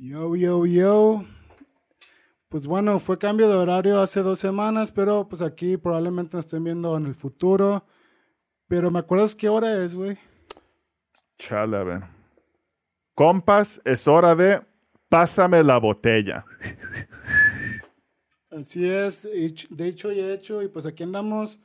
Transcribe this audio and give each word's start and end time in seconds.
Yo, 0.00 0.36
yo, 0.36 0.64
yo. 0.64 1.24
Pues 2.48 2.68
bueno, 2.68 3.00
fue 3.00 3.18
cambio 3.18 3.48
de 3.48 3.56
horario 3.56 4.00
hace 4.00 4.22
dos 4.22 4.38
semanas, 4.38 4.92
pero 4.92 5.28
pues 5.28 5.42
aquí 5.42 5.76
probablemente 5.76 6.36
nos 6.36 6.46
estén 6.46 6.62
viendo 6.62 6.96
en 6.96 7.06
el 7.06 7.16
futuro. 7.16 7.84
Pero 8.68 8.92
¿me 8.92 9.00
acuerdas 9.00 9.34
qué 9.34 9.48
hora 9.48 9.84
es, 9.84 9.96
güey? 9.96 10.16
Chale, 11.36 11.76
a 11.76 11.82
ver. 11.82 12.04
Compas, 13.12 13.82
es 13.84 14.06
hora 14.06 14.36
de 14.36 14.62
pásame 15.08 15.64
la 15.64 15.78
botella. 15.78 16.44
Así 18.52 18.88
es, 18.88 19.28
de 19.68 19.88
hecho 19.88 20.12
he 20.12 20.32
hecho 20.32 20.62
y 20.62 20.68
pues 20.68 20.86
aquí 20.86 21.02
andamos. 21.02 21.60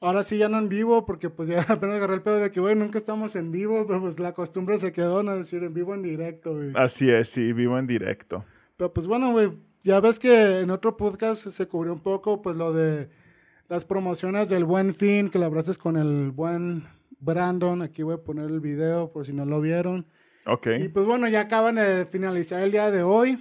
Ahora 0.00 0.22
sí 0.22 0.38
ya 0.38 0.48
no 0.48 0.58
en 0.58 0.68
vivo 0.68 1.04
porque 1.06 1.28
pues 1.28 1.48
ya 1.48 1.60
apenas 1.68 1.96
agarré 1.96 2.14
el 2.14 2.22
pedo 2.22 2.36
de 2.36 2.50
que, 2.50 2.60
güey, 2.60 2.76
nunca 2.76 2.98
estamos 2.98 3.34
en 3.36 3.50
vivo, 3.50 3.84
pero 3.86 4.00
pues 4.00 4.20
la 4.20 4.32
costumbre 4.32 4.78
se 4.78 4.92
quedó, 4.92 5.22
no 5.22 5.36
decir 5.36 5.62
en 5.64 5.74
vivo 5.74 5.94
en 5.94 6.02
directo, 6.02 6.54
güey. 6.54 6.72
Así 6.74 7.10
es, 7.10 7.28
sí, 7.28 7.52
vivo 7.52 7.78
en 7.78 7.86
directo. 7.86 8.44
Pero 8.76 8.92
pues 8.92 9.06
bueno, 9.06 9.32
güey, 9.32 9.52
ya 9.82 10.00
ves 10.00 10.18
que 10.18 10.60
en 10.60 10.70
otro 10.70 10.96
podcast 10.96 11.48
se 11.48 11.66
cubrió 11.66 11.92
un 11.92 12.00
poco 12.00 12.42
pues 12.42 12.56
lo 12.56 12.72
de 12.72 13.08
las 13.68 13.84
promociones 13.84 14.48
del 14.48 14.64
Buen 14.64 14.94
Fin, 14.94 15.28
que 15.28 15.38
la 15.38 15.46
abraces 15.46 15.78
con 15.78 15.96
el 15.96 16.30
buen 16.30 16.84
Brandon. 17.20 17.82
Aquí 17.82 18.02
voy 18.02 18.14
a 18.14 18.22
poner 18.22 18.46
el 18.46 18.60
video 18.60 19.10
por 19.10 19.26
si 19.26 19.32
no 19.32 19.44
lo 19.44 19.60
vieron. 19.60 20.06
Ok. 20.46 20.68
Y 20.78 20.88
pues 20.88 21.06
bueno, 21.06 21.28
ya 21.28 21.40
acaban 21.40 21.74
de 21.74 22.06
finalizar 22.06 22.60
el 22.60 22.70
día 22.70 22.90
de 22.90 23.02
hoy. 23.02 23.38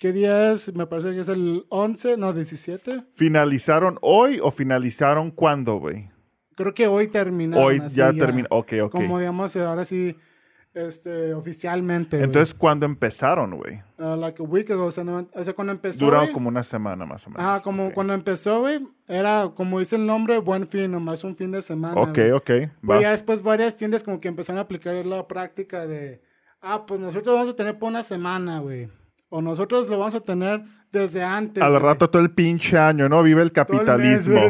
¿Qué 0.00 0.12
día 0.12 0.50
es? 0.50 0.74
Me 0.74 0.86
parece 0.86 1.12
que 1.12 1.20
es 1.20 1.28
el 1.28 1.66
11, 1.68 2.16
no, 2.16 2.32
17. 2.32 3.04
¿Finalizaron 3.12 3.98
hoy 4.00 4.40
o 4.42 4.50
finalizaron 4.50 5.30
cuándo, 5.30 5.76
güey? 5.76 6.10
Creo 6.56 6.72
que 6.72 6.86
hoy 6.86 7.08
terminaron. 7.08 7.62
Hoy 7.62 7.82
ya, 7.88 8.10
terminó. 8.10 8.48
Ok, 8.50 8.72
ok. 8.82 8.92
Como 8.92 9.18
digamos, 9.18 9.54
ahora 9.56 9.84
sí, 9.84 10.16
este, 10.72 11.34
oficialmente. 11.34 12.16
Entonces, 12.16 12.54
¿cuándo 12.54 12.86
empezaron, 12.86 13.58
güey? 13.58 13.82
Uh, 13.98 14.16
like 14.16 14.42
a 14.42 14.46
week 14.46 14.70
ago. 14.70 14.86
O 14.86 14.90
sea, 14.90 15.04
cuando 15.54 15.74
empezó. 15.74 16.06
Duró 16.06 16.32
como 16.32 16.48
una 16.48 16.62
semana 16.62 17.04
más 17.04 17.26
o 17.26 17.30
menos. 17.30 17.44
Ah, 17.46 17.60
como 17.62 17.92
cuando 17.92 18.14
empezó, 18.14 18.60
güey, 18.60 18.80
era 19.06 19.52
como 19.54 19.80
dice 19.80 19.96
el 19.96 20.06
nombre, 20.06 20.38
buen 20.38 20.66
fin, 20.66 20.90
nomás 20.90 21.24
un 21.24 21.36
fin 21.36 21.52
de 21.52 21.60
semana. 21.60 22.00
Ok, 22.00 22.18
ok. 22.32 22.50
Y 22.84 23.02
ya 23.02 23.10
después 23.10 23.42
varias 23.42 23.76
tiendas 23.76 24.02
como 24.02 24.18
que 24.18 24.28
empezaron 24.28 24.60
a 24.60 24.62
aplicar 24.62 24.94
la 25.04 25.28
práctica 25.28 25.86
de. 25.86 26.22
Ah, 26.62 26.86
pues 26.86 27.00
nosotros 27.00 27.36
vamos 27.36 27.52
a 27.52 27.56
tener 27.56 27.78
por 27.78 27.90
una 27.90 28.02
semana, 28.02 28.60
güey. 28.60 28.88
O 29.30 29.40
nosotros 29.40 29.88
lo 29.88 29.98
vamos 29.98 30.14
a 30.14 30.20
tener 30.20 30.62
desde 30.92 31.22
antes. 31.22 31.62
Al 31.62 31.80
rato 31.80 32.10
todo 32.10 32.20
el 32.20 32.32
pinche 32.32 32.76
año, 32.76 33.08
¿no? 33.08 33.22
Vive 33.22 33.42
el 33.42 33.52
capitalismo. 33.52 34.40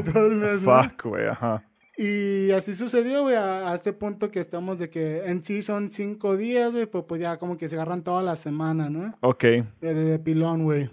Fuck, 0.64 1.05
güey, 1.05 1.27
ajá. 1.27 1.62
Y 1.97 2.50
así 2.53 2.73
sucedió, 2.73 3.25
güey, 3.25 3.36
a, 3.36 3.75
este 3.75 3.92
punto 3.92 4.31
que 4.31 4.41
estamos 4.41 4.78
de 4.78 4.89
que 4.89 5.27
en 5.27 5.42
sí 5.42 5.61
son 5.61 5.91
cinco 5.91 6.39
días, 6.39 6.73
güey, 6.73 6.86
pues, 6.86 7.05
pues 7.06 7.20
ya 7.20 7.36
como 7.36 7.58
que 7.58 7.69
se 7.69 7.77
agarran 7.77 8.03
toda 8.03 8.23
la 8.23 8.36
semana, 8.36 8.89
¿no? 8.89 9.14
Ok. 9.20 9.45
De, 9.83 10.19
pilón, 10.19 10.64
güey. 10.64 10.89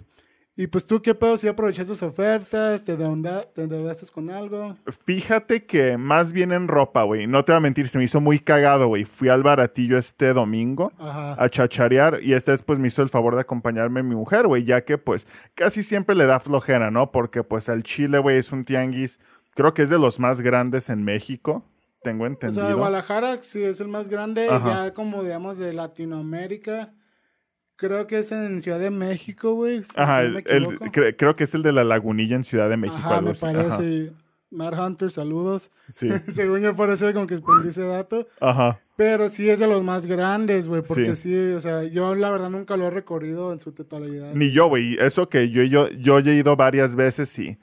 Y 0.60 0.66
pues 0.66 0.84
tú, 0.84 1.00
¿qué 1.00 1.14
pedo? 1.14 1.36
Si 1.36 1.46
aproveché 1.46 1.84
sus 1.84 2.02
ofertas, 2.02 2.82
te, 2.82 2.94
endeudaste 2.94 4.06
con 4.12 4.28
algo. 4.28 4.76
Fíjate 5.06 5.64
que 5.64 5.96
más 5.96 6.32
bien 6.32 6.50
en 6.50 6.66
ropa, 6.66 7.04
güey. 7.04 7.28
No 7.28 7.44
te 7.44 7.52
voy 7.52 7.58
a 7.58 7.60
mentir, 7.60 7.86
se 7.86 7.96
me 7.96 8.02
hizo 8.02 8.20
muy 8.20 8.40
cagado, 8.40 8.88
güey. 8.88 9.04
Fui 9.04 9.28
al 9.28 9.44
baratillo 9.44 9.96
este 9.96 10.32
domingo 10.32 10.90
a 10.98 11.48
chacharear 11.48 12.18
y 12.24 12.32
este 12.32 12.50
después 12.50 12.80
me 12.80 12.88
hizo 12.88 13.02
el 13.02 13.08
favor 13.08 13.36
de 13.36 13.42
acompañarme 13.42 14.02
mi 14.02 14.16
mujer, 14.16 14.48
güey, 14.48 14.64
ya 14.64 14.84
que 14.84 14.98
pues 14.98 15.28
casi 15.54 15.84
siempre 15.84 16.16
le 16.16 16.26
da 16.26 16.40
flojera, 16.40 16.90
¿no? 16.90 17.12
Porque 17.12 17.44
pues 17.44 17.68
el 17.68 17.84
chile, 17.84 18.18
güey, 18.18 18.38
es 18.38 18.50
un 18.50 18.64
tianguis, 18.64 19.20
creo 19.54 19.74
que 19.74 19.82
es 19.82 19.90
de 19.90 19.98
los 20.00 20.18
más 20.18 20.40
grandes 20.40 20.90
en 20.90 21.04
México. 21.04 21.64
Tengo 22.02 22.26
entendido. 22.26 22.64
O 22.64 22.66
sea, 22.66 22.74
Guadalajara 22.74 23.40
sí 23.44 23.62
es 23.62 23.80
el 23.80 23.86
más 23.86 24.08
grande, 24.08 24.48
ya 24.48 24.92
como 24.92 25.22
digamos 25.22 25.56
de 25.58 25.72
Latinoamérica. 25.72 26.94
Creo 27.78 28.08
que 28.08 28.18
es 28.18 28.32
en 28.32 28.60
Ciudad 28.60 28.80
de 28.80 28.90
México, 28.90 29.54
güey. 29.54 29.82
Ajá, 29.94 30.22
creo 31.16 31.36
que 31.36 31.44
es 31.44 31.54
el 31.54 31.62
de 31.62 31.70
la 31.70 31.84
lagunilla 31.84 32.34
en 32.34 32.42
Ciudad 32.42 32.68
de 32.68 32.76
México. 32.76 32.98
Ajá, 32.98 33.20
me 33.20 33.34
parece. 33.34 34.10
Mar 34.50 34.74
Hunter, 34.74 35.08
saludos. 35.12 35.70
Sí. 35.92 36.08
Según 36.28 36.60
yo 36.60 36.74
parece 36.74 37.12
como 37.14 37.28
que 37.28 37.36
aprendí 37.36 37.68
ese 37.68 37.84
dato. 37.86 38.26
Ajá. 38.40 38.80
Pero 38.96 39.28
sí 39.28 39.48
es 39.48 39.60
de 39.60 39.68
los 39.68 39.84
más 39.84 40.06
grandes, 40.06 40.66
güey. 40.66 40.82
Porque 40.82 41.14
sí. 41.14 41.52
o 41.52 41.60
sea, 41.60 41.84
yo 41.84 42.16
la 42.16 42.32
verdad 42.32 42.50
nunca 42.50 42.76
lo 42.76 42.88
he 42.88 42.90
recorrido 42.90 43.52
en 43.52 43.60
su 43.60 43.70
totalidad. 43.70 44.34
Ni 44.34 44.50
yo, 44.50 44.66
güey. 44.66 44.96
Eso 44.98 45.28
que 45.28 45.48
yo, 45.48 45.62
yo, 45.62 45.88
yo 45.88 46.18
he 46.18 46.34
ido 46.34 46.56
varias 46.56 46.96
veces, 46.96 47.28
sí. 47.28 47.58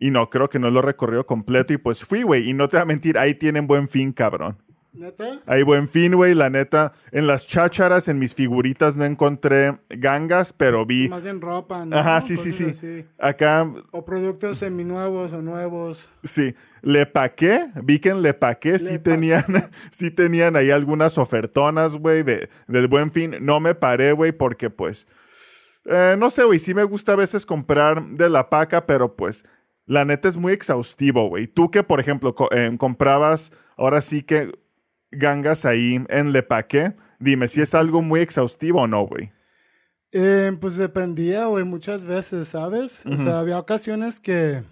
Y 0.00 0.10
no, 0.10 0.30
creo 0.30 0.48
que 0.48 0.58
no 0.58 0.68
lo 0.72 0.80
he 0.80 0.82
recorrido 0.82 1.26
completo. 1.26 1.72
Y 1.72 1.76
pues 1.76 2.02
fui, 2.02 2.24
güey. 2.24 2.50
Y 2.50 2.54
no 2.54 2.66
te 2.66 2.76
voy 2.76 2.82
a 2.82 2.86
mentir, 2.86 3.18
ahí 3.18 3.34
tienen 3.36 3.68
buen 3.68 3.88
fin, 3.88 4.12
cabrón. 4.12 4.58
¿Neta? 4.92 5.38
Ahí 5.46 5.62
buen 5.62 5.86
fin, 5.86 6.16
güey, 6.16 6.34
la 6.34 6.50
neta. 6.50 6.92
En 7.12 7.28
las 7.28 7.46
chácharas, 7.46 8.08
en 8.08 8.18
mis 8.18 8.34
figuritas 8.34 8.96
no 8.96 9.04
encontré 9.04 9.78
gangas, 9.88 10.52
pero 10.52 10.84
vi. 10.84 11.08
Más 11.08 11.24
en 11.26 11.40
ropa, 11.40 11.84
¿no? 11.84 11.96
Ajá, 11.96 12.20
sí, 12.20 12.36
sí, 12.36 12.52
sí. 12.52 13.06
Acá. 13.18 13.72
O 13.92 14.04
productos 14.04 14.58
seminuevos 14.58 15.32
o 15.32 15.42
nuevos. 15.42 16.10
Sí. 16.24 16.56
Le 16.82 17.06
paqué, 17.06 17.70
vi 17.82 18.00
que 18.00 18.08
en 18.08 18.22
Le 18.22 18.34
Paqué 18.34 18.78
sí 18.78 18.98
tenían, 18.98 19.44
sí 19.90 20.10
tenían 20.10 20.56
ahí 20.56 20.70
algunas 20.70 21.18
ofertonas, 21.18 21.96
güey, 21.96 22.22
de, 22.22 22.48
del 22.66 22.88
buen 22.88 23.12
fin. 23.12 23.36
No 23.40 23.60
me 23.60 23.74
paré, 23.74 24.12
güey, 24.12 24.32
porque 24.32 24.70
pues. 24.70 25.06
Eh, 25.84 26.16
no 26.18 26.30
sé, 26.30 26.44
güey, 26.44 26.58
sí 26.58 26.74
me 26.74 26.84
gusta 26.84 27.12
a 27.12 27.16
veces 27.16 27.46
comprar 27.46 28.02
de 28.04 28.28
la 28.28 28.50
paca, 28.50 28.86
pero 28.86 29.14
pues. 29.14 29.44
La 29.86 30.04
neta 30.04 30.28
es 30.28 30.36
muy 30.36 30.52
exhaustivo, 30.52 31.28
güey. 31.28 31.48
Tú 31.48 31.70
que, 31.70 31.82
por 31.82 31.98
ejemplo, 31.98 32.34
eh, 32.52 32.72
comprabas, 32.78 33.50
ahora 33.76 34.00
sí 34.00 34.22
que 34.22 34.52
gangas 35.10 35.64
ahí 35.64 35.98
en 36.08 36.32
Lepaque, 36.32 36.94
dime 37.18 37.48
si 37.48 37.60
es 37.60 37.74
algo 37.74 38.02
muy 38.02 38.20
exhaustivo 38.20 38.82
o 38.82 38.86
no, 38.86 39.06
güey. 39.06 39.30
Eh, 40.12 40.52
pues 40.60 40.76
dependía, 40.76 41.46
güey, 41.46 41.64
muchas 41.64 42.04
veces, 42.04 42.48
¿sabes? 42.48 43.06
O 43.06 43.16
sea, 43.16 43.38
había 43.38 43.58
ocasiones 43.58 44.18
que 44.18 44.64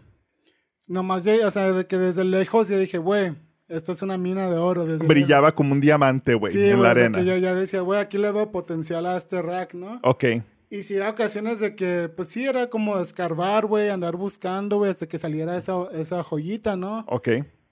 nomás, 0.89 1.27
o 1.27 1.51
sea, 1.51 1.73
de 1.73 1.87
que 1.87 1.97
desde 1.97 2.25
lejos 2.25 2.69
ya 2.69 2.77
dije, 2.77 2.99
güey, 2.99 3.37
esta 3.69 3.93
es 3.93 4.03
una 4.03 4.19
mina 4.19 4.49
de 4.51 4.57
oro. 4.57 4.85
Brillaba 5.07 5.55
como 5.55 5.75
un 5.75 5.81
diamante, 5.81 6.35
güey, 6.35 6.57
en 6.71 6.83
la 6.83 6.91
arena. 6.91 7.19
Que 7.19 7.25
yo 7.25 7.37
ya 7.37 7.55
decía, 7.55 7.83
güey, 7.83 8.01
aquí 8.01 8.19
le 8.19 8.33
veo 8.33 8.51
potencial 8.51 9.07
a 9.07 9.17
este 9.17 9.41
rack, 9.43 9.75
¿no? 9.75 10.01
Ok. 10.03 10.25
Y 10.71 10.83
sí, 10.83 10.95
había 10.95 11.11
ocasiones 11.11 11.61
de 11.61 11.77
que, 11.77 12.11
pues 12.15 12.29
sí, 12.29 12.45
era 12.45 12.69
como 12.69 12.99
escarbar, 12.99 13.67
güey, 13.67 13.91
andar 13.91 14.17
buscando, 14.17 14.79
güey, 14.79 14.91
hasta 14.91 15.07
que 15.07 15.19
saliera 15.19 15.57
esa, 15.57 15.87
esa 15.93 16.23
joyita, 16.23 16.77
¿no? 16.77 17.05
Ok. 17.09 17.29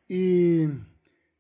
Y 0.09 0.67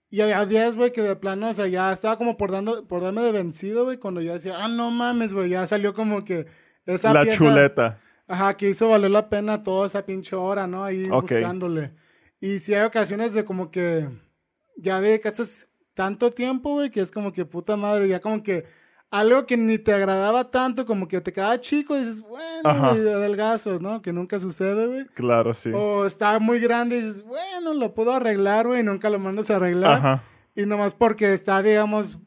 y 0.08 0.20
había 0.20 0.44
días, 0.44 0.76
güey, 0.76 0.92
que 0.92 1.02
de 1.02 1.16
plano, 1.16 1.48
o 1.48 1.52
sea, 1.52 1.66
ya 1.66 1.92
estaba 1.92 2.16
como 2.16 2.36
por, 2.36 2.52
dando, 2.52 2.86
por 2.86 3.02
darme 3.02 3.22
de 3.22 3.32
vencido, 3.32 3.84
güey, 3.84 3.98
cuando 3.98 4.20
ya 4.20 4.34
decía, 4.34 4.56
ah, 4.58 4.68
no 4.68 4.90
mames, 4.90 5.34
güey, 5.34 5.50
ya 5.50 5.66
salió 5.66 5.94
como 5.94 6.24
que 6.24 6.46
esa 6.86 7.12
La 7.12 7.28
chuleta. 7.28 7.98
Ajá, 8.28 8.56
que 8.56 8.68
hizo 8.68 8.88
valer 8.88 9.10
la 9.10 9.28
pena 9.28 9.62
toda 9.62 9.86
esa 9.86 10.04
pinche 10.04 10.34
hora, 10.34 10.66
¿no? 10.66 10.84
Ahí 10.84 11.08
buscándole. 11.08 11.92
Y 12.40 12.58
sí 12.58 12.74
hay 12.74 12.84
ocasiones 12.84 13.34
de 13.34 13.44
como 13.44 13.70
que 13.70 14.08
ya 14.76 15.00
de 15.00 15.20
haces 15.24 15.68
tanto 15.94 16.30
tiempo, 16.30 16.74
güey, 16.74 16.90
que 16.90 17.00
es 17.00 17.10
como 17.10 17.32
que 17.32 17.44
puta 17.44 17.76
madre, 17.76 18.08
ya 18.08 18.20
como 18.20 18.42
que 18.42 18.64
algo 19.10 19.46
que 19.46 19.56
ni 19.56 19.78
te 19.78 19.92
agradaba 19.92 20.50
tanto, 20.50 20.84
como 20.84 21.08
que 21.08 21.20
te 21.20 21.32
quedaba 21.32 21.60
chico, 21.60 21.96
y 21.96 22.00
dices, 22.00 22.22
bueno, 22.22 22.92
güey, 22.92 23.08
adelgazo, 23.08 23.78
¿no? 23.78 24.02
Que 24.02 24.12
nunca 24.12 24.38
sucede, 24.38 24.86
güey. 24.86 25.06
Claro, 25.14 25.54
sí. 25.54 25.70
O 25.74 26.06
está 26.06 26.38
muy 26.38 26.58
grande 26.58 26.98
y 26.98 27.02
dices, 27.02 27.22
bueno, 27.22 27.74
lo 27.74 27.94
puedo 27.94 28.12
arreglar, 28.12 28.66
güey, 28.66 28.80
y 28.80 28.84
nunca 28.84 29.10
lo 29.10 29.18
mandas 29.18 29.50
a 29.50 29.56
arreglar. 29.56 29.92
Ajá. 29.94 30.22
Y 30.54 30.66
nomás 30.66 30.94
porque 30.94 31.32
está, 31.32 31.62
digamos, 31.62 32.18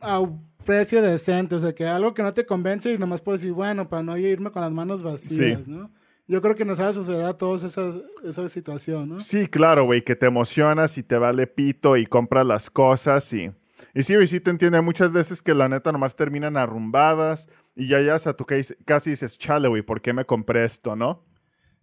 a 0.00 0.20
un 0.20 0.46
precio 0.64 1.02
decente, 1.02 1.54
o 1.54 1.58
sea, 1.58 1.74
que 1.74 1.86
algo 1.86 2.14
que 2.14 2.22
no 2.22 2.32
te 2.32 2.46
convence 2.46 2.92
y 2.92 2.98
nomás 2.98 3.20
por 3.20 3.34
decir, 3.34 3.52
bueno, 3.52 3.88
para 3.88 4.02
no 4.02 4.16
irme 4.16 4.50
con 4.50 4.62
las 4.62 4.72
manos 4.72 5.02
vacías, 5.02 5.68
¿no? 5.68 5.90
Yo 6.28 6.42
creo 6.42 6.56
que 6.56 6.64
nos 6.64 6.80
va 6.80 6.88
a 6.88 6.92
suceder 6.92 7.24
a 7.24 7.36
todos 7.36 7.62
esa, 7.62 7.92
esa 8.24 8.48
situación, 8.48 9.08
¿no? 9.08 9.20
Sí, 9.20 9.46
claro, 9.46 9.84
güey, 9.84 10.02
que 10.02 10.16
te 10.16 10.26
emocionas 10.26 10.98
y 10.98 11.04
te 11.04 11.16
vale 11.18 11.46
pito 11.46 11.96
y 11.96 12.06
compras 12.06 12.44
las 12.44 12.68
cosas 12.68 13.32
y 13.32 13.52
y 13.94 14.02
sí, 14.02 14.26
sí 14.26 14.40
te 14.40 14.50
entiende 14.50 14.80
muchas 14.80 15.12
veces 15.12 15.42
que 15.42 15.54
la 15.54 15.68
neta 15.68 15.92
nomás 15.92 16.16
terminan 16.16 16.56
arrumbadas 16.56 17.48
y 17.74 17.88
ya 17.88 18.00
ya, 18.00 18.14
o 18.14 18.18
sea, 18.18 18.34
tú 18.34 18.46
casi 18.84 19.10
dices, 19.10 19.38
chale, 19.38 19.68
güey, 19.68 19.82
¿por 19.82 20.00
qué 20.00 20.12
me 20.12 20.24
compré 20.24 20.64
esto, 20.64 20.96
no? 20.96 21.24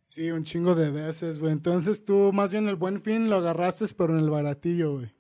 Sí, 0.04 0.32
un 0.32 0.44
chingo 0.44 0.76
de 0.76 0.92
veces, 0.92 1.40
güey. 1.40 1.54
Entonces 1.54 2.04
tú 2.04 2.32
más 2.34 2.52
bien 2.52 2.68
el 2.68 2.76
buen 2.76 3.02
fin 3.02 3.30
lo 3.30 3.38
agarraste, 3.38 3.86
pero 3.98 4.14
en 4.14 4.24
el 4.24 4.30
baratillo, 4.30 4.98
güey. 4.98 5.14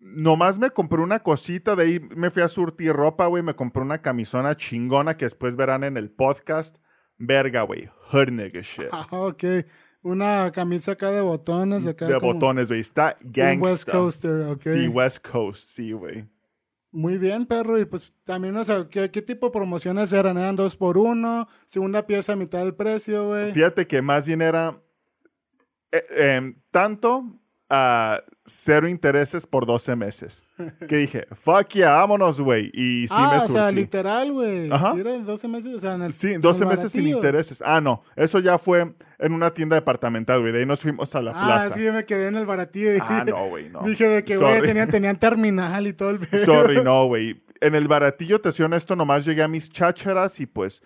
Nomás 0.00 0.60
me 0.60 0.70
compré 0.70 1.02
una 1.02 1.24
cosita, 1.24 1.74
de 1.74 1.82
ahí 1.82 2.00
me 2.00 2.30
fui 2.30 2.42
a 2.42 2.48
surtir 2.48 2.92
ropa, 2.92 3.26
güey. 3.26 3.42
Me 3.42 3.56
compré 3.56 3.82
una 3.82 4.00
camisona 4.00 4.56
chingona 4.56 5.16
que 5.16 5.24
después 5.24 5.56
verán 5.56 5.82
en 5.82 5.96
el 5.96 6.10
podcast. 6.10 6.76
Verga, 7.18 7.62
güey. 7.62 7.90
Hernega 8.12 8.60
shit. 8.60 8.88
Ah, 8.92 9.08
ok. 9.10 9.44
Una 10.02 10.50
camisa 10.52 10.92
acá 10.92 11.10
de 11.10 11.20
botones. 11.20 11.86
Acá 11.86 12.06
de 12.06 12.18
botones, 12.18 12.68
güey. 12.68 12.80
Está 12.80 13.16
gangsta. 13.20 13.64
West 13.64 13.90
Coaster, 13.90 14.40
ok. 14.42 14.60
Sí, 14.60 14.88
West 14.88 15.28
Coast, 15.28 15.64
sí, 15.64 15.92
güey. 15.92 16.26
Muy 16.90 17.18
bien, 17.18 17.46
perro. 17.46 17.78
Y 17.78 17.84
pues 17.84 18.14
también, 18.24 18.56
o 18.56 18.64
sea, 18.64 18.88
¿qué, 18.88 19.08
tipo 19.08 19.46
de 19.46 19.52
promociones 19.52 20.12
eran? 20.12 20.38
¿Eran 20.38 20.56
dos 20.56 20.76
por 20.76 20.98
uno? 20.98 21.48
¿Segunda 21.66 22.06
pieza 22.06 22.32
a 22.32 22.36
mitad 22.36 22.60
del 22.60 22.74
precio, 22.74 23.28
güey? 23.28 23.52
Fíjate 23.52 23.86
que 23.86 24.00
más 24.02 24.26
bien 24.26 24.42
era... 24.42 24.80
Eh, 25.90 26.04
em, 26.16 26.60
tanto 26.70 27.40
a 27.68 28.22
cero 28.48 28.88
intereses 28.88 29.46
por 29.46 29.66
12 29.66 29.94
meses. 29.96 30.44
Que 30.88 30.96
dije, 30.96 31.26
fuck 31.32 31.68
yeah, 31.68 31.92
vámonos, 31.92 32.40
güey. 32.40 32.70
Y 32.72 33.06
sí 33.06 33.14
ah, 33.16 33.32
me 33.32 33.40
surtí. 33.40 33.52
o 33.52 33.56
sea, 33.56 33.70
literal, 33.70 34.32
güey. 34.32 34.70
Ajá. 34.70 34.94
¿Sí 34.94 35.00
eran 35.00 35.24
12 35.24 35.48
meses, 35.48 35.74
o 35.74 35.78
sea, 35.78 35.94
en 35.94 36.02
el 36.02 36.12
Sí, 36.12 36.34
12 36.34 36.66
meses 36.66 36.92
sin 36.92 37.06
intereses. 37.06 37.62
Ah, 37.64 37.80
no, 37.80 38.02
eso 38.16 38.40
ya 38.40 38.58
fue 38.58 38.94
en 39.18 39.32
una 39.32 39.52
tienda 39.52 39.76
departamental, 39.76 40.40
güey. 40.40 40.52
De 40.52 40.60
ahí 40.60 40.66
nos 40.66 40.80
fuimos 40.80 41.14
a 41.14 41.22
la 41.22 41.32
ah, 41.32 41.44
plaza. 41.46 41.66
Ah, 41.66 41.70
sí, 41.74 41.84
yo 41.84 41.92
me 41.92 42.04
quedé 42.04 42.28
en 42.28 42.36
el 42.36 42.46
baratillo. 42.46 42.90
Ah, 43.00 43.24
no, 43.28 43.48
güey, 43.48 43.68
no. 43.68 43.80
Dije 43.82 44.08
de 44.08 44.24
que, 44.24 44.36
güey, 44.36 44.62
tenían, 44.62 44.88
tenían 44.90 45.18
terminal 45.18 45.86
y 45.86 45.92
todo 45.92 46.10
el 46.10 46.18
pedo. 46.18 46.44
Sorry, 46.44 46.82
no, 46.82 47.06
güey. 47.06 47.42
En 47.60 47.74
el 47.74 47.88
baratillo, 47.88 48.40
te 48.40 48.52
soy 48.52 48.68
esto 48.72 48.96
nomás 48.96 49.24
llegué 49.24 49.42
a 49.42 49.48
mis 49.48 49.70
chácharas 49.70 50.40
y 50.40 50.46
pues... 50.46 50.82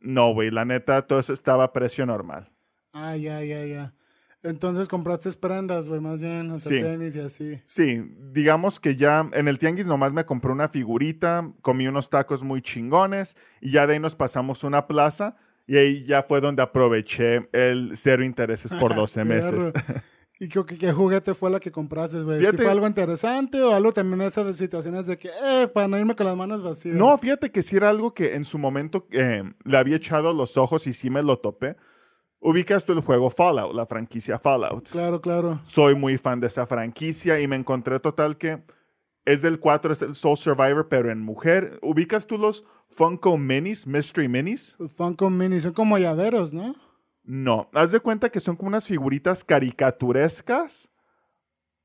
No, 0.00 0.34
güey, 0.34 0.50
la 0.50 0.64
neta, 0.64 1.06
todo 1.06 1.20
eso 1.20 1.32
estaba 1.32 1.62
a 1.62 1.72
precio 1.72 2.04
normal. 2.04 2.50
Ah, 2.92 3.16
ya, 3.16 3.40
ya, 3.40 3.64
ya. 3.64 3.94
Entonces 4.42 4.88
compraste 4.88 5.30
prendas, 5.32 5.88
güey, 5.88 6.00
más 6.00 6.20
bien, 6.20 6.50
o 6.50 6.58
sea, 6.58 6.82
tenis 6.82 7.14
y 7.14 7.20
así. 7.20 7.62
Sí, 7.64 8.02
digamos 8.32 8.80
que 8.80 8.96
ya 8.96 9.28
en 9.32 9.46
el 9.46 9.58
tianguis 9.58 9.86
nomás 9.86 10.12
me 10.12 10.24
compré 10.24 10.50
una 10.50 10.68
figurita, 10.68 11.52
comí 11.60 11.86
unos 11.86 12.10
tacos 12.10 12.42
muy 12.42 12.60
chingones 12.60 13.36
y 13.60 13.70
ya 13.70 13.86
de 13.86 13.94
ahí 13.94 14.00
nos 14.00 14.16
pasamos 14.16 14.64
una 14.64 14.88
plaza 14.88 15.36
y 15.66 15.76
ahí 15.76 16.04
ya 16.04 16.24
fue 16.24 16.40
donde 16.40 16.60
aproveché 16.60 17.48
el 17.52 17.92
cero 17.94 18.24
intereses 18.24 18.74
por 18.74 18.94
12 18.96 19.24
meses. 19.24 19.72
¿Y 20.40 20.48
qué, 20.48 20.64
qué, 20.64 20.92
juguete 20.92 21.34
fue 21.34 21.50
la 21.50 21.60
que 21.60 21.70
compraste, 21.70 22.20
güey? 22.22 22.44
¿Fue 22.44 22.68
algo 22.68 22.88
interesante 22.88 23.62
o 23.62 23.72
algo 23.72 23.92
también 23.92 24.18
de 24.18 24.26
esas 24.26 24.56
situaciones 24.56 25.06
de 25.06 25.16
que, 25.16 25.28
eh, 25.28 25.68
para 25.68 25.86
no 25.86 25.96
irme 25.96 26.16
con 26.16 26.26
las 26.26 26.36
manos 26.36 26.64
vacías? 26.64 26.96
No, 26.96 27.16
fíjate 27.16 27.52
que 27.52 27.62
sí 27.62 27.76
era 27.76 27.90
algo 27.90 28.12
que 28.12 28.34
en 28.34 28.44
su 28.44 28.58
momento 28.58 29.06
eh, 29.12 29.44
le 29.62 29.76
había 29.76 29.94
echado 29.94 30.32
los 30.32 30.56
ojos 30.56 30.88
y 30.88 30.94
sí 30.94 31.10
me 31.10 31.22
lo 31.22 31.38
topé. 31.38 31.76
Ubicas 32.44 32.84
tú 32.84 32.92
el 32.92 33.00
juego 33.02 33.30
Fallout, 33.30 33.72
la 33.72 33.86
franquicia 33.86 34.36
Fallout. 34.36 34.90
Claro, 34.90 35.20
claro. 35.20 35.60
Soy 35.62 35.94
muy 35.94 36.18
fan 36.18 36.40
de 36.40 36.48
esa 36.48 36.66
franquicia 36.66 37.38
y 37.38 37.46
me 37.46 37.54
encontré 37.54 38.00
total 38.00 38.36
que 38.36 38.64
es 39.24 39.42
del 39.42 39.60
4, 39.60 39.92
es 39.92 40.02
el 40.02 40.16
Soul 40.16 40.36
Survivor, 40.36 40.88
pero 40.88 41.12
en 41.12 41.20
mujer. 41.20 41.78
¿Ubicas 41.82 42.26
tú 42.26 42.38
los 42.38 42.64
Funko 42.90 43.38
Minis, 43.38 43.86
Mystery 43.86 44.26
Minis? 44.26 44.74
Funko 44.96 45.30
Minis, 45.30 45.62
son 45.62 45.72
como 45.72 45.98
llaveros, 45.98 46.52
¿no? 46.52 46.74
No, 47.22 47.70
haz 47.74 47.92
de 47.92 48.00
cuenta 48.00 48.30
que 48.30 48.40
son 48.40 48.56
como 48.56 48.70
unas 48.70 48.88
figuritas 48.88 49.44
caricaturescas, 49.44 50.90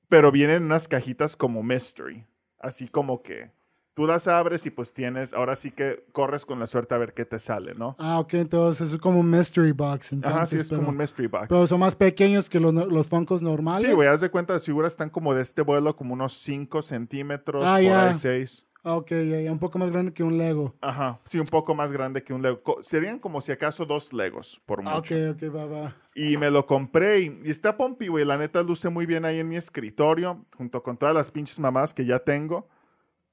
pero 0.09 0.31
vienen 0.31 0.56
en 0.56 0.63
unas 0.63 0.88
cajitas 0.88 1.36
como 1.36 1.62
Mystery. 1.62 2.25
Así 2.57 2.88
como 2.88 3.21
que 3.21 3.51
tú 3.98 4.06
las 4.06 4.28
abres 4.28 4.64
y 4.68 4.70
pues 4.70 4.94
tienes, 4.94 5.34
ahora 5.34 5.56
sí 5.56 5.72
que 5.72 6.06
corres 6.12 6.46
con 6.46 6.60
la 6.60 6.68
suerte 6.68 6.94
a 6.94 7.00
ver 7.00 7.14
qué 7.14 7.26
te 7.26 7.40
sale, 7.40 7.74
¿no? 7.74 7.96
Ah, 7.98 8.20
ok, 8.20 8.36
entonces 8.36 8.94
es 8.94 9.00
como 9.00 9.22
un 9.22 9.28
mystery 9.28 9.72
box. 9.72 10.14
Ajá, 10.22 10.46
sí, 10.46 10.58
es 10.58 10.70
como 10.70 10.90
un 10.90 10.98
mystery 10.98 11.28
box. 11.28 11.48
Pero 11.50 11.66
son 11.66 11.80
más 11.80 11.96
pequeños 11.96 12.48
que 12.48 12.60
los, 12.60 12.72
los 12.76 13.10
Funkos 13.10 13.42
normales. 13.42 13.82
Sí, 13.82 13.92
güey, 13.92 14.08
haz 14.08 14.22
de 14.22 14.30
cuenta, 14.30 14.54
las 14.54 14.64
figuras 14.64 14.94
están 14.94 15.10
como 15.10 15.34
de 15.34 15.42
este 15.42 15.64
vuelo, 15.64 15.96
como 15.96 16.14
unos 16.14 16.34
5 16.34 16.84
centímetros, 16.84 17.64
ah, 17.66 17.80
por 17.82 17.92
ahí 17.92 18.14
6. 18.14 18.68
Ah, 18.84 18.98
ok, 18.98 19.10
ya, 19.10 19.42
ya, 19.42 19.52
un 19.52 19.58
poco 19.58 19.80
más 19.80 19.90
grande 19.90 20.14
que 20.14 20.22
un 20.22 20.38
Lego. 20.38 20.76
Ajá, 20.80 21.18
sí, 21.26 21.40
un 21.40 21.48
poco 21.48 21.74
más 21.74 21.92
grande 21.92 22.22
que 22.22 22.36
un 22.36 22.44
Lego. 22.44 22.62
Serían 22.84 23.18
como 23.18 23.42
si 23.42 23.52
acaso 23.52 23.88
dos 23.88 24.14
Legos, 24.14 24.62
por 24.68 24.84
mucho. 24.84 24.94
Ah, 24.94 25.00
ok, 25.32 25.42
ok, 25.44 25.56
va, 25.56 25.66
va. 25.66 25.96
Y 26.14 26.38
me 26.38 26.52
lo 26.52 26.68
compré 26.68 27.22
y, 27.22 27.42
y 27.44 27.50
está 27.50 27.76
pompi, 27.76 28.10
güey. 28.10 28.26
La 28.26 28.38
neta 28.38 28.62
luce 28.62 28.90
muy 28.90 29.08
bien 29.08 29.26
ahí 29.26 29.40
en 29.40 29.50
mi 29.50 29.56
escritorio, 29.56 30.46
junto 30.56 30.84
con 30.84 30.98
todas 30.98 31.16
las 31.16 31.32
pinches 31.32 31.58
mamás 31.58 31.96
que 31.96 32.06
ya 32.06 32.20
tengo. 32.20 32.68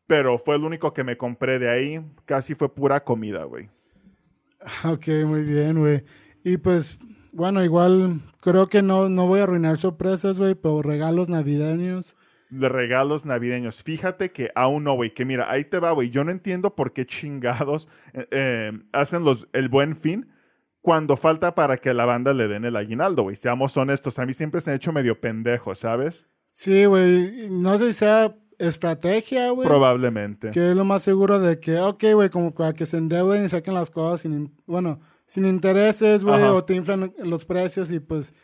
Pero 0.06 0.38
fue 0.38 0.56
el 0.56 0.64
único 0.64 0.92
que 0.92 1.04
me 1.04 1.16
compré 1.16 1.58
de 1.58 1.70
ahí. 1.70 2.04
Casi 2.24 2.54
fue 2.54 2.74
pura 2.74 3.04
comida, 3.04 3.44
güey. 3.44 3.70
Ok, 4.84 5.08
muy 5.26 5.44
bien, 5.44 5.78
güey. 5.78 6.04
Y 6.42 6.58
pues, 6.58 6.98
bueno, 7.32 7.62
igual 7.64 8.20
creo 8.40 8.68
que 8.68 8.82
no, 8.82 9.08
no 9.08 9.26
voy 9.26 9.40
a 9.40 9.44
arruinar 9.44 9.76
sorpresas, 9.76 10.38
güey, 10.38 10.54
pero 10.54 10.82
regalos 10.82 11.28
navideños. 11.28 12.16
De 12.50 12.68
regalos 12.68 13.26
navideños. 13.26 13.82
Fíjate 13.82 14.30
que 14.30 14.50
aún 14.54 14.84
no, 14.84 14.94
güey. 14.94 15.12
Que 15.12 15.24
mira, 15.24 15.50
ahí 15.50 15.64
te 15.64 15.78
va, 15.78 15.90
güey. 15.92 16.10
Yo 16.10 16.22
no 16.24 16.30
entiendo 16.30 16.74
por 16.74 16.92
qué 16.92 17.06
chingados 17.06 17.88
eh, 18.12 18.28
eh, 18.30 18.72
hacen 18.92 19.24
los, 19.24 19.48
el 19.52 19.68
buen 19.68 19.96
fin 19.96 20.30
cuando 20.80 21.16
falta 21.16 21.54
para 21.54 21.78
que 21.78 21.94
la 21.94 22.04
banda 22.04 22.34
le 22.34 22.46
den 22.46 22.64
el 22.64 22.76
aguinaldo, 22.76 23.22
güey. 23.22 23.36
Seamos 23.36 23.76
honestos. 23.76 24.18
A 24.18 24.26
mí 24.26 24.34
siempre 24.34 24.60
se 24.60 24.70
han 24.70 24.76
hecho 24.76 24.92
medio 24.92 25.20
pendejos, 25.20 25.78
¿sabes? 25.78 26.28
Sí, 26.50 26.84
güey. 26.84 27.48
No 27.50 27.76
sé 27.78 27.86
si 27.86 28.00
sea 28.00 28.36
estrategia, 28.58 29.50
güey. 29.50 29.66
Probablemente. 29.66 30.50
Que 30.50 30.70
es 30.70 30.76
lo 30.76 30.84
más 30.84 31.02
seguro 31.02 31.40
de 31.40 31.60
que, 31.60 31.78
ok, 31.78 32.04
güey, 32.14 32.30
como 32.30 32.54
para 32.54 32.72
que 32.72 32.86
se 32.86 32.98
endeuden 32.98 33.44
y 33.44 33.48
saquen 33.48 33.74
las 33.74 33.90
cosas 33.90 34.20
sin, 34.20 34.54
bueno, 34.66 35.00
sin 35.26 35.46
intereses, 35.46 36.24
güey, 36.24 36.42
o 36.44 36.64
te 36.64 36.74
inflan 36.74 37.12
los 37.18 37.44
precios 37.44 37.90
y 37.90 38.00
pues 38.00 38.34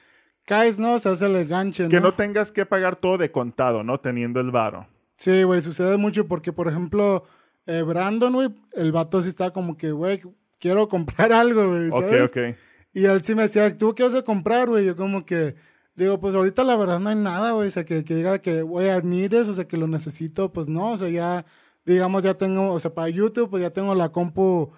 caes, 0.45 0.79
¿no? 0.79 0.99
Se 0.99 1.09
hace 1.09 1.27
el 1.27 1.47
ganche, 1.47 1.85
¿no? 1.85 1.89
Que 1.89 2.01
no 2.01 2.15
tengas 2.15 2.51
que 2.53 2.67
pagar 2.67 2.97
todo 2.97 3.19
de 3.19 3.31
contado, 3.31 3.85
¿no? 3.85 4.01
Teniendo 4.01 4.41
el 4.41 4.51
varo. 4.51 4.89
Sí, 5.15 5.43
güey, 5.43 5.61
sucede 5.61 5.97
mucho 5.97 6.27
porque, 6.27 6.53
por 6.53 6.69
ejemplo, 6.69 7.25
eh, 7.67 7.83
Brandon, 7.83 8.33
güey, 8.33 8.49
el 8.73 8.91
vato 8.91 9.21
sí 9.23 9.29
está 9.29 9.51
como 9.51 9.77
que, 9.77 9.93
güey, 9.93 10.21
quiero 10.59 10.89
comprar 10.89 11.33
algo, 11.33 11.69
güey, 11.69 11.91
¿sabes? 11.91 12.31
Ok, 12.31 12.37
ok. 12.37 12.57
Y 12.93 13.05
él 13.05 13.23
sí 13.23 13.35
me 13.35 13.43
decía, 13.43 13.77
¿tú 13.77 13.95
qué 13.95 14.03
vas 14.03 14.15
a 14.15 14.23
comprar, 14.23 14.69
güey? 14.69 14.85
Yo 14.85 14.97
como 14.97 15.25
que 15.25 15.55
Digo, 16.01 16.19
pues 16.19 16.35
ahorita 16.35 16.65
la 16.65 16.77
verdad 16.77 16.99
no 16.99 17.11
hay 17.11 17.17
nada, 17.17 17.53
güey. 17.53 17.69
O 17.69 17.71
sea, 17.71 17.85
que, 17.85 18.05
que 18.07 18.15
diga 18.15 18.39
que 18.39 18.63
voy 18.63 18.87
a 18.87 18.97
eso, 18.97 19.51
o 19.51 19.55
sea, 19.55 19.69
que 19.69 19.77
lo 19.77 19.87
necesito, 19.87 20.51
pues 20.51 20.67
no. 20.67 20.93
O 20.93 20.97
sea, 20.97 21.11
ya, 21.11 21.45
digamos, 21.85 22.23
ya 22.23 22.33
tengo, 22.33 22.73
o 22.73 22.81
sea, 22.81 22.95
para 22.95 23.11
YouTube, 23.11 23.51
pues 23.51 23.63
ya 23.63 23.69
tengo 23.69 23.95
la 23.95 24.11
compu, 24.11 24.71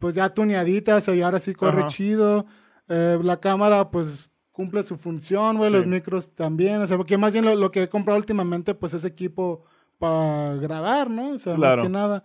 pues 0.00 0.16
ya 0.16 0.34
tuneadita, 0.34 0.96
o 0.96 1.00
sea, 1.00 1.14
y 1.14 1.22
ahora 1.22 1.38
sí 1.38 1.54
corre 1.54 1.86
chido. 1.86 2.46
Eh, 2.88 3.16
la 3.22 3.38
cámara, 3.38 3.92
pues 3.92 4.32
cumple 4.50 4.82
su 4.82 4.96
función, 4.96 5.56
güey. 5.56 5.70
Los 5.70 5.86
micros 5.86 6.32
también. 6.32 6.82
O 6.82 6.86
sea, 6.88 6.96
porque 6.96 7.16
más 7.16 7.32
bien 7.32 7.44
lo, 7.44 7.70
que 7.70 7.84
he 7.84 7.88
comprado 7.88 8.18
últimamente, 8.18 8.74
pues 8.74 8.92
es 8.92 9.04
equipo 9.04 9.62
para 10.00 10.56
grabar, 10.56 11.10
¿no? 11.10 11.34
O 11.34 11.38
sea, 11.38 11.56
más 11.56 11.76
que 11.76 11.88
nada. 11.88 12.24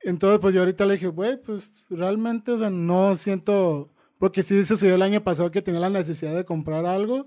Entonces, 0.00 0.38
pues 0.40 0.54
yo 0.54 0.60
ahorita 0.62 0.86
le 0.86 0.94
dije, 0.94 1.08
güey, 1.08 1.36
pues 1.36 1.86
realmente, 1.90 2.50
o 2.52 2.56
sea, 2.56 2.70
no 2.70 3.14
siento. 3.16 3.90
Porque 4.18 4.42
sí 4.42 4.64
sucedió 4.64 4.94
el 4.94 5.02
año 5.02 5.22
pasado 5.22 5.50
que 5.50 5.60
tenía 5.60 5.80
la 5.80 5.90
necesidad 5.90 6.34
de 6.34 6.46
comprar 6.46 6.86
algo. 6.86 7.26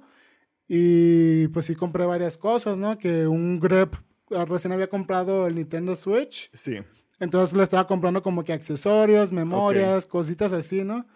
Y 0.67 1.47
pues 1.49 1.65
sí 1.65 1.75
compré 1.75 2.05
varias 2.05 2.37
cosas, 2.37 2.77
¿no? 2.77 2.97
Que 2.97 3.27
un 3.27 3.59
grep 3.59 3.95
ah, 4.31 4.45
recién 4.45 4.73
había 4.73 4.89
comprado 4.89 5.47
el 5.47 5.55
Nintendo 5.55 5.95
Switch. 5.95 6.49
Sí. 6.53 6.79
Entonces 7.19 7.55
le 7.55 7.63
estaba 7.63 7.87
comprando 7.87 8.21
como 8.21 8.43
que 8.43 8.53
accesorios, 8.53 9.31
memorias, 9.31 10.05
cositas 10.05 10.53
así, 10.53 10.83
¿no? 10.83 11.07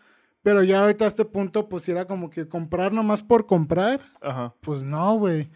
Pero 0.41 0.63
ya 0.63 0.81
ahorita 0.81 1.05
a 1.05 1.07
este 1.07 1.25
punto, 1.25 1.69
pues 1.69 1.87
era 1.87 2.05
como 2.05 2.29
que 2.29 2.47
comprar 2.47 2.93
nomás 2.93 3.21
por 3.21 3.45
comprar. 3.45 4.01
Ajá. 4.21 4.55
Pues 4.61 4.83
no, 4.83 5.17
güey. 5.17 5.49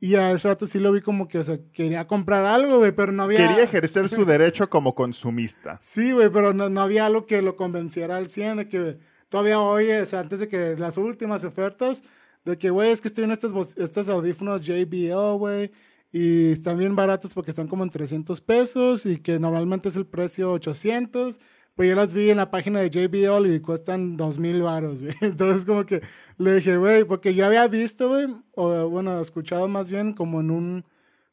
Y 0.00 0.16
a 0.16 0.32
ese 0.32 0.48
rato 0.48 0.66
sí 0.66 0.80
lo 0.80 0.92
vi 0.92 1.00
como 1.00 1.28
que, 1.28 1.38
o 1.38 1.42
sea, 1.42 1.58
quería 1.72 2.06
comprar 2.06 2.44
algo, 2.44 2.78
güey, 2.78 2.92
pero 2.92 3.12
no 3.12 3.22
había... 3.22 3.38
Quería 3.38 3.62
ejercer 3.62 4.08
su 4.08 4.24
derecho 4.26 4.68
como 4.68 4.94
consumista. 4.94 5.78
Sí, 5.80 6.12
güey, 6.12 6.28
pero 6.30 6.52
no, 6.52 6.68
no, 6.68 6.82
había 6.82 7.06
algo 7.06 7.24
que 7.26 7.40
lo 7.40 7.56
convenciera 7.56 8.16
al 8.16 8.28
100 8.28 8.56
de 8.56 8.68
que 8.68 8.98
todavía 9.30 9.60
hoy, 9.60 9.90
o 9.92 10.04
sea, 10.04 10.20
antes 10.20 10.40
de 10.40 10.48
que 10.48 10.76
las 10.76 10.98
últimas 10.98 11.44
ofertas, 11.44 12.02
de 12.44 12.58
que, 12.58 12.70
güey, 12.70 12.90
es 12.90 13.00
que 13.00 13.08
estoy 13.08 13.24
en 13.24 13.32
estos, 13.32 13.76
estos 13.76 14.08
audífonos 14.08 14.62
JBL, 14.62 15.38
güey. 15.38 15.70
Y 16.12 16.52
están 16.52 16.78
bien 16.78 16.94
baratos 16.94 17.34
porque 17.34 17.50
están 17.50 17.66
como 17.66 17.82
en 17.82 17.90
300 17.90 18.40
pesos 18.40 19.04
y 19.04 19.18
que 19.18 19.40
normalmente 19.40 19.88
es 19.88 19.96
el 19.96 20.06
precio 20.06 20.52
800. 20.52 21.40
Pues 21.74 21.88
yo 21.88 21.96
las 21.96 22.14
vi 22.14 22.30
en 22.30 22.36
la 22.36 22.52
página 22.52 22.80
de 22.80 22.88
JBL 22.88 23.52
y 23.52 23.58
cuestan 23.58 24.16
2000 24.16 24.62
baros, 24.62 25.02
güey. 25.02 25.14
Entonces 25.22 25.64
como 25.64 25.84
que 25.84 26.02
le 26.38 26.54
dije, 26.54 26.76
güey, 26.76 27.02
porque 27.04 27.34
yo 27.34 27.44
había 27.46 27.66
visto, 27.66 28.08
güey, 28.10 28.26
o 28.52 28.88
bueno, 28.88 29.20
escuchado 29.20 29.66
más 29.66 29.90
bien 29.90 30.12
como 30.12 30.40
en 30.40 30.52
un, 30.52 30.84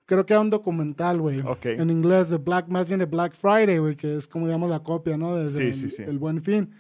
creo 0.06 0.26
que 0.26 0.34
era 0.34 0.42
un 0.42 0.50
documental, 0.50 1.22
güey. 1.22 1.44
En 1.64 1.92
inglés, 1.92 2.30
de 2.30 2.38
Black, 2.38 2.68
más 2.70 2.88
bien 2.88 3.00
de 3.02 3.06
Black 3.06 3.34
Friday, 3.34 3.78
güey, 3.78 3.96
que 3.96 4.16
es 4.16 4.28
como 4.28 4.48
digamos 4.48 4.70
la 4.70 4.82
copia, 4.82 5.16
¿no? 5.16 5.36
Desde 5.36 5.74
sí, 5.74 5.90
sí, 5.90 6.02
el 6.02 6.18
buen 6.18 6.42
fin. 6.42 6.72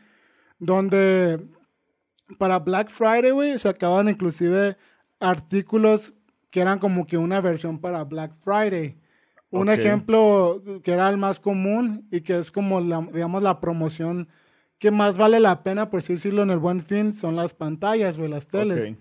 Donde 0.57 1.39
para 2.37 2.59
Black 2.59 2.89
Friday, 2.89 3.31
güey, 3.31 3.57
se 3.57 3.69
acaban 3.69 4.09
inclusive 4.09 4.77
artículos 5.19 6.13
que 6.49 6.61
eran 6.61 6.79
como 6.79 7.07
que 7.07 7.17
una 7.17 7.41
versión 7.41 7.79
para 7.79 8.03
Black 8.03 8.33
Friday. 8.33 8.97
Un 9.49 9.69
ejemplo 9.69 10.63
que 10.83 10.91
era 10.91 11.09
el 11.09 11.17
más 11.17 11.39
común 11.39 12.07
y 12.09 12.21
que 12.21 12.37
es 12.37 12.51
como, 12.51 12.79
la, 12.79 13.01
digamos, 13.01 13.43
la 13.43 13.59
promoción 13.59 14.29
que 14.79 14.91
más 14.91 15.17
vale 15.17 15.39
la 15.39 15.61
pena, 15.61 15.89
por 15.89 15.99
así 15.99 16.13
decirlo, 16.13 16.41
en 16.43 16.49
el 16.49 16.57
buen 16.57 16.79
fin, 16.79 17.11
son 17.11 17.35
las 17.35 17.53
pantallas, 17.53 18.17
güey, 18.17 18.29
las 18.29 18.47
teles. 18.47 18.93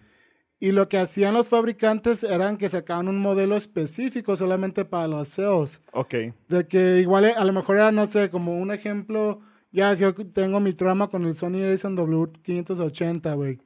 Y 0.58 0.72
lo 0.72 0.88
que 0.88 0.98
hacían 0.98 1.34
los 1.34 1.48
fabricantes 1.48 2.22
eran 2.22 2.58
que 2.58 2.68
sacaban 2.68 3.08
un 3.08 3.18
modelo 3.18 3.56
específico 3.56 4.36
solamente 4.36 4.84
para 4.84 5.06
los 5.06 5.28
SEOs. 5.28 5.82
Ok. 5.92 6.14
De 6.48 6.66
que 6.68 6.98
igual 6.98 7.32
a 7.34 7.44
lo 7.44 7.52
mejor 7.52 7.76
era, 7.76 7.92
no 7.92 8.04
sé, 8.06 8.28
como 8.28 8.58
un 8.58 8.72
ejemplo 8.72 9.40
ya, 9.72 9.92
yo 9.92 10.12
tengo 10.14 10.58
mi 10.58 10.72
trama 10.72 11.08
con 11.08 11.24
el 11.24 11.34
Sony 11.34 11.56
Ericsson 11.56 11.96
W580, 11.96 13.36
güey. 13.36 13.58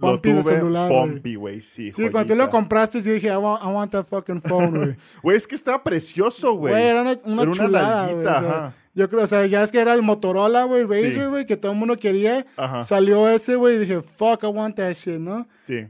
Pompi 0.00 0.32
de 0.32 0.42
celular, 0.42 0.88
Pompi, 0.88 1.34
güey, 1.36 1.60
sí. 1.60 1.90
Sí, 1.90 2.08
cuando 2.10 2.34
tú 2.34 2.38
lo 2.38 2.50
compraste, 2.50 3.00
yo 3.00 3.12
dije, 3.12 3.28
I 3.28 3.36
want, 3.36 3.62
I 3.62 3.66
want 3.66 3.92
that 3.92 4.04
fucking 4.04 4.40
phone, 4.42 4.70
güey. 4.70 4.96
Güey, 5.22 5.36
es 5.36 5.46
que 5.46 5.54
estaba 5.54 5.82
precioso, 5.82 6.54
güey. 6.54 6.72
Güey, 6.72 6.84
era 6.84 7.02
una, 7.02 7.16
una 7.24 7.42
era 7.42 7.52
chulada. 7.52 8.14
O 8.14 8.22
sea, 8.22 8.72
yo 8.94 9.08
creo, 9.08 9.22
o 9.22 9.26
sea, 9.26 9.46
ya 9.46 9.62
es 9.62 9.70
que 9.70 9.80
era 9.80 9.94
el 9.94 10.02
Motorola, 10.02 10.64
güey, 10.64 10.84
Razer, 10.84 11.28
güey, 11.28 11.46
que 11.46 11.56
todo 11.56 11.72
el 11.72 11.78
mundo 11.78 11.96
quería. 11.96 12.46
Ajá. 12.56 12.82
Salió 12.82 13.28
ese, 13.28 13.56
güey, 13.56 13.76
y 13.76 13.78
dije, 13.78 14.02
fuck, 14.02 14.42
I 14.42 14.46
want 14.46 14.76
that 14.76 14.92
shit, 14.92 15.18
¿no? 15.18 15.46
Sí. 15.56 15.86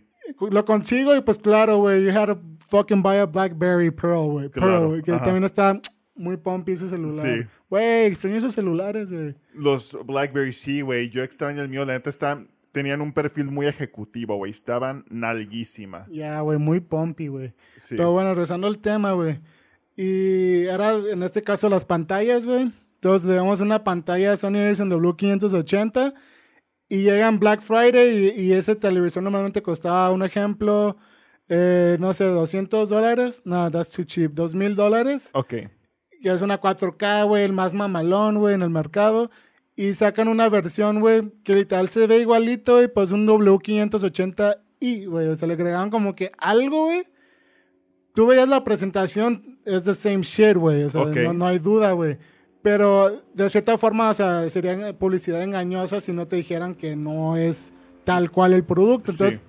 lo 0.50 0.64
consigo 0.64 1.16
y 1.16 1.20
pues 1.20 1.38
claro, 1.38 1.78
güey, 1.78 2.04
you 2.04 2.10
had 2.10 2.26
to 2.26 2.40
fucking 2.68 3.02
buy 3.02 3.16
a 3.16 3.26
BlackBerry 3.26 3.90
Pro, 3.90 4.24
güey. 4.24 4.48
Pro, 4.48 5.00
que 5.04 5.12
también 5.12 5.44
está 5.44 5.80
muy 6.14 6.36
pumpy 6.36 6.72
ese 6.72 6.88
celular. 6.88 7.26
Sí. 7.26 7.46
Güey, 7.68 8.06
extraño 8.06 8.36
esos 8.36 8.54
celulares, 8.54 9.10
güey. 9.10 9.34
Los 9.54 9.96
BlackBerry 10.06 10.52
sí, 10.52 10.80
güey. 10.80 11.10
Yo 11.10 11.22
extraño 11.22 11.62
el 11.62 11.68
mío. 11.68 11.84
La 11.84 11.94
neta 11.94 12.10
está... 12.10 12.44
Tenían 12.72 13.02
un 13.02 13.12
perfil 13.12 13.46
muy 13.46 13.66
ejecutivo, 13.66 14.36
güey. 14.36 14.50
Estaban 14.50 15.04
nalguísima. 15.10 16.06
Ya, 16.10 16.40
güey, 16.40 16.58
muy 16.58 16.80
pumpy, 16.80 17.28
güey. 17.28 17.52
Sí. 17.76 17.96
Pero 17.96 18.12
bueno, 18.12 18.30
regresando 18.30 18.66
al 18.66 18.78
tema, 18.78 19.12
güey. 19.12 19.40
Y 19.94 20.62
era, 20.62 20.94
en 20.94 21.22
este 21.22 21.42
caso, 21.42 21.68
las 21.68 21.84
pantallas, 21.84 22.46
güey. 22.46 22.72
Entonces, 22.94 23.28
tenemos 23.28 23.60
una 23.60 23.84
pantalla 23.84 24.36
Sony 24.36 24.56
Ericsson 24.56 24.90
W580 24.90 26.14
y 26.88 27.02
llegan 27.02 27.38
Black 27.38 27.60
Friday 27.60 28.32
y, 28.36 28.52
ese 28.52 28.76
televisor 28.76 29.22
normalmente 29.22 29.62
costaba, 29.62 30.10
un 30.10 30.22
ejemplo, 30.22 30.96
eh, 31.48 31.96
no 32.00 32.14
sé, 32.14 32.24
200 32.24 32.88
dólares. 32.88 33.42
No, 33.44 33.70
that's 33.70 33.90
too 33.90 34.04
cheap. 34.04 34.32
2000 34.32 34.76
dólares. 34.76 35.30
Ok. 35.34 35.54
Y 36.22 36.28
es 36.28 36.40
una 36.40 36.60
4K, 36.60 37.26
güey, 37.26 37.42
el 37.42 37.52
más 37.52 37.74
mamalón, 37.74 38.38
güey, 38.38 38.54
en 38.54 38.62
el 38.62 38.70
mercado. 38.70 39.28
Y 39.74 39.94
sacan 39.94 40.28
una 40.28 40.48
versión, 40.48 41.00
güey, 41.00 41.32
que 41.42 41.52
literal 41.52 41.88
se 41.88 42.06
ve 42.06 42.20
igualito, 42.20 42.80
y 42.80 42.86
pues 42.86 43.10
un 43.10 43.26
W580i, 43.26 45.08
güey. 45.08 45.26
O 45.26 45.34
sea, 45.34 45.48
le 45.48 45.54
agregaban 45.54 45.90
como 45.90 46.14
que 46.14 46.30
algo, 46.38 46.84
güey. 46.84 47.02
Tú 48.14 48.28
veías 48.28 48.48
la 48.48 48.62
presentación, 48.62 49.58
es 49.64 49.84
the 49.84 49.94
same 49.94 50.22
shit, 50.22 50.56
güey. 50.56 50.84
O 50.84 50.90
sea, 50.90 51.06
no, 51.06 51.32
no 51.32 51.46
hay 51.46 51.58
duda, 51.58 51.90
güey. 51.90 52.18
Pero 52.62 53.10
de 53.34 53.50
cierta 53.50 53.76
forma, 53.76 54.10
o 54.10 54.14
sea, 54.14 54.48
sería 54.48 54.96
publicidad 54.96 55.42
engañosa 55.42 56.00
si 56.00 56.12
no 56.12 56.28
te 56.28 56.36
dijeran 56.36 56.76
que 56.76 56.94
no 56.94 57.36
es 57.36 57.72
tal 58.04 58.30
cual 58.30 58.52
el 58.52 58.64
producto. 58.64 59.10
Entonces, 59.10 59.40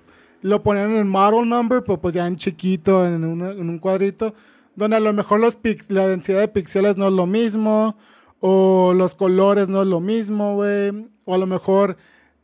lo 0.42 0.64
ponían 0.64 0.90
en 0.90 0.96
el 0.96 1.04
model 1.04 1.48
number, 1.48 1.84
pues, 1.84 2.00
pues 2.00 2.14
ya 2.14 2.26
en 2.26 2.34
chiquito, 2.34 3.06
en, 3.06 3.22
en 3.22 3.68
un 3.70 3.78
cuadrito, 3.78 4.34
donde 4.76 4.96
a 4.96 5.00
lo 5.00 5.12
mejor 5.12 5.40
los 5.40 5.56
pix 5.56 5.90
la 5.90 6.06
densidad 6.06 6.40
de 6.40 6.48
píxeles 6.48 6.96
no 6.96 7.08
es 7.08 7.12
lo 7.12 7.26
mismo, 7.26 7.96
o 8.40 8.92
los 8.94 9.14
colores 9.14 9.68
no 9.68 9.82
es 9.82 9.88
lo 9.88 10.00
mismo, 10.00 10.54
güey, 10.54 11.08
o 11.24 11.34
a 11.34 11.38
lo 11.38 11.46
mejor 11.46 11.96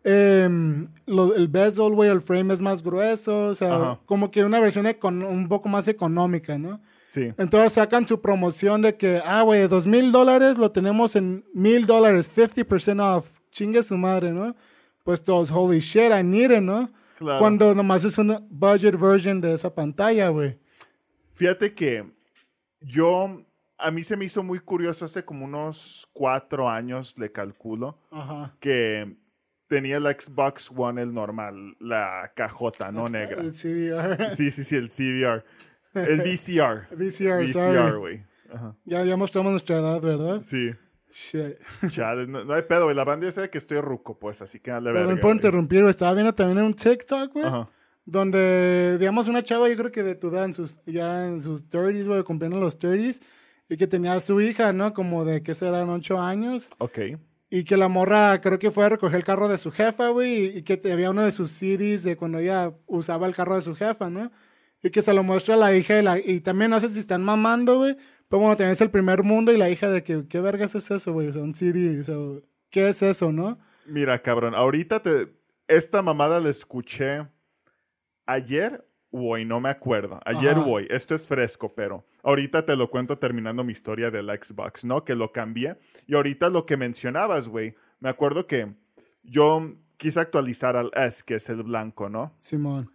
em, 0.03 0.89
el 1.07 1.49
bezel, 1.49 1.95
güey, 1.95 2.09
el 2.09 2.23
frame 2.23 2.55
es 2.55 2.63
más 2.63 2.83
grueso, 2.83 3.49
o 3.49 3.55
sea, 3.55 3.99
como 4.07 4.31
que 4.31 4.45
una 4.45 4.61
versión 4.61 4.87
un 5.03 5.49
poco 5.49 5.69
más 5.69 5.89
económica, 5.89 6.57
¿no? 6.57 6.81
Sí. 7.05 7.33
Entonces 7.39 7.73
sacan 7.73 8.07
su 8.07 8.21
promoción 8.21 8.83
de 8.83 8.97
que, 8.97 9.21
ah, 9.25 9.43
güey, 9.43 9.67
dos 9.67 9.87
mil 9.87 10.13
dólares 10.13 10.59
lo 10.59 10.71
tenemos 10.71 11.17
en 11.17 11.45
mil 11.53 11.85
dólares, 11.85 12.31
50% 12.37 13.17
off. 13.17 13.41
Chingue 13.51 13.83
su 13.83 13.99
madre, 13.99 14.31
¿no? 14.31 14.55
Pues 15.03 15.23
todos, 15.23 15.51
holy 15.51 15.81
shit, 15.81 16.13
I 16.13 16.23
need 16.23 16.53
it, 16.53 16.63
¿no? 16.63 16.89
Claro. 17.19 17.41
Cuando 17.41 17.75
nomás 17.75 18.05
es 18.05 18.17
una 18.17 18.41
budget 18.49 18.97
version 18.99 19.41
de 19.41 19.55
esa 19.55 19.75
pantalla, 19.75 20.29
güey. 20.29 20.57
Fíjate 21.33 21.75
que 21.75 22.07
yo, 22.81 23.45
a 23.79 23.91
mí 23.91 24.03
se 24.03 24.17
me 24.17 24.25
hizo 24.25 24.43
muy 24.43 24.61
curioso 24.61 25.05
hace 25.05 25.25
como 25.25 25.45
unos 25.45 26.09
cuatro 26.13 26.69
años, 26.69 27.19
le 27.19 27.33
calculo, 27.33 27.99
que 28.59 29.17
tenía 29.69 29.97
el 29.97 30.05
Xbox 30.05 30.71
One, 30.75 31.01
el 31.03 31.15
normal, 31.15 31.77
la 31.79 32.33
cajota, 32.35 32.91
no 32.91 33.09
negra. 33.09 33.41
El 33.41 33.53
CVR. 33.53 34.31
Sí, 34.31 34.51
sí, 34.51 34.65
sí, 34.65 34.77
el 34.77 34.89
CVR. 34.89 35.45
El 35.95 36.21
VCR. 36.25 36.89
VCR, 36.91 37.45
VCR, 37.45 37.99
güey. 37.99 38.25
Ya, 38.85 39.05
ya 39.05 39.17
mostramos 39.17 39.53
nuestra 39.53 39.79
edad, 39.79 40.01
¿verdad? 40.01 40.41
Sí. 40.43 40.73
Shit. 41.13 41.57
Chale, 41.91 42.27
no, 42.27 42.53
hay 42.53 42.63
pedo, 42.63 42.85
güey. 42.85 42.97
La 42.97 43.05
banda 43.05 43.31
sabe 43.31 43.51
que 43.51 43.59
estoy 43.59 43.81
ruco, 43.81 44.19
pues, 44.19 44.43
así 44.43 44.61
que 44.61 44.71
dale 44.71 44.93
Perdón 44.93 45.19
por 45.19 45.35
interrumpir, 45.35 45.85
Estaba 45.85 46.15
viendo 46.15 46.33
también 46.33 46.59
en 46.59 46.65
un 46.65 46.75
TikTok, 46.75 47.33
güey. 47.33 47.47
Donde, 48.05 48.99
digamos, 48.99 49.29
una 49.29 49.43
chava, 49.43 49.69
yo 49.69 49.77
creo 49.77 49.93
que 49.93 50.03
de 50.03 50.15
tu 50.15 50.29
edad, 50.29 50.45
en 50.45 50.55
sus, 50.55 50.81
ya 50.85 51.27
en 51.27 51.41
sus 51.41 51.69
30s, 51.69 52.07
güey, 52.07 52.23
cumpliendo 52.23 52.59
los 52.59 52.79
30s, 52.79 53.23
y 53.69 53.77
que 53.77 53.87
tenía 53.87 54.15
a 54.15 54.21
su 54.21 54.41
hija, 54.41 54.73
¿no? 54.73 54.93
Como 54.95 55.25
de, 55.25 55.43
¿qué 55.43 55.55
serán? 55.55 55.89
8 55.89 56.21
años. 56.21 56.71
Ok. 56.79 56.99
Y 57.51 57.65
que 57.65 57.77
la 57.77 57.89
morra, 57.89 58.41
creo 58.41 58.59
que 58.59 58.71
fue 58.71 58.85
a 58.85 58.89
recoger 58.89 59.17
el 59.17 59.25
carro 59.25 59.49
de 59.49 59.59
su 59.59 59.71
jefa, 59.71 60.09
güey, 60.09 60.59
y 60.59 60.63
que 60.63 60.81
había 60.91 61.11
uno 61.11 61.23
de 61.23 61.33
sus 61.33 61.51
CDs 61.51 62.03
de 62.05 62.17
cuando 62.17 62.39
ella 62.39 62.75
usaba 62.87 63.27
el 63.27 63.35
carro 63.35 63.55
de 63.55 63.61
su 63.61 63.75
jefa, 63.75 64.09
¿no? 64.11 64.31
y 64.83 64.91
que 64.91 65.03
se 65.03 65.13
lo 65.13 65.23
muestra 65.23 65.55
a 65.55 65.59
la 65.59 65.75
hija 65.75 65.99
y, 65.99 66.03
la, 66.03 66.19
y 66.19 66.41
también 66.41 66.71
no 66.71 66.81
sé 66.81 66.89
si 66.89 66.99
están 66.99 67.23
mamando, 67.23 67.79
güey. 67.79 67.97
Pero 68.29 68.41
bueno, 68.41 68.57
tenés 68.57 68.81
el 68.81 68.91
primer 68.91 69.23
mundo 69.23 69.53
y 69.53 69.59
la 69.59 69.69
hija 69.69 69.91
de 69.91 70.03
que, 70.03 70.27
¿qué 70.29 70.41
vergas 70.41 70.75
es 70.75 70.91
eso, 70.91 71.13
güey? 71.13 71.29
O 71.29 71.33
sea, 71.33 71.43
un 71.43 71.53
CD, 71.53 72.01
o 72.01 72.05
sea, 72.05 72.17
¿qué 72.71 72.89
es 72.89 73.03
eso, 73.03 73.33
no? 73.33 73.59
Mira, 73.87 74.23
cabrón, 74.23 74.55
ahorita 74.55 75.03
te, 75.03 75.29
esta 75.69 76.01
mamada 76.01 76.41
la 76.41 76.49
escuché 76.49 77.27
ayer 78.33 78.87
o 79.11 79.31
hoy, 79.31 79.45
no 79.45 79.61
me 79.61 79.69
acuerdo. 79.69 80.21
Ayer 80.25 80.57
o 80.59 80.67
hoy, 80.67 80.87
esto 80.91 81.15
es 81.15 81.27
fresco, 81.27 81.75
pero 81.75 82.05
ahorita 82.23 82.65
te 82.65 82.77
lo 82.77 82.91
cuento 82.91 83.19
terminando 83.19 83.65
mi 83.65 83.73
historia 83.73 84.11
del 84.11 84.29
Xbox, 84.29 84.85
¿no? 84.85 85.05
Que 85.05 85.15
lo 85.15 85.33
cambié. 85.33 85.77
Y 86.07 86.15
ahorita 86.15 86.49
lo 86.49 86.65
que 86.65 86.77
mencionabas, 86.77 87.49
güey, 87.49 87.75
me 87.99 88.09
acuerdo 88.09 88.47
que 88.47 88.73
yo 89.23 89.75
quise 89.97 90.21
actualizar 90.21 90.77
al 90.77 90.91
S, 90.95 91.23
que 91.27 91.35
es 91.35 91.49
el 91.49 91.63
blanco, 91.63 92.09
¿no? 92.09 92.33
Simón. 92.39 92.93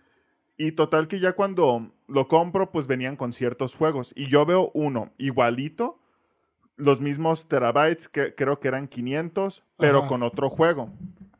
Y 0.57 0.71
total 0.71 1.07
que 1.07 1.19
ya 1.19 1.33
cuando 1.33 1.91
lo 2.07 2.27
compro, 2.27 2.71
pues 2.71 2.87
venían 2.87 3.17
con 3.17 3.33
ciertos 3.33 3.75
juegos. 3.75 4.13
Y 4.15 4.27
yo 4.27 4.45
veo 4.45 4.71
uno 4.73 5.11
igualito, 5.17 5.99
los 6.77 7.01
mismos 7.01 7.47
terabytes, 7.47 8.07
que 8.07 8.35
creo 8.35 8.59
que 8.59 8.69
eran 8.69 8.87
500, 8.87 9.63
pero 9.77 10.07
con 10.07 10.23
otro 10.23 10.49
juego. 10.49 10.91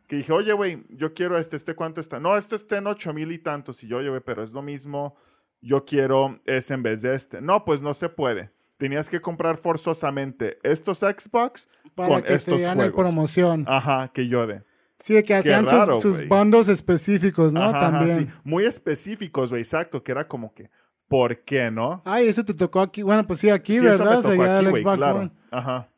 Que 0.08 0.18
dije, 0.18 0.32
oye, 0.32 0.54
güey, 0.54 0.86
yo 0.90 1.14
quiero 1.14 1.38
este, 1.38 1.56
este 1.56 1.76
cuánto 1.76 2.02
está. 2.02 2.20
No, 2.20 2.38
este 2.38 2.56
está 2.56 2.78
en 2.78 2.88
8000 2.88 3.16
mil 3.16 3.36
y 3.36 3.40
tantos. 3.40 3.84
Y 3.84 3.88
yo, 3.88 3.98
oye, 3.98 4.10
güey, 4.10 4.22
pero 4.22 4.44
es 4.44 4.54
lo 4.54 4.62
mismo. 4.62 5.16
Yo 5.62 5.86
quiero 5.86 6.40
ese 6.46 6.76
en 6.76 6.84
vez 6.84 7.02
de 7.02 7.16
este. 7.16 7.42
No, 7.42 7.66
pues 7.66 7.82
no 7.82 7.94
se 7.94 8.10
puede. 8.10 8.52
Tenías 8.78 9.10
que 9.10 9.22
comprar 9.22 9.58
forzosamente 9.58 10.58
estos 10.64 11.00
Xbox 11.00 11.70
Para 11.96 12.10
con 12.10 12.22
que 12.24 12.34
estos 12.34 12.58
te 12.58 12.72
juegos. 12.72 12.94
promoción. 12.94 13.66
Ajá, 13.68 14.12
que 14.14 14.28
yo 14.28 14.46
de. 14.46 14.64
Sí, 15.00 15.22
que 15.24 15.36
hacían 15.36 15.66
sus, 15.68 16.28
bandos 16.28 16.68
específicos, 16.68 17.54
¿no? 17.54 17.72
También. 17.72 18.34
Muy 18.44 18.66
específicos, 18.66 19.50
güey, 19.50 19.62
exacto, 19.62 20.04
que 20.04 20.12
era 20.12 20.28
como 20.28 20.54
que, 20.54 20.70
¿por 21.08 21.44
qué, 21.44 21.70
no? 21.70 22.02
Ay, 22.06 22.28
eso 22.28 22.46
te 22.46 22.54
tocó 22.54 22.80
aquí. 22.80 23.02
Bueno, 23.02 23.28
pues 23.28 23.40
sí, 23.40 23.50
aquí, 23.50 23.80
¿verdad? 23.80 24.20
Eso 24.20 24.30
me 24.30 24.38
tocó 24.38 24.70
aquí, 24.70 24.98
claro. 24.98 25.32
Ajá. 25.52 25.90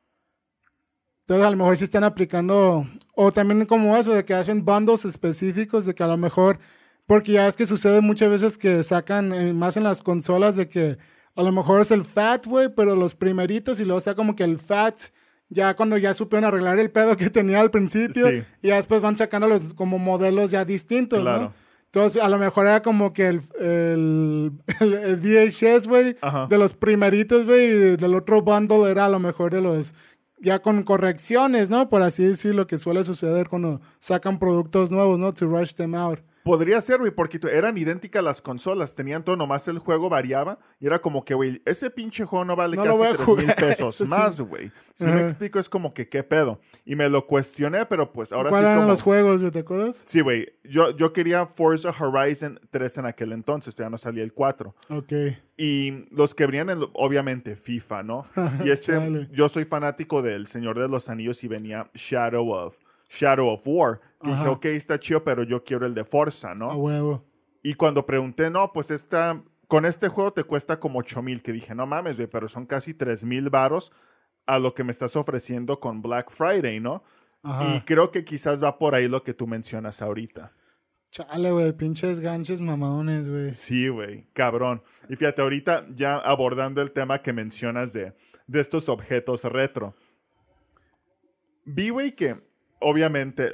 Entonces, 1.28 1.46
a 1.46 1.50
lo 1.50 1.58
mejor 1.58 1.76
sí 1.76 1.84
están 1.84 2.06
aplicando, 2.06 2.88
o 3.14 3.32
también 3.34 3.66
como 3.66 3.98
eso, 3.98 4.14
de 4.14 4.24
que 4.24 4.34
hacen 4.34 4.64
bandos 4.64 5.04
específicos, 5.04 5.86
de 5.86 5.94
que 5.94 6.02
a 6.02 6.08
lo 6.08 6.16
mejor, 6.16 6.58
porque 7.06 7.34
ya 7.34 7.48
es 7.48 7.58
que 7.58 7.66
sucede 7.66 8.00
muchas 8.00 8.30
veces 8.30 8.58
que 8.58 8.82
sacan, 8.82 9.34
eh, 9.34 9.52
más 9.52 9.76
en 9.76 9.84
las 9.84 10.02
consolas, 10.02 10.56
de 10.56 10.70
que 10.70 10.98
a 11.36 11.44
lo 11.44 11.52
mejor 11.52 11.82
es 11.82 11.92
el 11.92 12.06
FAT, 12.06 12.46
güey, 12.46 12.70
pero 12.74 12.96
los 12.96 13.16
primeritos, 13.16 13.82
y 13.82 13.84
luego 13.84 14.00
sea 14.00 14.16
como 14.16 14.38
que 14.38 14.46
el 14.46 14.58
FAT 14.58 15.02
ya 15.50 15.76
cuando 15.76 15.98
ya 15.98 16.14
supieron 16.14 16.46
arreglar 16.46 16.80
el 16.80 16.92
pedo 16.92 17.18
que 17.18 17.30
tenía 17.30 17.60
al 17.60 17.72
principio, 17.72 18.32
y 18.32 18.68
ya 18.70 18.78
después 18.78 19.02
van 19.02 19.18
sacándolos 19.18 19.74
como 19.74 20.00
modelos 20.00 20.52
ya 20.52 20.64
distintos, 20.64 21.26
¿no? 21.26 21.52
Entonces, 21.88 22.22
a 22.22 22.30
lo 22.30 22.38
mejor 22.38 22.68
era 22.68 22.82
como 22.82 23.12
que 23.12 23.28
el, 23.28 23.42
el, 23.60 24.52
el, 24.80 25.18
VHS, 25.18 25.88
güey, 25.88 26.16
de 26.48 26.58
los 26.58 26.76
primeritos, 26.76 27.46
güey, 27.46 27.66
y 27.66 27.98
del 27.98 28.16
otro 28.16 28.42
bundle 28.42 28.90
era 28.90 29.08
a 29.08 29.10
lo 29.10 29.20
mejor 29.20 29.52
de 29.52 29.60
los 29.60 29.94
ya 30.40 30.60
con 30.62 30.84
correcciones, 30.84 31.70
¿no? 31.70 31.90
Por 31.90 32.02
así 32.02 32.24
decirlo, 32.24 32.68
que 32.68 32.78
suele 32.78 33.04
suceder 33.04 33.50
cuando 33.50 33.82
sacan 34.00 34.40
productos 34.40 34.92
nuevos, 34.92 35.20
¿no? 35.20 35.34
To 35.34 35.46
rush 35.48 35.74
them 35.74 35.96
out. 35.96 36.20
Podría 36.48 36.80
ser, 36.82 37.00
güey, 37.00 37.12
porque 37.12 37.40
eran 37.52 37.78
idénticas 37.78 38.24
las 38.24 38.42
consolas, 38.42 38.96
tenían 38.96 39.24
todo, 39.24 39.36
nomás 39.36 39.68
el 39.68 39.80
juego 39.80 40.10
variaba 40.10 40.60
y 40.80 40.88
era 40.88 41.00
como 41.00 41.26
que, 41.26 41.34
güey, 41.34 41.62
ese 41.66 41.90
pinche 41.90 42.24
juego 42.24 42.46
no 42.46 42.56
vale 42.56 42.78
casi 42.78 42.90
tres 42.90 43.28
mil 43.28 43.54
pesos 43.58 44.02
más, 44.08 44.40
güey. 44.40 44.72
Si 44.94 45.06
me 45.06 45.22
explico, 45.22 45.60
es 45.60 45.68
como 45.70 45.94
que, 45.94 46.08
¿qué 46.08 46.24
pedo? 46.24 46.60
Y 46.86 46.96
me 46.96 47.10
lo 47.10 47.28
cuestioné, 47.28 47.86
pero 47.86 48.14
pues 48.14 48.32
ahora 48.32 48.50
sí. 48.50 48.54
¿Cuáles 48.54 48.72
eran 48.72 48.88
los 48.88 49.02
juegos, 49.02 49.52
¿te 49.52 49.60
acuerdas? 49.60 50.04
Sí, 50.06 50.22
güey. 50.22 50.54
Yo, 50.64 50.96
yo 50.96 51.14
quería 51.14 51.46
Forza 51.46 51.94
Horizon 51.98 52.60
3 52.70 52.98
en 53.00 53.06
aquel 53.06 53.34
entonces, 53.34 53.76
todavía 53.76 53.92
no 53.92 53.98
salía 53.98 54.24
el 54.24 54.34
4. 54.34 54.74
Ok. 54.90 55.14
Y 55.58 56.08
los 56.12 56.34
que 56.34 56.46
venían, 56.46 56.70
obviamente, 56.94 57.56
FIFA, 57.56 58.04
¿no? 58.04 58.26
y 58.64 58.70
este, 58.70 59.28
yo 59.32 59.50
soy 59.50 59.66
fanático 59.66 60.22
del 60.22 60.48
Señor 60.48 60.80
de 60.80 60.88
los 60.88 61.10
Anillos 61.10 61.44
y 61.44 61.48
venía 61.48 61.90
Shadow 61.94 62.50
of 62.52 62.78
Shadow 63.10 63.50
of 63.50 63.62
War. 63.66 64.00
Que 64.22 64.30
dije, 64.30 64.48
ok, 64.48 64.66
está 64.66 65.00
chido, 65.00 65.24
pero 65.24 65.44
yo 65.44 65.64
quiero 65.64 65.86
el 65.86 65.94
de 65.94 66.04
Forza, 66.04 66.54
¿no? 66.56 66.72
A 66.72 66.76
huevo. 66.76 67.24
Y 67.64 67.76
cuando 67.76 68.06
pregunté, 68.06 68.50
no, 68.50 68.72
pues 68.74 68.92
esta, 68.92 69.44
con 69.68 69.86
este 69.86 70.08
juego 70.08 70.34
te 70.34 70.44
cuesta 70.44 70.80
como 70.80 71.00
8 71.00 71.22
mil, 71.22 71.42
que 71.42 71.52
dije, 71.52 71.76
no 71.76 71.86
mames, 71.86 72.18
güey, 72.18 72.28
pero 72.28 72.48
son 72.48 72.66
casi 72.66 72.94
3 72.94 73.26
mil 73.26 73.50
varos 73.50 73.92
a 74.46 74.60
lo 74.60 74.74
que 74.74 74.84
me 74.84 74.92
estás 74.92 75.16
ofreciendo 75.16 75.80
con 75.80 76.02
Black 76.02 76.32
Friday, 76.32 76.80
¿no? 76.80 77.04
Y 77.44 77.82
creo 77.82 78.12
que 78.12 78.26
quizás 78.26 78.62
va 78.62 78.78
por 78.78 78.94
ahí 78.94 79.08
lo 79.08 79.24
que 79.24 79.34
tú 79.34 79.48
mencionas 79.48 80.02
ahorita. 80.02 80.52
Chale, 81.12 81.52
güey, 81.52 81.72
pinches 81.74 82.20
ganches 82.20 82.60
mamadones, 82.60 83.30
güey. 83.30 83.54
Sí, 83.54 83.88
güey, 83.88 84.28
cabrón. 84.34 84.84
Y 85.08 85.16
fíjate, 85.16 85.42
ahorita 85.42 85.86
ya 85.96 86.18
abordando 86.18 86.82
el 86.82 86.92
tema 86.92 87.22
que 87.22 87.32
mencionas 87.32 87.94
de, 87.94 88.14
de 88.48 88.60
estos 88.60 88.90
objetos 88.90 89.44
retro. 89.46 89.96
Vi, 91.64 91.90
güey, 91.90 92.14
que 92.14 92.36
obviamente, 92.80 93.52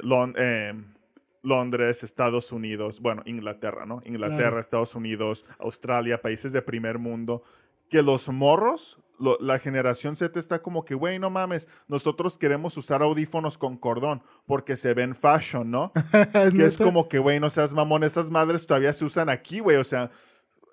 Londres, 1.42 2.04
Estados 2.04 2.52
Unidos, 2.52 3.00
bueno, 3.00 3.22
Inglaterra, 3.26 3.86
¿no? 3.86 4.02
Inglaterra, 4.04 4.60
Estados 4.60 4.94
Unidos, 4.94 5.44
Australia, 5.58 6.22
países 6.22 6.52
de 6.52 6.62
primer 6.62 6.98
mundo, 6.98 7.42
que 7.88 8.02
los 8.02 8.28
morros, 8.28 9.00
la 9.40 9.58
generación 9.58 10.16
Z 10.16 10.38
está 10.38 10.60
como 10.60 10.84
que, 10.84 10.94
güey, 10.94 11.18
no 11.18 11.30
mames, 11.30 11.68
nosotros 11.86 12.36
queremos 12.36 12.76
usar 12.76 13.02
audífonos 13.02 13.56
con 13.56 13.76
cordón 13.76 14.22
porque 14.46 14.76
se 14.76 14.92
ven 14.92 15.14
fashion, 15.14 15.70
¿no? 15.70 15.92
que 16.32 16.64
es 16.64 16.76
como 16.76 17.08
que, 17.08 17.18
güey, 17.18 17.38
no 17.38 17.50
seas 17.50 17.72
mamón, 17.74 18.04
esas 18.04 18.30
madres 18.30 18.66
todavía 18.66 18.92
se 18.92 19.04
usan 19.04 19.28
aquí, 19.28 19.60
güey, 19.60 19.76
o 19.76 19.84
sea, 19.84 20.10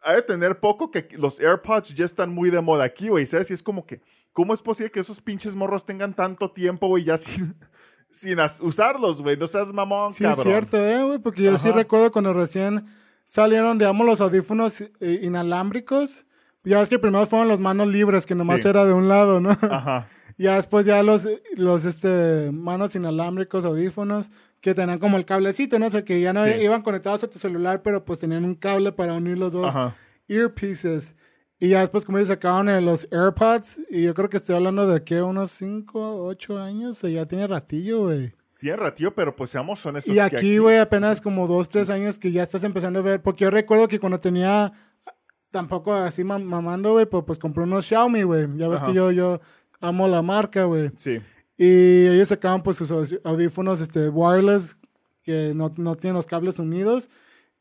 hay 0.03 0.15
de 0.17 0.21
tener 0.23 0.59
poco 0.59 0.89
que 0.89 1.07
los 1.17 1.39
AirPods 1.39 1.93
ya 1.93 2.05
están 2.05 2.31
muy 2.31 2.49
de 2.49 2.61
moda 2.61 2.83
aquí, 2.83 3.09
güey, 3.09 3.25
¿sabes? 3.25 3.51
Y 3.51 3.53
es 3.53 3.61
como 3.61 3.85
que, 3.85 4.01
¿cómo 4.33 4.53
es 4.53 4.61
posible 4.61 4.91
que 4.91 4.99
esos 4.99 5.21
pinches 5.21 5.55
morros 5.55 5.85
tengan 5.85 6.15
tanto 6.15 6.51
tiempo, 6.51 6.87
güey, 6.87 7.03
ya 7.03 7.17
sin 7.17 7.55
sin 8.11 8.37
usarlos, 8.61 9.21
güey. 9.21 9.37
No 9.37 9.47
seas 9.47 9.71
mamón, 9.73 10.13
sí, 10.13 10.23
cabrón. 10.23 10.43
Sí, 10.43 10.49
es 10.49 10.53
cierto, 10.53 10.77
eh, 10.77 11.03
güey. 11.03 11.19
Porque 11.19 11.43
yo 11.43 11.57
sí 11.57 11.71
recuerdo 11.71 12.11
cuando 12.11 12.33
recién 12.33 12.85
salieron, 13.25 13.77
digamos, 13.77 14.05
los 14.05 14.21
audífonos 14.21 14.81
eh, 14.81 15.19
inalámbricos. 15.23 16.25
Ya 16.63 16.79
ves 16.79 16.89
que 16.89 16.99
primero 16.99 17.25
fueron 17.25 17.47
los 17.47 17.59
manos 17.59 17.87
libres, 17.87 18.25
que 18.25 18.35
nomás 18.35 18.63
era 18.65 18.85
de 18.85 18.93
un 18.93 19.07
lado, 19.07 19.39
¿no? 19.39 19.49
Ajá. 19.49 20.07
ya 20.37 20.55
después 20.55 20.85
ya 20.85 21.01
los, 21.01 21.27
los 21.55 21.85
este, 21.85 22.51
manos 22.51 22.95
inalámbricos, 22.95 23.65
audífonos, 23.65 24.31
que 24.59 24.73
tenían 24.75 24.99
como 24.99 25.17
el 25.17 25.25
cablecito, 25.25 25.79
¿no? 25.79 25.87
O 25.87 25.89
sea, 25.89 26.03
que 26.03 26.21
ya 26.21 26.33
no 26.33 26.47
iban 26.47 26.83
conectados 26.83 27.23
a 27.23 27.29
tu 27.29 27.39
celular, 27.39 27.81
pero 27.83 28.05
pues 28.05 28.19
tenían 28.19 28.45
un 28.45 28.55
cable 28.55 28.91
para 28.91 29.13
unir 29.13 29.37
los 29.37 29.53
dos 29.53 29.73
earpieces. 30.27 31.15
Y 31.63 31.69
ya 31.69 31.81
después, 31.81 32.05
como 32.05 32.17
ellos 32.17 32.29
sacaron 32.29 32.83
los 32.83 33.07
AirPods, 33.11 33.81
y 33.91 34.01
yo 34.01 34.15
creo 34.15 34.31
que 34.31 34.37
estoy 34.37 34.55
hablando 34.55 34.87
de 34.87 35.03
que 35.03 35.21
unos 35.21 35.51
5, 35.51 36.25
8 36.25 36.57
años, 36.57 37.03
o 37.03 37.07
ya 37.07 37.27
tiene 37.27 37.45
ratillo, 37.45 38.05
güey. 38.05 38.33
Tiene 38.57 38.77
ratillo, 38.77 39.13
pero 39.13 39.35
pues 39.35 39.51
seamos 39.51 39.85
honestos. 39.85 40.11
Y 40.11 40.17
aquí, 40.17 40.57
güey, 40.57 40.79
apenas 40.79 41.21
como 41.21 41.45
2, 41.45 41.69
3 41.69 41.91
años 41.91 42.17
que 42.17 42.31
ya 42.31 42.41
estás 42.41 42.63
empezando 42.63 42.97
a 42.97 43.03
ver, 43.03 43.21
porque 43.21 43.43
yo 43.43 43.51
recuerdo 43.51 43.87
que 43.87 43.99
cuando 43.99 44.19
tenía, 44.19 44.73
tampoco 45.51 45.93
así 45.93 46.23
mamando, 46.23 46.93
güey, 46.93 47.05
pues, 47.05 47.25
pues 47.27 47.37
compré 47.37 47.63
unos 47.63 47.85
Xiaomi, 47.85 48.23
güey. 48.23 48.47
Ya 48.55 48.67
ves 48.67 48.81
que 48.81 48.95
yo, 48.95 49.11
yo 49.11 49.39
amo 49.81 50.07
la 50.07 50.23
marca, 50.23 50.63
güey. 50.63 50.89
Sí. 50.95 51.21
Y 51.57 52.07
ellos 52.07 52.29
sacaban 52.29 52.63
pues 52.63 52.77
sus 52.77 52.91
audífonos 53.23 53.81
este, 53.81 54.09
wireless, 54.09 54.77
que 55.21 55.53
no, 55.53 55.69
no 55.77 55.95
tienen 55.95 56.15
los 56.15 56.25
cables 56.25 56.57
unidos 56.57 57.11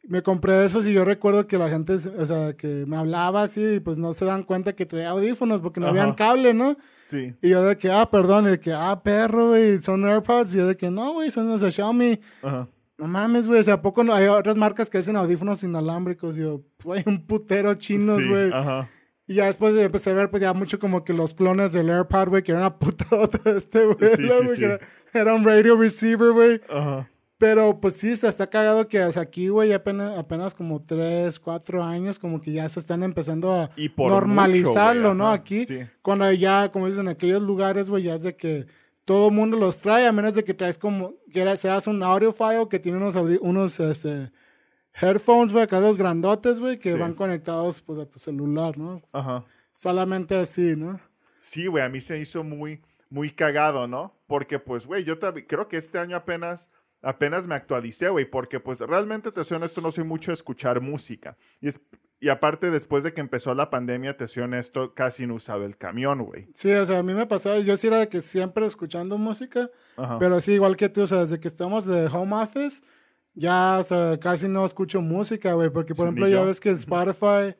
me 0.03 0.23
compré 0.23 0.65
esos 0.65 0.87
y 0.87 0.93
yo 0.93 1.05
recuerdo 1.05 1.47
que 1.47 1.59
la 1.59 1.69
gente, 1.69 1.95
o 1.95 2.27
sea, 2.27 2.55
que 2.55 2.85
me 2.87 2.97
hablaba 2.97 3.43
así 3.43 3.75
y 3.77 3.81
pues 3.81 3.99
no 3.99 4.13
se 4.13 4.25
dan 4.25 4.45
cuenta 4.45 4.75
que 4.75 4.87
traía 4.87 5.11
audífonos 5.11 5.61
porque 5.61 5.81
no 5.81 5.89
habían 5.89 6.15
cable, 6.15 6.55
¿no? 6.55 6.77
Sí. 7.03 7.35
Y 7.43 7.51
yo 7.51 7.63
de 7.63 7.77
que, 7.77 7.91
ah, 7.91 8.11
perdón, 8.11 8.47
y 8.47 8.51
de 8.51 8.61
que, 8.61 8.73
ah, 8.73 9.03
perro, 9.03 9.51
güey, 9.51 9.79
son 9.81 10.05
AirPods. 10.05 10.55
Y 10.55 10.59
yo 10.59 10.67
de 10.67 10.77
que, 10.77 10.91
no, 10.91 11.13
güey, 11.13 11.31
son 11.31 11.49
los 11.49 11.61
de 11.61 11.71
Xiaomi. 11.71 12.21
Ajá. 12.43 12.69
No 12.99 13.09
mames, 13.09 13.47
güey, 13.47 13.61
o 13.61 13.63
sea, 13.63 13.75
¿a 13.75 13.83
poco 13.83 14.05
no? 14.05 14.15
Hay 14.15 14.27
otras 14.27 14.59
marcas 14.59 14.91
que 14.91 14.99
hacen 14.99 15.17
audífonos 15.17 15.63
inalámbricos? 15.63 16.37
Y 16.37 16.41
yo, 16.43 16.63
güey, 16.85 17.03
un 17.07 17.27
putero 17.27 17.75
chinos, 17.75 18.27
güey. 18.27 18.49
Sí, 18.49 18.55
ajá. 18.55 18.89
Y 19.27 19.35
ya 19.35 19.47
después 19.47 19.77
empecé 19.77 20.11
a 20.11 20.15
ver, 20.15 20.29
pues 20.29 20.43
ya 20.43 20.53
mucho 20.55 20.79
como 20.79 21.05
que 21.05 21.13
los 21.13 21.35
clones 21.35 21.73
del 21.73 21.89
AirPod, 21.89 22.29
güey, 22.31 22.43
que 22.43 22.53
era 22.53 22.61
una 22.61 22.77
putada 22.79 23.29
este, 23.57 23.87
güey. 23.87 24.17
Sí, 24.17 24.29
sí, 24.29 24.49
sí. 24.57 24.65
Era, 24.65 24.79
era, 25.15 25.35
un 25.35 25.45
radio 25.45 25.77
receiver, 25.77 26.33
güey. 26.33 26.61
Ajá. 26.69 27.09
Pero 27.41 27.81
pues 27.81 27.95
sí, 27.95 28.17
se 28.17 28.29
está 28.29 28.51
cagado 28.51 28.87
que 28.87 29.01
aquí, 29.01 29.49
güey, 29.49 29.73
apenas, 29.73 30.19
apenas 30.19 30.53
como 30.53 30.83
tres, 30.83 31.41
cuatro 31.41 31.83
años, 31.83 32.19
como 32.19 32.39
que 32.43 32.53
ya 32.53 32.69
se 32.69 32.81
están 32.81 33.03
empezando 33.03 33.55
a 33.55 33.71
normalizarlo, 33.97 35.15
¿no? 35.15 35.31
Aquí, 35.31 35.67
cuando 36.03 36.31
ya, 36.33 36.71
como 36.71 36.87
dicen, 36.87 37.07
en 37.07 37.09
aquellos 37.09 37.41
lugares, 37.41 37.89
güey, 37.89 38.03
ya 38.03 38.15
es 38.15 38.25
de 38.25 38.37
que 38.37 38.67
todo 39.07 39.29
el 39.29 39.35
mundo 39.35 39.57
los 39.57 39.81
trae, 39.81 40.07
a 40.07 40.13
menos 40.13 40.35
de 40.35 40.45
que 40.45 40.53
traes 40.53 40.77
como, 40.77 41.15
que 41.33 41.57
seas 41.57 41.87
un 41.87 42.03
audiophile 42.03 42.69
que 42.69 42.79
tiene 42.79 42.99
unos, 42.99 43.17
unos 43.41 43.81
este, 43.81 44.31
headphones, 45.01 45.51
güey, 45.51 45.65
acá 45.65 45.81
los 45.81 45.97
grandotes, 45.97 46.61
güey, 46.61 46.79
que 46.79 46.93
van 46.93 47.15
conectados, 47.15 47.81
pues, 47.81 47.99
a 48.01 48.05
tu 48.05 48.19
celular, 48.19 48.77
¿no? 48.77 49.01
Ajá. 49.15 49.47
Solamente 49.73 50.37
así, 50.37 50.77
¿no? 50.77 51.01
Sí, 51.39 51.69
güey, 51.69 51.83
a 51.83 51.89
mí 51.89 52.03
se 52.03 52.19
hizo 52.19 52.45
muy, 52.45 52.83
muy 53.09 53.31
cagado, 53.31 53.87
¿no? 53.87 54.15
Porque, 54.27 54.59
pues, 54.59 54.85
güey, 54.85 55.05
yo 55.05 55.19
creo 55.19 55.69
que 55.69 55.79
este 55.79 55.99
año 55.99 56.19
apenas 56.19 56.71
apenas 57.03 57.47
me 57.47 57.55
actualicé, 57.55 58.09
güey, 58.09 58.25
porque 58.25 58.61
pues 58.61 58.81
realmente 58.81 59.31
te 59.31 59.45
soy 59.45 59.57
honesto, 59.57 59.81
no 59.81 59.91
soy 59.91 60.05
mucho 60.05 60.33
escuchar 60.33 60.81
música. 60.81 61.37
Y, 61.61 61.69
es, 61.69 61.81
y 62.21 62.29
aparte, 62.29 62.71
después 62.71 63.03
de 63.03 63.15
que 63.15 63.21
empezó 63.21 63.55
la 63.55 63.71
pandemia, 63.71 64.17
te 64.17 64.27
soy 64.27 64.43
honesto, 64.43 64.95
casi 64.95 65.27
no 65.27 65.35
usaba 65.35 65.65
el 65.65 65.77
camión, 65.77 66.23
güey. 66.23 66.49
Sí, 66.55 66.71
o 66.73 66.85
sea, 66.85 66.99
a 66.99 67.03
mí 67.03 67.15
me 67.15 67.27
pasaba, 67.27 67.59
yo 67.59 67.77
sí 67.77 67.87
era 67.87 67.99
de 67.99 68.09
que 68.09 68.21
siempre 68.21 68.67
escuchando 68.67 69.17
música, 69.19 69.71
pero 70.19 70.41
sí, 70.41 70.53
igual 70.53 70.77
que 70.77 70.89
tú, 70.89 71.03
o 71.03 71.07
sea, 71.07 71.21
desde 71.21 71.41
que 71.41 71.49
estamos 71.49 71.87
de 71.87 72.07
home 72.07 72.35
office, 72.37 72.83
ya, 73.35 73.79
o 73.79 73.83
sea, 73.83 74.19
casi 74.19 74.49
no 74.49 74.65
escucho 74.65 75.01
música, 75.01 75.55
güey, 75.55 75.71
porque 75.71 75.95
por 75.95 76.07
ejemplo, 76.07 76.29
ya 76.29 76.43
ves 76.43 76.61
que 76.61 76.71
Spotify, 76.71 77.57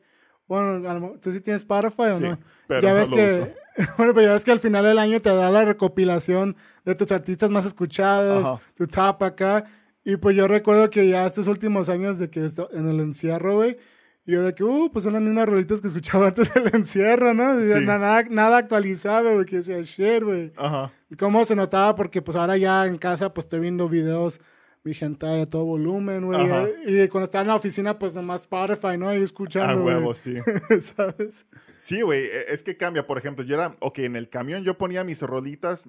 bueno, 0.47 1.17
tú 1.21 1.31
sí 1.31 1.41
tienes 1.41 1.61
Spotify 1.61 2.11
o 2.11 2.19
no, 2.19 2.39
pero 2.67 2.81
ya 2.81 2.93
ves 2.93 3.09
que 3.09 3.55
Bueno, 3.97 4.13
pero 4.13 4.27
ya 4.27 4.33
ves 4.33 4.43
que 4.43 4.51
al 4.51 4.59
final 4.59 4.83
del 4.83 4.97
año 4.97 5.21
te 5.21 5.29
da 5.29 5.49
la 5.49 5.65
recopilación 5.65 6.55
de 6.85 6.95
tus 6.95 7.11
artistas 7.11 7.51
más 7.51 7.65
escuchados, 7.65 8.59
tu 8.75 8.87
top 8.87 9.23
acá. 9.23 9.65
Y 10.03 10.17
pues 10.17 10.35
yo 10.35 10.47
recuerdo 10.47 10.89
que 10.89 11.07
ya 11.07 11.25
estos 11.25 11.47
últimos 11.47 11.89
años 11.89 12.17
de 12.19 12.29
que 12.29 12.47
en 12.71 12.89
el 12.89 12.99
encierro, 12.99 13.55
güey, 13.55 13.77
yo 14.25 14.43
de 14.43 14.53
que, 14.53 14.63
uh, 14.63 14.89
pues 14.91 15.03
son 15.03 15.13
las 15.13 15.21
mismas 15.21 15.47
rolitas 15.47 15.81
que 15.81 15.87
escuchaba 15.87 16.27
antes 16.29 16.53
del 16.53 16.67
encierro, 16.73 17.33
¿no? 17.33 17.53
Nada, 17.53 18.23
nada, 18.29 18.57
actualizado, 18.57 19.33
güey, 19.33 19.45
que 19.45 19.57
decía, 19.57 19.81
shit, 19.81 20.23
güey. 20.23 20.53
Ajá. 20.57 20.91
Y 21.09 21.15
cómo 21.15 21.43
se 21.45 21.55
notaba, 21.55 21.95
porque 21.95 22.21
pues 22.21 22.37
ahora 22.37 22.57
ya 22.57 22.85
en 22.85 22.97
casa, 22.97 23.33
pues 23.33 23.45
estoy 23.45 23.59
viendo 23.59 23.89
videos 23.89 24.41
mi 24.83 24.93
gente 24.93 25.27
a 25.27 25.45
todo 25.47 25.65
volumen, 25.65 26.25
güey. 26.25 26.39
Y, 26.85 27.07
cuando 27.09 27.25
estaba 27.25 27.43
en 27.43 27.49
la 27.49 27.55
oficina, 27.55 27.99
pues 27.99 28.15
nomás 28.15 28.41
Spotify, 28.41 28.97
¿no? 28.97 29.09
Ahí 29.09 29.21
escuchando. 29.21 29.81
A 29.81 29.83
huevo, 29.83 30.13
sí. 30.13 30.35
¿Sabes? 30.81 31.45
Sí, 31.81 32.03
güey. 32.03 32.25
E, 32.25 32.53
es 32.53 32.61
que 32.61 32.77
cambia. 32.77 33.07
Por 33.07 33.17
ejemplo, 33.17 33.43
yo 33.43 33.55
era, 33.55 33.75
ok, 33.79 33.99
en 33.99 34.15
el 34.15 34.29
camión 34.29 34.63
yo 34.63 34.77
ponía 34.77 35.03
mis 35.03 35.23
rolitas 35.23 35.83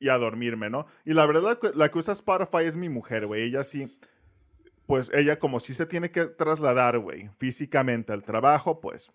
y 0.00 0.08
a 0.08 0.18
dormirme, 0.18 0.68
¿no? 0.68 0.86
Y 1.04 1.14
la 1.14 1.26
verdad, 1.26 1.56
la 1.74 1.90
que 1.90 1.98
usa 1.98 2.12
Spotify 2.12 2.64
es 2.64 2.76
mi 2.76 2.88
mujer, 2.88 3.26
güey. 3.26 3.42
Ella 3.44 3.62
sí, 3.62 3.86
pues 4.86 5.12
ella 5.14 5.38
como 5.38 5.60
sí 5.60 5.74
se 5.74 5.86
tiene 5.86 6.10
que 6.10 6.24
trasladar, 6.24 6.98
güey, 6.98 7.30
físicamente 7.38 8.12
al 8.12 8.24
trabajo, 8.24 8.80
pues, 8.80 9.12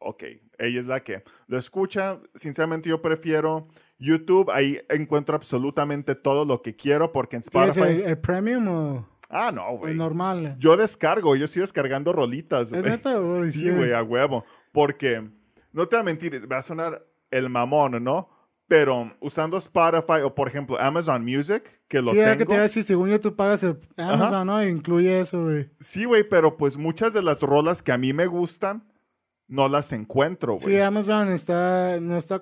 ok. 0.00 0.24
Ella 0.58 0.80
es 0.80 0.86
la 0.86 1.02
que 1.02 1.24
lo 1.46 1.56
escucha. 1.56 2.20
Sinceramente, 2.34 2.90
yo 2.90 3.00
prefiero 3.00 3.68
YouTube, 3.98 4.50
ahí 4.50 4.82
encuentro 4.90 5.34
absolutamente 5.34 6.14
todo 6.14 6.44
lo 6.44 6.60
que 6.60 6.76
quiero 6.76 7.10
porque 7.10 7.36
en 7.36 7.40
Spotify... 7.40 8.02
¿Es 8.02 8.06
el, 8.06 8.18
premium 8.18 8.68
o...? 8.68 9.08
Ah, 9.30 9.50
no, 9.50 9.78
güey. 9.78 9.92
El 9.92 9.98
normal. 9.98 10.56
Yo 10.58 10.76
descargo, 10.76 11.34
yo 11.36 11.46
estoy 11.46 11.62
descargando 11.62 12.12
rolitas, 12.12 12.68
güey. 12.68 12.82
¿Es 12.82 12.86
neta, 12.86 13.16
güey? 13.16 13.50
Sí, 13.50 13.70
güey, 13.70 13.92
a 13.92 14.02
huevo. 14.02 14.44
Porque, 14.70 15.30
no 15.74 15.88
te 15.88 15.96
voy 15.96 16.00
a 16.00 16.04
mentir, 16.04 16.50
va 16.50 16.58
a 16.58 16.62
sonar 16.62 17.06
el 17.30 17.50
mamón, 17.50 18.02
¿no? 18.02 18.28
Pero 18.66 19.14
usando 19.20 19.58
Spotify 19.58 20.22
o, 20.24 20.34
por 20.34 20.48
ejemplo, 20.48 20.80
Amazon 20.80 21.22
Music, 21.22 21.62
que 21.86 22.00
lo 22.00 22.12
sí, 22.12 22.16
tengo... 22.16 22.32
Sí, 22.32 22.38
que 22.38 22.46
te 22.46 22.52
iba 22.52 22.60
a 22.60 22.62
decir, 22.62 22.84
según 22.84 23.10
yo 23.10 23.20
tú 23.20 23.36
pagas 23.36 23.62
el 23.62 23.78
Amazon, 23.96 24.46
¿no? 24.46 24.66
Incluye 24.66 25.20
eso, 25.20 25.42
güey. 25.42 25.68
Sí, 25.80 26.06
güey, 26.06 26.26
pero 26.26 26.56
pues 26.56 26.78
muchas 26.78 27.12
de 27.12 27.22
las 27.22 27.40
rolas 27.40 27.82
que 27.82 27.92
a 27.92 27.98
mí 27.98 28.14
me 28.14 28.26
gustan 28.26 28.90
no 29.48 29.68
las 29.68 29.92
encuentro, 29.92 30.54
güey. 30.54 30.64
Sí, 30.64 30.80
Amazon 30.80 31.28
está, 31.28 32.00
no 32.00 32.16
está, 32.16 32.40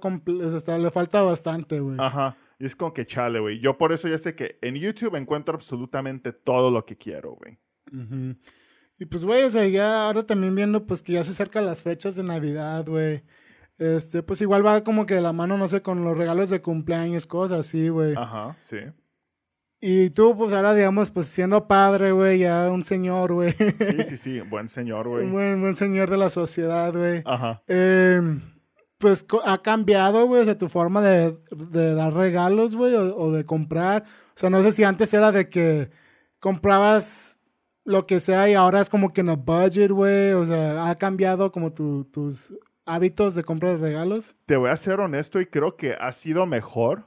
está, 0.55 0.79
le 0.79 0.90
falta 0.90 1.23
bastante, 1.23 1.81
güey. 1.81 1.97
Ajá. 1.99 2.37
Y 2.59 2.66
es 2.66 2.77
como 2.77 2.92
que 2.92 3.05
chale, 3.07 3.40
güey. 3.40 3.59
Yo 3.59 3.77
por 3.77 3.92
eso 3.92 4.07
ya 4.07 4.18
sé 4.18 4.37
que 4.37 4.59
en 4.61 4.77
YouTube 4.77 5.16
encuentro 5.16 5.55
absolutamente 5.55 6.33
todo 6.33 6.71
lo 6.71 6.87
que 6.87 6.97
quiero, 6.97 7.33
güey. 7.33 7.59
Y 9.03 9.07
pues, 9.07 9.25
güey, 9.25 9.43
o 9.43 9.51
sea, 9.51 9.67
ya 9.67 10.07
ahora 10.07 10.23
también 10.23 10.55
viendo, 10.55 10.87
pues 10.87 11.03
que 11.03 11.15
ya 11.15 11.25
se 11.25 11.33
acercan 11.33 11.67
las 11.67 11.83
fechas 11.83 12.15
de 12.15 12.23
Navidad, 12.23 12.87
güey. 12.87 13.25
Este, 13.77 14.23
pues 14.23 14.41
igual 14.43 14.65
va 14.65 14.85
como 14.85 15.07
que 15.07 15.17
de 15.17 15.21
la 15.21 15.33
mano, 15.33 15.59
no 15.59 15.67
sé, 15.67 15.83
con 15.83 16.05
los 16.05 16.17
regalos 16.17 16.51
de 16.51 16.62
cumpleaños, 16.62 17.27
cosas 17.27 17.67
así, 17.67 17.88
güey. 17.88 18.15
Ajá, 18.17 18.57
sí. 18.61 18.77
Y 19.81 20.11
tú, 20.11 20.37
pues 20.37 20.53
ahora, 20.53 20.73
digamos, 20.73 21.11
pues 21.11 21.27
siendo 21.27 21.67
padre, 21.67 22.12
güey, 22.12 22.38
ya 22.38 22.71
un 22.71 22.85
señor, 22.85 23.33
güey. 23.33 23.51
Sí, 23.51 24.05
sí, 24.09 24.17
sí, 24.17 24.41
buen 24.49 24.69
señor, 24.69 25.09
güey. 25.09 25.25
Un 25.25 25.33
buen, 25.33 25.61
buen 25.61 25.75
señor 25.75 26.09
de 26.09 26.19
la 26.19 26.31
sociedad, 26.31 26.93
güey. 26.93 27.23
Ajá. 27.25 27.61
Em, 27.67 28.41
pues 28.99 29.27
ha 29.45 29.62
cambiado, 29.62 30.29
güey, 30.29 30.43
o 30.43 30.45
sea, 30.45 30.57
tu 30.57 30.69
forma 30.69 31.03
de, 31.03 31.37
dar 31.97 32.15
regalos, 32.15 32.77
güey, 32.77 32.95
o, 32.95 33.33
de 33.33 33.45
comprar. 33.45 34.05
O 34.29 34.38
sea, 34.38 34.49
no 34.49 34.62
sé 34.62 34.71
si 34.71 34.85
antes 34.85 35.12
era 35.12 35.33
de 35.33 35.49
que 35.49 35.91
comprabas 36.38 37.41
lo 37.85 38.07
que 38.07 38.21
sea 38.21 38.49
y 38.49 38.55
ahora 38.55 38.81
es 38.81 38.88
como 38.88 39.12
que 39.12 39.23
a 39.23 39.35
budget, 39.37 39.90
güey. 39.90 40.33
O 40.33 40.45
sea, 40.45 40.88
ha 40.88 40.95
cambiado 40.97 41.53
como 41.53 41.73
tus 41.73 42.55
hábitos 42.85 43.35
de 43.35 43.45
compra 43.45 43.71
de 43.71 43.77
regalos. 43.77 44.35
Te 44.47 44.57
voy 44.57 44.71
a 44.71 44.77
ser 44.77 45.01
honesto 45.01 45.40
y 45.40 45.47
creo 45.47 45.77
que 45.77 45.95
ha 45.95 46.12
sido 46.12 46.47
mejor 46.47 47.05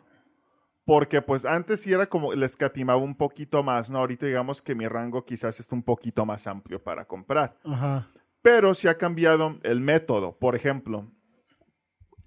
porque 0.85 1.21
pues 1.21 1.45
antes 1.45 1.81
sí 1.81 1.91
era 1.91 2.07
como, 2.07 2.33
les 2.33 2.51
escatimaba 2.51 2.99
un 2.99 3.15
poquito 3.15 3.63
más, 3.63 3.89
¿no? 3.89 3.99
Ahorita 3.99 4.27
digamos 4.27 4.61
que 4.61 4.75
mi 4.75 4.87
rango 4.87 5.25
quizás 5.25 5.59
está 5.59 5.75
un 5.75 5.83
poquito 5.83 6.25
más 6.25 6.45
amplio 6.45 6.81
para 6.81 7.05
comprar. 7.05 7.57
Ajá. 7.63 8.07
Pero 8.41 8.73
sí 8.75 8.87
ha 8.87 8.97
cambiado 8.97 9.57
el 9.63 9.81
método. 9.81 10.37
Por 10.37 10.55
ejemplo, 10.55 11.11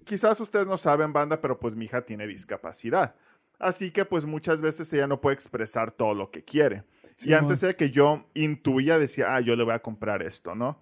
quizás 0.03 0.41
ustedes 0.41 0.67
no 0.67 0.75
saben, 0.75 1.13
banda, 1.13 1.39
pero 1.39 1.57
pues 1.57 1.77
mi 1.77 1.85
hija 1.85 2.01
tiene 2.01 2.27
discapacidad. 2.27 3.15
Así 3.57 3.91
que 3.91 4.03
pues 4.03 4.25
muchas 4.25 4.61
veces 4.61 4.91
ella 4.91 5.07
no 5.07 5.21
puede 5.21 5.35
expresar 5.35 5.91
todo 5.91 6.13
lo 6.13 6.29
que 6.29 6.43
quiere. 6.43 6.83
Y 7.23 7.33
antes 7.33 7.63
era 7.63 7.73
que 7.73 7.89
yo 7.89 8.25
intuía, 8.33 8.97
decía, 8.97 9.35
ah, 9.35 9.39
yo 9.41 9.55
le 9.55 9.63
voy 9.63 9.73
a 9.73 9.81
comprar 9.81 10.21
esto, 10.21 10.55
¿no? 10.55 10.81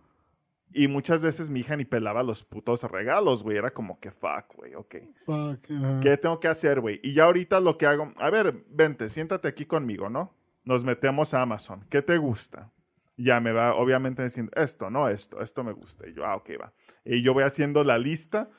Y 0.73 0.88
muchas 0.88 1.21
veces 1.21 1.50
mi 1.50 1.62
hija 1.62 1.76
ni 1.76 1.86
pelaba 1.86 2.23
los 2.23 2.43
putos 2.43 2.84
regalos, 2.84 3.43
güey. 3.43 3.58
Era 3.58 3.71
como 3.71 4.00
que 4.00 4.12
fuck, 4.12 4.54
güey, 4.56 4.76
ok. 4.76 4.95
Fuck. 5.15 5.62
¿Qué 6.02 6.17
tengo 6.17 6.39
que 6.39 6.47
hacer, 6.47 6.82
güey? 6.82 7.00
Y 7.04 7.13
ya 7.13 7.23
ahorita 7.23 7.60
lo 7.60 7.78
que 7.78 7.86
hago, 7.86 8.12
a 8.17 8.30
ver, 8.30 8.65
vente, 8.69 9.10
siéntate 9.10 9.47
aquí 9.47 9.65
conmigo, 9.65 10.10
¿no? 10.10 10.36
Nos 10.65 10.84
metemos 10.84 11.34
a 11.34 11.41
Amazon. 11.41 11.86
¿Qué 11.89 12.02
te 12.02 12.17
gusta? 12.17 12.71
Ya 13.15 13.39
me 13.39 13.52
va, 13.54 13.73
obviamente, 13.73 14.23
diciendo 14.23 14.52
esto, 14.56 14.89
no 14.89 15.08
esto, 15.08 15.41
esto 15.41 15.63
me 15.63 15.71
gusta. 15.71 16.08
Y 16.08 16.13
yo, 16.13 16.26
ah, 16.26 16.36
ok, 16.36 16.50
va. 16.62 16.73
Y 17.04 17.23
yo 17.23 17.34
voy 17.34 17.43
haciendo 17.43 17.84
la 17.84 17.97
lista. 17.97 18.50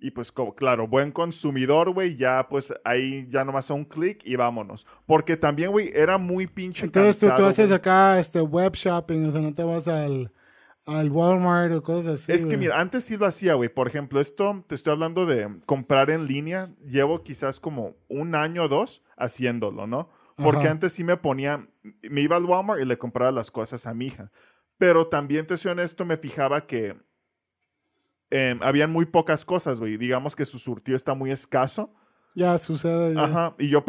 Y 0.00 0.10
pues, 0.12 0.32
como, 0.32 0.54
claro, 0.54 0.88
buen 0.88 1.12
consumidor, 1.12 1.92
güey, 1.92 2.16
ya 2.16 2.46
pues 2.48 2.72
ahí 2.84 3.26
ya 3.28 3.44
nomás 3.44 3.70
un 3.70 3.84
clic 3.84 4.22
y 4.24 4.36
vámonos. 4.36 4.86
Porque 5.06 5.36
también, 5.36 5.70
güey, 5.70 5.90
era 5.94 6.18
muy 6.18 6.46
pinche 6.46 6.86
Entonces 6.86 7.18
tú, 7.20 7.34
tú 7.36 7.44
haces 7.44 7.70
acá 7.70 8.18
este 8.18 8.40
web 8.40 8.72
shopping, 8.74 9.26
o 9.26 9.32
sea, 9.32 9.40
no 9.40 9.52
te 9.52 9.62
vas 9.62 9.88
al 9.88 10.32
al 10.86 11.10
Walmart 11.10 11.72
o 11.72 11.82
cosas 11.82 12.22
así. 12.22 12.32
Es 12.32 12.46
que 12.46 12.56
mira, 12.56 12.80
antes 12.80 13.04
sí 13.04 13.16
lo 13.16 13.26
hacía, 13.26 13.54
güey. 13.54 13.68
Por 13.68 13.86
ejemplo, 13.86 14.20
esto 14.20 14.64
te 14.66 14.74
estoy 14.74 14.92
hablando 14.92 15.26
de 15.26 15.60
comprar 15.66 16.10
en 16.10 16.26
línea. 16.26 16.70
Llevo 16.84 17.22
quizás 17.22 17.60
como 17.60 17.96
un 18.08 18.34
año 18.34 18.64
o 18.64 18.68
dos 18.68 19.02
haciéndolo, 19.16 19.86
¿no? 19.86 20.10
Porque 20.36 20.68
antes 20.68 20.94
sí 20.94 21.04
me 21.04 21.18
ponía, 21.18 21.68
me 22.02 22.22
iba 22.22 22.36
al 22.36 22.46
Walmart 22.46 22.80
y 22.80 22.86
le 22.86 22.96
compraba 22.96 23.30
las 23.30 23.50
cosas 23.50 23.86
a 23.86 23.92
mi 23.92 24.06
hija. 24.06 24.30
Pero 24.78 25.08
también, 25.08 25.46
te 25.46 25.58
soy 25.58 25.72
honesto, 25.72 26.06
me 26.06 26.16
fijaba 26.16 26.66
que 26.66 26.96
eh, 28.30 28.58
habían 28.62 28.90
muy 28.90 29.06
pocas 29.06 29.44
cosas, 29.44 29.80
güey. 29.80 29.96
Digamos 29.96 30.36
que 30.36 30.44
su 30.44 30.58
surtido 30.58 30.96
está 30.96 31.14
muy 31.14 31.30
escaso. 31.30 31.94
Ya 32.34 32.56
sucede. 32.58 33.18
Ajá. 33.20 33.54
Y 33.58 33.68
yo, 33.68 33.84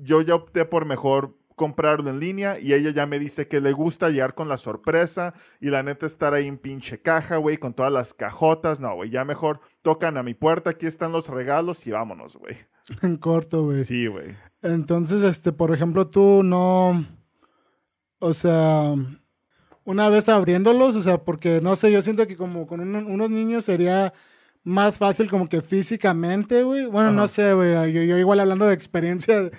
yo 0.00 0.22
ya 0.22 0.34
opté 0.34 0.64
por 0.64 0.86
mejor 0.86 1.36
comprarlo 1.54 2.10
en 2.10 2.18
línea 2.18 2.58
y 2.58 2.72
ella 2.72 2.90
ya 2.90 3.06
me 3.06 3.18
dice 3.18 3.46
que 3.46 3.60
le 3.60 3.72
gusta 3.72 4.08
llegar 4.10 4.34
con 4.34 4.48
la 4.48 4.56
sorpresa 4.56 5.34
y 5.60 5.68
la 5.70 5.82
neta 5.82 6.06
estar 6.06 6.34
ahí 6.34 6.46
en 6.46 6.58
pinche 6.58 7.00
caja, 7.00 7.36
güey, 7.36 7.58
con 7.58 7.74
todas 7.74 7.92
las 7.92 8.14
cajotas. 8.14 8.80
No, 8.80 8.94
güey, 8.94 9.10
ya 9.10 9.24
mejor 9.24 9.60
tocan 9.82 10.16
a 10.16 10.22
mi 10.22 10.34
puerta, 10.34 10.70
aquí 10.70 10.86
están 10.86 11.12
los 11.12 11.28
regalos 11.28 11.86
y 11.86 11.90
vámonos, 11.90 12.36
güey. 12.36 12.56
En 13.02 13.16
corto, 13.16 13.64
güey. 13.64 13.84
Sí, 13.84 14.08
güey. 14.08 14.34
Entonces, 14.62 15.22
este, 15.22 15.52
por 15.52 15.72
ejemplo, 15.72 16.08
tú 16.08 16.42
no, 16.42 17.06
o 18.18 18.34
sea, 18.34 18.94
una 19.84 20.08
vez 20.08 20.28
abriéndolos, 20.28 20.96
o 20.96 21.02
sea, 21.02 21.18
porque 21.24 21.60
no 21.60 21.76
sé, 21.76 21.90
yo 21.92 22.02
siento 22.02 22.26
que 22.26 22.36
como 22.36 22.66
con 22.66 22.80
unos 22.80 23.30
niños 23.30 23.64
sería 23.64 24.12
más 24.64 24.98
fácil 24.98 25.28
como 25.28 25.48
que 25.48 25.60
físicamente, 25.62 26.62
güey. 26.62 26.86
Bueno, 26.86 27.10
no 27.10 27.28
sé, 27.28 27.52
güey, 27.54 27.92
yo, 27.92 28.02
yo 28.02 28.18
igual 28.18 28.40
hablando 28.40 28.66
de 28.66 28.74
experiencia 28.74 29.50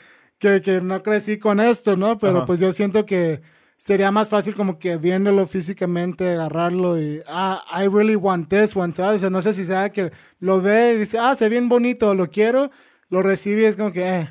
que, 0.61 0.81
no 0.81 1.03
crecí 1.03 1.39
con 1.39 1.59
esto, 1.59 1.95
¿no? 1.95 2.17
Pero 2.17 2.45
pues 2.45 2.59
yo 2.59 2.71
siento 2.73 3.05
que 3.05 3.41
sería 3.77 4.11
más 4.11 4.29
fácil 4.29 4.55
como 4.55 4.77
que 4.77 4.97
viéndolo 4.97 5.45
físicamente, 5.45 6.31
agarrarlo 6.31 6.99
y, 6.99 7.21
ah, 7.27 7.63
I 7.71 7.87
really 7.87 8.15
want 8.15 8.49
this 8.49 8.75
one, 8.75 8.93
¿sabes? 8.93 9.17
O 9.17 9.19
sea, 9.19 9.29
no 9.29 9.41
sé 9.41 9.53
si 9.53 9.65
sea 9.65 9.91
que 9.91 10.11
lo 10.39 10.61
ve 10.61 10.95
y 10.95 10.99
dice, 10.99 11.17
ah, 11.19 11.35
se 11.35 11.45
ve 11.45 11.51
bien 11.51 11.69
bonito, 11.69 12.13
lo 12.13 12.29
quiero, 12.29 12.71
lo 13.09 13.21
recibe 13.21 13.63
y 13.63 13.65
es 13.65 13.77
como 13.77 13.91
que, 13.91 14.19
eh. 14.19 14.29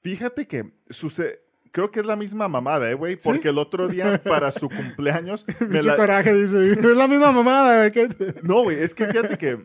Fíjate 0.00 0.46
que 0.46 0.72
sucede, 0.88 1.40
creo 1.78 1.92
que 1.92 2.00
es 2.00 2.06
la 2.06 2.16
misma 2.16 2.48
mamada, 2.48 2.90
¿eh, 2.90 2.94
güey? 2.94 3.16
Porque 3.22 3.50
el 3.50 3.58
otro 3.58 3.86
día, 3.86 4.20
para 4.24 4.50
su 4.50 4.68
cumpleaños... 4.68 5.46
me 5.68 5.80
la... 5.80 5.94
coraje, 5.94 6.34
dice, 6.34 6.72
es 6.72 6.82
la 6.82 7.06
misma 7.06 7.30
mamada, 7.30 7.88
güey. 7.88 8.08
no, 8.42 8.64
güey, 8.64 8.82
es 8.82 8.94
que 8.94 9.06
fíjate 9.06 9.38
que 9.38 9.62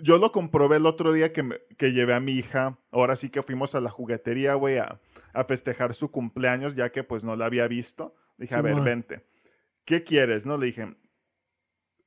yo 0.00 0.18
lo 0.18 0.30
comprobé 0.30 0.76
el 0.76 0.86
otro 0.86 1.12
día 1.12 1.32
que, 1.32 1.60
que 1.76 1.92
llevé 1.92 2.14
a 2.14 2.20
mi 2.20 2.34
hija. 2.34 2.78
Ahora 2.92 3.16
sí 3.16 3.30
que 3.30 3.42
fuimos 3.42 3.74
a 3.74 3.80
la 3.80 3.90
juguetería, 3.90 4.54
güey, 4.54 4.78
a, 4.78 5.00
festejar 5.48 5.92
su 5.92 6.12
cumpleaños, 6.12 6.76
ya 6.76 6.92
que 6.92 7.02
pues 7.02 7.24
no 7.24 7.34
la 7.34 7.46
había 7.46 7.66
visto. 7.66 8.14
Dije, 8.38 8.54
a 8.54 8.62
ver, 8.62 8.80
vente. 8.80 9.26
¿Qué 9.84 10.04
quieres? 10.04 10.46
No 10.46 10.56
le 10.56 10.66
dije, 10.66 10.94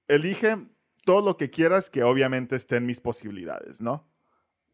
elige 0.08 0.56
todo 1.03 1.21
lo 1.21 1.36
que 1.36 1.49
quieras 1.49 1.89
que 1.89 2.03
obviamente 2.03 2.56
esté 2.56 2.77
en 2.77 2.86
mis 2.86 3.01
posibilidades, 3.01 3.82
¿no? 3.82 4.08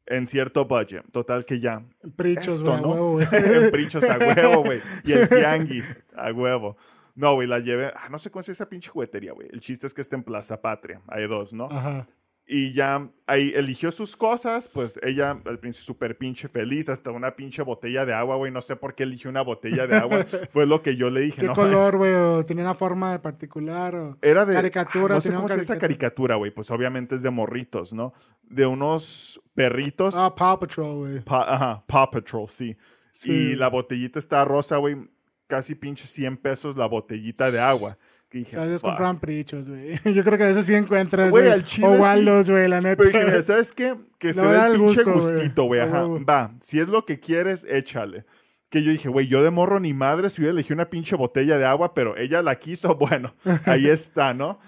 En 0.09 0.25
cierto 0.25 0.65
budget. 0.65 1.03
Total 1.11 1.45
que 1.45 1.59
ya. 1.59 1.83
Prichos, 2.15 2.63
güey, 2.63 2.81
¿no? 2.81 3.11
güey. 3.11 3.27
Prichos 3.71 4.03
a 4.03 4.17
huevo, 4.17 4.63
güey. 4.63 4.81
Y 5.05 5.13
el 5.13 5.29
tianguis 5.29 6.01
a 6.15 6.31
huevo. 6.31 6.75
No, 7.15 7.35
güey, 7.35 7.47
la 7.47 7.59
llevé. 7.59 7.91
Ah, 7.95 8.09
no 8.09 8.17
sé 8.17 8.31
cómo 8.31 8.41
es 8.41 8.49
esa 8.49 8.67
pinche 8.67 8.89
juguetería, 8.89 9.33
güey. 9.33 9.47
El 9.51 9.59
chiste 9.59 9.85
es 9.85 9.93
que 9.93 10.01
está 10.01 10.15
en 10.15 10.23
Plaza 10.23 10.59
Patria. 10.61 11.01
Hay 11.07 11.27
dos, 11.27 11.53
¿no? 11.53 11.65
Ajá. 11.65 12.07
Y 12.51 12.73
ya 12.73 13.07
ahí 13.27 13.53
eligió 13.55 13.91
sus 13.91 14.15
cosas, 14.15 14.67
pues 14.67 14.99
ella 15.03 15.39
al 15.45 15.59
principio 15.59 15.85
súper 15.85 16.17
pinche 16.17 16.47
feliz, 16.47 16.89
hasta 16.89 17.11
una 17.11 17.35
pinche 17.35 17.61
botella 17.61 18.07
de 18.07 18.13
agua, 18.15 18.37
güey. 18.37 18.51
No 18.51 18.59
sé 18.59 18.75
por 18.75 18.95
qué 18.95 19.03
eligió 19.03 19.29
una 19.29 19.43
botella 19.43 19.85
de 19.85 19.97
agua. 19.97 20.25
Fue 20.49 20.65
lo 20.65 20.81
que 20.81 20.95
yo 20.95 21.11
le 21.11 21.21
dije. 21.21 21.41
¿Qué 21.41 21.47
color, 21.49 21.97
güey? 21.99 22.43
¿Tenía 22.45 22.63
una 22.63 22.73
forma 22.73 23.21
particular? 23.21 23.93
O 23.93 24.17
Era 24.23 24.45
de... 24.47 24.55
Caricatura. 24.55 25.13
no 25.13 25.21
sé 25.21 25.31
cómo 25.31 25.45
es 25.45 25.57
esa 25.57 25.77
caricatura, 25.77 26.37
güey. 26.37 26.49
Pues 26.49 26.71
obviamente 26.71 27.13
es 27.13 27.21
de 27.21 27.29
morritos, 27.29 27.93
¿no? 27.93 28.13
De 28.41 28.65
unos 28.65 29.39
perritos. 29.53 30.15
Ah, 30.17 30.33
Paw 30.33 30.57
Patrol, 30.57 30.95
güey. 30.95 31.23
ajá, 31.27 31.83
Paw 31.85 32.09
Patrol, 32.09 32.47
sí. 32.47 32.75
sí. 33.11 33.31
Y 33.31 33.55
la 33.57 33.67
botellita 33.67 34.17
está 34.17 34.43
rosa, 34.43 34.77
güey. 34.77 34.97
Casi 35.45 35.75
pinche 35.75 36.07
100 36.07 36.37
pesos 36.37 36.75
la 36.75 36.87
botellita 36.87 37.51
de 37.51 37.59
agua. 37.59 37.99
Que 38.29 38.39
dije, 38.39 38.51
¿Sabes? 38.51 38.81
Compraban 38.81 39.19
prichos, 39.19 39.67
güey. 39.69 39.99
Yo 40.15 40.23
creo 40.23 40.37
que 40.37 40.43
de 40.43 40.51
eso 40.51 40.61
sí 40.61 40.75
encuentras, 40.75 41.31
güey. 41.31 41.49
O 41.81 41.91
Waldos, 41.93 42.49
güey, 42.49 42.67
la 42.67 42.79
neta. 42.79 43.03
Pero 43.11 43.41
¿sabes 43.41 43.73
qué? 43.73 43.95
Que 44.19 44.33
se 44.33 44.41
dé 44.41 44.67
el 44.67 44.79
pinche 44.79 45.03
gustito, 45.03 45.63
güey. 45.63 45.81
Ajá. 45.81 46.03
Va, 46.03 46.53
si 46.61 46.79
es 46.79 46.89
lo 46.89 47.05
que 47.05 47.19
quieres, 47.19 47.65
échale. 47.67 48.25
Que 48.69 48.83
yo 48.83 48.91
dije, 48.91 49.09
güey, 49.09 49.27
yo 49.27 49.43
de 49.43 49.49
morro 49.49 49.79
ni 49.79 49.95
madre 49.95 50.29
si 50.29 50.41
hubiera 50.41 50.53
elegido 50.53 50.75
una 50.75 50.91
pinche 50.91 51.15
botella 51.15 51.57
de 51.57 51.65
agua, 51.65 51.95
pero 51.95 52.15
ella 52.17 52.43
la 52.43 52.59
quiso, 52.59 52.95
bueno, 52.99 53.33
ahí 53.65 53.87
está, 53.89 54.35
¿no? 54.35 54.59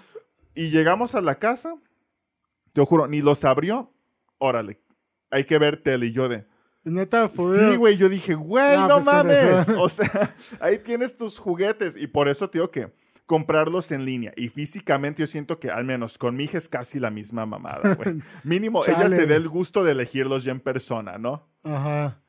Y 0.56 0.70
llegamos 0.70 1.14
a 1.14 1.20
la 1.20 1.36
casa, 1.36 1.76
te 2.72 2.84
juro, 2.84 3.06
ni 3.06 3.20
los 3.20 3.44
abrió, 3.44 3.92
órale, 4.38 4.80
hay 5.30 5.44
que 5.44 5.56
ver 5.56 5.80
tele. 5.80 6.06
Y 6.06 6.12
yo 6.12 6.28
de, 6.28 6.46
Neta, 6.82 7.28
fue. 7.28 7.60
Sí, 7.60 7.76
güey, 7.76 7.96
yo 7.96 8.08
dije, 8.08 8.34
güey, 8.34 8.76
no, 8.76 8.88
pues 8.88 9.04
mames. 9.04 9.68
O 9.78 9.88
sea, 9.88 10.34
ahí 10.58 10.78
tienes 10.78 11.16
tus 11.16 11.38
juguetes. 11.38 11.96
Y 11.96 12.08
por 12.08 12.28
eso, 12.28 12.50
tío, 12.50 12.72
que 12.72 12.92
comprarlos 13.32 13.92
en 13.92 14.04
línea. 14.04 14.34
Y 14.36 14.50
físicamente 14.50 15.22
yo 15.22 15.26
siento 15.26 15.58
que 15.58 15.70
al 15.70 15.86
menos 15.86 16.18
con 16.18 16.36
mi 16.36 16.44
hija 16.44 16.58
es 16.58 16.68
casi 16.68 17.00
la 17.00 17.08
misma 17.08 17.46
mamada, 17.46 17.94
güey. 17.94 18.18
Mínimo 18.44 18.84
ella 18.84 19.08
se 19.08 19.24
dé 19.24 19.36
el 19.36 19.48
gusto 19.48 19.82
de 19.84 19.92
elegirlos 19.92 20.44
ya 20.44 20.52
en 20.52 20.60
persona, 20.60 21.16
¿no? 21.16 21.48
Ajá. 21.62 22.20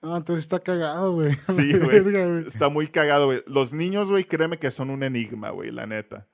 Ah, 0.00 0.14
entonces 0.16 0.44
está 0.44 0.60
cagado, 0.60 1.12
güey. 1.14 1.34
Sí, 1.56 1.76
güey. 1.76 2.46
Está 2.46 2.68
muy 2.68 2.86
cagado, 2.86 3.26
güey. 3.26 3.42
Los 3.48 3.72
niños, 3.72 4.12
güey, 4.12 4.22
créeme 4.22 4.60
que 4.60 4.70
son 4.70 4.90
un 4.90 5.02
enigma, 5.02 5.50
güey, 5.50 5.72
la 5.72 5.88
neta. 5.88 6.28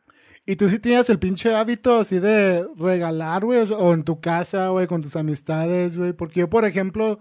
¿Y 0.44 0.56
tú 0.56 0.68
sí 0.68 0.78
tenías 0.78 1.09
el 1.09 1.18
pinche 1.18 1.54
hábito 1.54 1.96
así 1.96 2.18
de 2.18 2.66
regalar, 2.78 3.46
güey? 3.46 3.62
O 3.72 3.94
en 3.94 4.04
tu 4.04 4.20
casa, 4.20 4.68
güey, 4.68 4.87
con 4.87 5.00
tus 5.00 5.16
amistades, 5.16 5.96
güey. 5.96 6.12
Porque 6.12 6.40
yo, 6.40 6.50
por 6.50 6.66
ejemplo, 6.66 7.20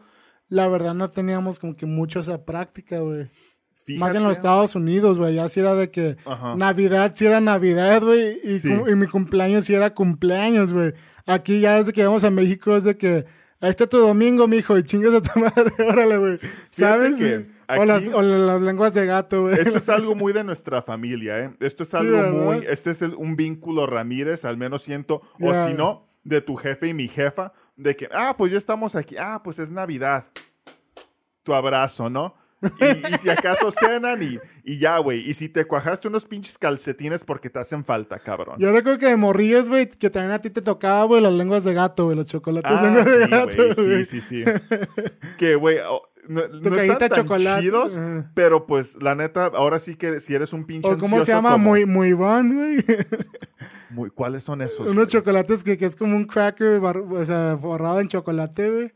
la 0.49 0.67
verdad 0.67 0.95
no 0.95 1.09
teníamos 1.09 1.59
como 1.59 1.77
que 1.77 1.85
mucho 1.85 2.19
esa 2.19 2.43
práctica, 2.43 2.99
güey. 2.99 3.29
Más 3.97 4.13
en 4.13 4.23
los 4.23 4.37
Estados 4.37 4.75
Unidos, 4.75 5.19
güey. 5.19 5.35
Ya 5.35 5.47
si 5.49 5.59
era 5.59 5.73
de 5.73 5.89
que 5.89 6.17
Navidad, 6.55 7.13
si 7.15 7.25
era 7.25 7.39
Navidad, 7.41 8.01
güey. 8.01 8.39
Y, 8.43 8.95
mi 8.95 9.07
cumpleaños 9.07 9.65
si 9.65 9.73
era 9.73 9.93
cumpleaños, 9.93 10.73
güey. 10.73 10.93
Aquí 11.25 11.61
ya 11.61 11.77
desde 11.77 11.93
que 11.93 12.05
vamos 12.05 12.23
a 12.23 12.29
México 12.29 12.75
es 12.75 12.83
de 12.83 12.97
que. 12.97 13.25
Ahí 13.61 13.69
está 13.69 13.87
tu 13.87 13.97
domingo, 13.97 14.47
mijo, 14.47 14.77
y 14.77 14.83
chingas 14.83 15.13
a 15.13 15.21
tu 15.21 15.37
madre, 15.39 15.73
órale, 15.85 16.17
güey. 16.17 16.39
¿Sabes? 16.69 17.17
o, 17.67 17.85
las, 17.85 18.61
lenguas 18.61 18.93
de 18.93 19.05
gato, 19.05 19.41
güey. 19.41 19.59
Esto 19.59 19.79
es 19.79 19.89
algo 19.89 20.15
muy 20.15 20.31
de 20.31 20.45
nuestra 20.45 20.81
familia, 20.81 21.39
¿eh? 21.39 21.53
Esto 21.59 21.83
es 21.83 21.93
algo 21.93 22.21
muy. 22.29 22.65
Este 22.65 22.91
es 22.91 23.01
un 23.01 23.35
vínculo 23.35 23.85
Ramírez, 23.85 24.45
al 24.45 24.55
menos 24.55 24.83
siento. 24.83 25.21
O 25.41 25.53
si 25.53 25.73
no, 25.73 26.07
de 26.23 26.41
tu 26.41 26.55
jefe 26.55 26.87
y 26.87 26.93
mi 26.93 27.07
jefa. 27.07 27.53
De 27.75 27.95
que, 27.95 28.09
ah, 28.13 28.35
pues 28.37 28.51
ya 28.51 28.57
estamos 28.57 28.95
aquí. 28.95 29.15
Ah, 29.17 29.41
pues 29.43 29.59
es 29.59 29.71
Navidad. 29.71 30.25
Tu 31.43 31.53
abrazo, 31.53 32.09
¿no? 32.09 32.35
Y, 32.61 33.17
si 33.17 33.29
acaso 33.29 33.71
cenan 33.71 34.21
y, 34.21 34.39
y 34.63 34.79
ya, 34.79 34.97
güey. 34.97 35.29
Y 35.29 35.33
si 35.33 35.49
te 35.49 35.65
cuajaste 35.65 36.07
unos 36.07 36.25
pinches 36.25 36.57
calcetines 36.57 37.23
porque 37.23 37.49
te 37.49 37.59
hacen 37.59 37.85
falta, 37.85 38.19
cabrón. 38.19 38.55
Yo 38.59 38.71
recuerdo 38.71 38.99
que 38.99 39.05
de 39.07 39.17
morrillos, 39.17 39.69
güey, 39.69 39.87
que 39.87 40.09
también 40.09 40.31
a 40.31 40.39
ti 40.39 40.49
te 40.49 40.61
tocaba, 40.61 41.05
güey, 41.05 41.21
las 41.21 41.33
lenguas 41.33 41.63
de 41.63 41.73
gato, 41.73 42.05
güey, 42.05 42.17
los 42.17 42.27
chocolates 42.27 42.71
ah, 42.73 42.81
lenguas 42.81 43.05
de 43.05 43.27
gato. 43.27 43.73
Sí, 43.73 44.05
sí, 44.05 44.21
sí. 44.21 44.43
que, 45.37 45.55
güey, 45.55 45.77
no, 46.27 46.43
están 46.43 47.25
tan 47.25 47.61
chidos, 47.61 47.97
pero 48.33 48.67
pues 48.67 49.01
la 49.01 49.15
neta, 49.15 49.45
ahora 49.45 49.79
sí 49.79 49.95
que 49.95 50.19
si 50.19 50.35
eres 50.35 50.53
un 50.53 50.65
pinche 50.65 50.89
o 50.89 50.97
¿Cómo 50.97 51.23
se 51.23 51.31
llama? 51.31 51.57
Muy, 51.57 51.85
muy 51.85 52.13
bon, 52.13 52.55
güey. 52.55 52.85
Muy, 53.91 54.11
¿Cuáles 54.11 54.43
son 54.43 54.61
esos? 54.61 54.87
Unos 54.87 55.07
chocolates 55.07 55.63
que, 55.63 55.75
que, 55.75 55.85
es 55.85 55.95
como 55.95 56.15
un 56.15 56.25
cracker, 56.25 56.79
o 56.79 57.25
sea, 57.25 57.57
forrado 57.59 57.99
en 57.99 58.07
chocolate, 58.07 58.69
güey 58.69 58.93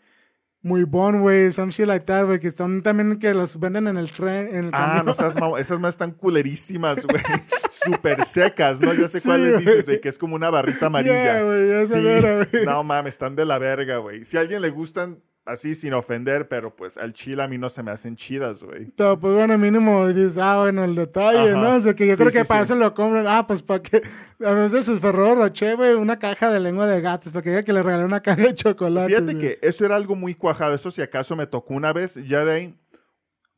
muy 0.64 0.86
bon, 0.86 1.20
güey, 1.20 1.52
some 1.52 1.72
shit 1.72 1.86
like 1.86 2.06
that, 2.06 2.26
güey, 2.26 2.40
que 2.40 2.48
están 2.48 2.82
también 2.82 3.20
que 3.20 3.34
los 3.34 3.60
venden 3.60 3.88
en 3.88 3.98
el 3.98 4.12
tren, 4.12 4.48
en 4.56 4.66
el 4.66 4.70
Ah, 4.74 5.04
no 5.06 5.12
esas 5.58 5.80
más 5.80 5.96
están 5.96 6.12
culerísimas, 6.12 7.06
güey. 7.06 7.22
Súper 7.70 8.24
secas, 8.24 8.80
¿no? 8.80 8.94
Yo 8.94 9.10
sé 9.10 9.22
cuáles 9.22 9.60
dices, 9.60 9.86
de 9.86 10.00
que 10.00 10.08
es 10.08 10.18
como 10.18 10.36
una 10.36 10.50
barrita 10.50 10.86
amarilla. 10.86 11.42
güey, 11.42 11.86
sí. 11.86 12.60
No 12.66 12.82
mames, 12.84 13.14
están 13.16 13.36
de 13.36 13.46
la 13.46 13.60
verga, 13.60 13.98
güey. 13.98 14.24
Si 14.24 14.38
a 14.38 14.40
alguien 14.40 14.62
le 14.62 14.70
gustan, 14.70 15.22
así 15.46 15.76
sin 15.76 15.94
ofender, 15.94 16.48
pero 16.48 16.76
pues 16.76 16.98
al 16.98 17.14
chile 17.14 17.44
a 17.44 17.48
mí 17.48 17.58
no 17.58 17.70
se 17.70 17.84
me 17.84 17.92
hacen 17.92 18.16
chidas, 18.16 18.64
güey. 18.64 18.92
Pero 18.96 19.20
pues 19.20 19.34
bueno, 19.34 19.58
mínimo 19.58 20.08
dices, 20.08 20.38
ah, 20.38 20.60
bueno, 20.60 20.84
el 20.84 20.96
detalle, 20.96 21.52
¿no? 21.52 21.76
O 21.76 21.82
sea, 21.82 21.94
que 21.94 22.08
yo 22.08 22.16
creo 22.16 22.32
que 22.32 22.46
para 22.46 22.62
eso 22.62 22.76
lo 22.76 22.94
compran. 22.94 23.28
Ah, 23.28 23.46
pues 23.46 23.62
para 23.62 23.82
que, 23.82 24.02
a 24.44 24.52
veces 24.54 24.86
sus 24.86 25.00
Ferrero 25.00 25.36
Rocher, 25.36 25.76
güey, 25.76 25.94
una 25.94 26.20
caja 26.20 26.50
de 26.50 26.60
lengua 26.60 26.88
de 26.88 27.02
gatos, 27.02 27.32
para 27.32 27.44
que 27.44 27.50
diga 27.50 27.64
que 27.64 27.74
le 27.74 27.84
regalé 27.84 28.06
una 28.06 28.22
caja 28.22 28.42
de 28.42 28.54
chocolate. 28.54 29.08
Fíjate 29.08 29.38
que 29.38 29.60
eso 29.62 29.86
era 29.86 29.96
algo 29.96 30.16
muy 30.16 30.36
cuajado. 30.36 30.74
Eso 30.74 30.92
si 30.92 31.02
acaso 31.02 31.36
me 31.36 31.48
tocó 31.48 31.74
una 31.74 31.94
vez, 31.94 32.16
ya 32.28 32.46
de 32.46 32.54
ahí, 32.54 32.80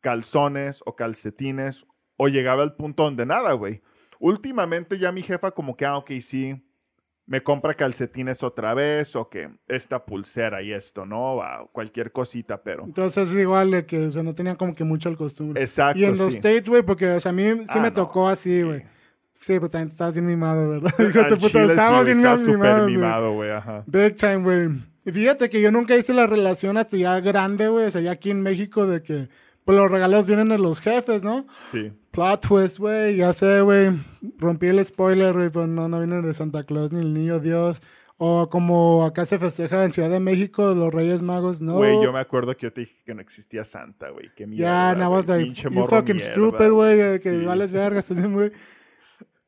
calzones 0.01 0.81
o 0.85 0.95
calcetines, 0.95 1.85
o 2.17 2.27
llegaba 2.27 2.63
al 2.63 2.75
punto 2.75 3.03
donde 3.03 3.25
nada, 3.25 3.53
güey. 3.53 3.81
Últimamente 4.19 4.97
ya 4.97 5.11
mi 5.11 5.21
jefa 5.21 5.51
como 5.51 5.75
que, 5.75 5.85
ah, 5.85 5.97
ok, 5.97 6.11
sí, 6.21 6.63
me 7.27 7.41
compra 7.41 7.73
calcetines 7.73 8.43
otra 8.43 8.73
vez 8.73 9.15
o 9.15 9.29
que 9.29 9.49
esta 9.67 10.05
pulsera 10.05 10.61
y 10.61 10.71
esto, 10.71 11.05
¿no? 11.05 11.37
O 11.37 11.69
cualquier 11.71 12.11
cosita, 12.11 12.61
pero... 12.61 12.83
Entonces 12.85 13.29
es 13.29 13.35
igual 13.39 13.71
de 13.71 13.85
que, 13.85 14.05
o 14.05 14.11
sea, 14.11 14.21
no 14.23 14.35
tenía 14.35 14.55
como 14.55 14.75
que 14.75 14.83
mucho 14.83 15.09
el 15.09 15.17
costumbre. 15.17 15.61
Exacto, 15.61 15.99
Y 15.99 16.05
en 16.05 16.17
los 16.17 16.35
States, 16.35 16.69
güey, 16.69 16.83
porque, 16.83 17.09
o 17.09 17.19
sea, 17.19 17.31
a 17.31 17.33
mí 17.33 17.43
sí 17.65 17.77
Ah, 17.77 17.81
me 17.81 17.87
no, 17.89 17.93
tocó 17.93 18.27
así, 18.27 18.57
sí. 18.59 18.61
güey. 18.63 18.83
Sí, 19.39 19.59
pues 19.59 19.71
también 19.71 19.89
estabas 19.89 20.15
bien 20.15 20.27
mimado, 20.27 20.69
¿verdad? 20.69 20.91
Puta, 20.97 21.37
chile 21.37 21.65
sí, 21.65 21.71
estábamos 21.71 22.05
bien 22.05 22.21
mimado, 22.87 23.33
güey, 23.33 23.51
ajá. 23.51 23.83
Big 23.85 24.15
time, 24.15 24.37
güey. 24.37 24.69
Y 25.05 25.11
fíjate 25.11 25.49
que 25.49 25.61
yo 25.61 25.71
nunca 25.71 25.95
hice 25.95 26.13
la 26.13 26.25
relación 26.25 26.77
hasta 26.77 26.97
ya 26.97 27.19
grande, 27.19 27.67
güey. 27.67 27.85
O 27.85 27.91
sea, 27.91 28.01
ya 28.01 28.11
aquí 28.11 28.31
en 28.31 28.41
México 28.41 28.87
de 28.87 29.03
que, 29.03 29.29
pues 29.65 29.77
los 29.77 29.91
regalos 29.91 30.27
vienen 30.27 30.49
de 30.49 30.57
los 30.59 30.79
jefes, 30.79 31.23
¿no? 31.23 31.45
Sí. 31.51 31.91
Plot 32.11 32.47
twist, 32.47 32.77
güey, 32.79 33.17
ya 33.17 33.33
sé, 33.33 33.61
güey. 33.61 33.91
Rompí 34.37 34.67
el 34.67 34.83
spoiler, 34.85 35.33
güey, 35.33 35.49
pero 35.49 35.67
no, 35.67 35.89
no 35.89 35.97
vienen 35.99 36.21
de 36.21 36.33
Santa 36.33 36.63
Claus 36.63 36.93
ni 36.93 36.99
el 36.99 37.13
niño 37.13 37.39
Dios. 37.39 37.81
O 38.17 38.47
como 38.49 39.03
acá 39.03 39.25
se 39.25 39.37
festeja 39.37 39.83
en 39.83 39.91
Ciudad 39.91 40.09
de 40.09 40.21
México, 40.21 40.73
los 40.73 40.93
Reyes 40.93 41.21
Magos, 41.21 41.61
no. 41.61 41.73
Güey, 41.73 42.01
yo 42.01 42.13
me 42.13 42.19
acuerdo 42.19 42.55
que 42.55 42.67
yo 42.67 42.71
te 42.71 42.81
dije 42.81 43.03
que 43.05 43.13
no 43.13 43.19
existía 43.21 43.65
Santa, 43.65 44.09
güey. 44.11 44.31
Qué 44.37 44.47
mierda. 44.47 44.91
Ya, 44.91 44.95
nada 44.95 45.09
más 45.09 45.27
de 45.27 45.45
you 45.51 45.85
fucking 45.85 46.19
stupid, 46.21 46.69
güey, 46.69 47.19
que 47.21 47.39
Sí. 47.39 47.45
vales 47.45 47.73
vergas, 47.73 48.09
güey. 48.31 48.51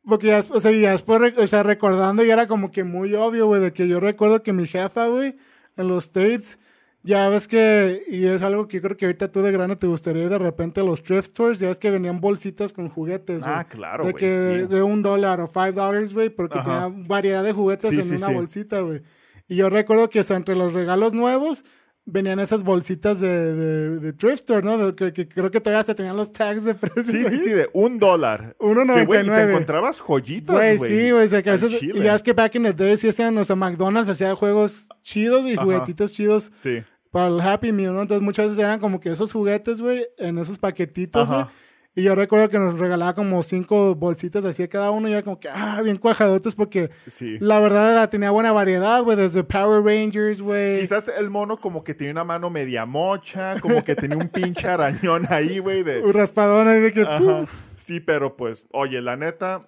Porque 0.03 0.27
ya, 0.27 0.39
o 0.39 0.59
sea, 0.59 0.71
ya 0.71 0.91
después, 0.91 1.37
o 1.37 1.47
sea, 1.47 1.63
recordando 1.63 2.23
ya 2.23 2.33
era 2.33 2.47
como 2.47 2.71
que 2.71 2.83
muy 2.83 3.13
obvio, 3.13 3.45
güey, 3.47 3.61
de 3.61 3.71
que 3.71 3.87
yo 3.87 3.99
recuerdo 3.99 4.41
que 4.43 4.51
mi 4.53 4.65
jefa, 4.65 5.07
güey, 5.07 5.37
en 5.77 5.87
los 5.87 6.05
States, 6.05 6.59
ya 7.07 7.29
ves 7.29 7.47
que, 7.47 8.03
y 8.07 8.25
es 8.25 8.41
algo 8.41 8.67
que 8.67 8.77
yo 8.77 8.81
creo 8.83 8.97
que 8.97 9.05
ahorita 9.05 9.31
tú 9.31 9.41
de 9.41 9.51
grande 9.51 9.75
te 9.77 9.87
gustaría 9.87 10.23
ir 10.23 10.29
de 10.29 10.37
repente 10.37 10.81
a 10.81 10.83
los 10.83 11.01
thrift 11.03 11.29
stores, 11.29 11.59
ya 11.59 11.69
ves 11.69 11.79
que 11.79 11.89
venían 11.89 12.19
bolsitas 12.19 12.73
con 12.73 12.89
juguetes, 12.89 13.43
güey. 13.43 13.53
Ah, 13.55 13.63
claro, 13.67 14.05
De 14.05 14.13
que 14.13 14.29
sí. 14.61 14.67
de 14.75 14.83
un 14.83 15.01
dólar 15.01 15.39
o 15.41 15.47
five 15.47 15.71
dollars, 15.71 16.13
güey, 16.13 16.29
porque 16.29 16.59
tenía 16.59 16.89
variedad 16.91 17.43
de 17.43 17.53
juguetes 17.53 17.89
Sí, 17.89 17.95
en 17.97 18.03
sí, 18.03 18.15
una 18.23 18.29
bolsita, 18.33 18.81
güey. 18.81 19.01
Y 19.47 19.55
yo 19.55 19.69
recuerdo 19.69 20.09
que, 20.09 20.19
o 20.19 20.23
sea, 20.23 20.35
entre 20.35 20.55
los 20.55 20.73
regalos 20.73 21.13
nuevos, 21.13 21.63
venían 22.09 22.39
esas 22.39 22.63
bolsitas 22.63 23.19
de, 23.19 23.27
de, 23.55 23.99
de 23.99 24.13
thrift 24.13 24.35
store, 24.35 24.61
¿no? 24.61 24.77
De 24.77 24.95
que, 24.95 25.11
que 25.13 25.27
creo 25.27 25.51
que 25.51 25.59
todavía 25.61 25.79
hasta 25.81 25.93
tenían 25.95 26.15
los 26.17 26.31
tags 26.31 26.63
de 26.65 26.73
precio. 26.73 27.03
Sí, 27.03 27.23
sí, 27.25 27.37
sí, 27.37 27.49
de 27.51 27.69
un 27.73 27.99
dólar. 27.99 28.55
Uno 28.59 28.81
güey, 28.85 29.03
y 29.03 29.05
te 29.05 29.05
99. 29.05 29.51
encontrabas 29.51 29.99
joyitas, 30.01 30.55
Güey, 30.55 30.77
sí, 30.79 31.11
güey, 31.11 31.25
o 31.25 31.27
sea, 31.29 31.41
que 31.41 31.49
a 31.49 31.53
al 31.53 31.59
veces, 31.59 31.79
chile. 31.79 31.99
y 31.99 32.03
ya 32.03 32.15
es 32.15 32.21
que 32.23 32.33
back 32.33 32.55
in 32.55 32.63
the 32.63 32.73
day 32.73 32.95
sí 32.97 33.07
hacían, 33.09 33.37
o 33.37 33.43
sea, 33.43 33.55
McDonald's 33.55 34.09
hacía 34.09 34.35
juegos 34.35 34.87
chidos 35.01 35.45
y 35.45 35.53
Ajá. 35.53 35.63
juguetitos 35.63 36.13
chidos 36.13 36.49
Sí. 36.51 36.81
Para 37.11 37.27
el 37.27 37.39
Happy 37.41 37.71
Meal, 37.71 37.93
¿no? 37.93 38.01
Entonces 38.01 38.23
muchas 38.23 38.47
veces 38.47 38.59
eran 38.63 38.79
como 38.79 38.99
que 38.99 39.09
esos 39.09 39.31
juguetes, 39.31 39.81
güey, 39.81 40.05
en 40.17 40.37
esos 40.37 40.57
paquetitos, 40.59 41.29
güey. 41.31 41.45
Y 41.95 42.03
yo 42.03 42.13
recuerdo 42.13 42.47
que 42.49 42.59
nos 42.59 42.77
regalaba 42.77 43.15
como 43.15 43.41
cinco 43.41 43.95
bolsitas 43.95 44.45
así 44.45 44.61
a 44.61 44.67
cada 44.69 44.91
uno 44.91 45.09
y 45.09 45.13
era 45.13 45.23
como 45.23 45.39
que, 45.39 45.49
ah, 45.49 45.81
bien 45.83 45.97
cuajadotes 45.97 46.53
porque 46.53 46.91
Sí. 47.07 47.37
la 47.39 47.59
verdad 47.59 47.91
era, 47.91 48.07
tenía 48.07 48.29
buena 48.29 48.51
variedad, 48.51 49.01
güey, 49.01 49.17
desde 49.17 49.43
Power 49.43 49.81
Rangers, 49.83 50.39
güey. 50.43 50.79
Quizás 50.79 51.07
el 51.07 51.31
mono 51.31 51.57
como 51.57 51.83
que 51.83 51.95
tenía 51.95 52.11
una 52.11 52.23
mano 52.23 52.51
media 52.51 52.85
mocha, 52.85 53.59
como 53.61 53.83
que 53.83 53.95
tenía 53.95 54.15
un 54.15 54.29
pinche 54.29 54.67
arañón 54.67 55.25
ahí, 55.31 55.57
güey, 55.57 55.81
de... 55.81 56.01
Un 56.03 56.13
raspadón 56.13 56.67
ahí 56.67 56.81
de 56.81 56.93
que, 56.93 57.01
Ajá. 57.01 57.45
Sí, 57.75 57.99
pero 57.99 58.35
pues, 58.37 58.67
oye, 58.73 59.01
la 59.01 59.15
neta, 59.17 59.61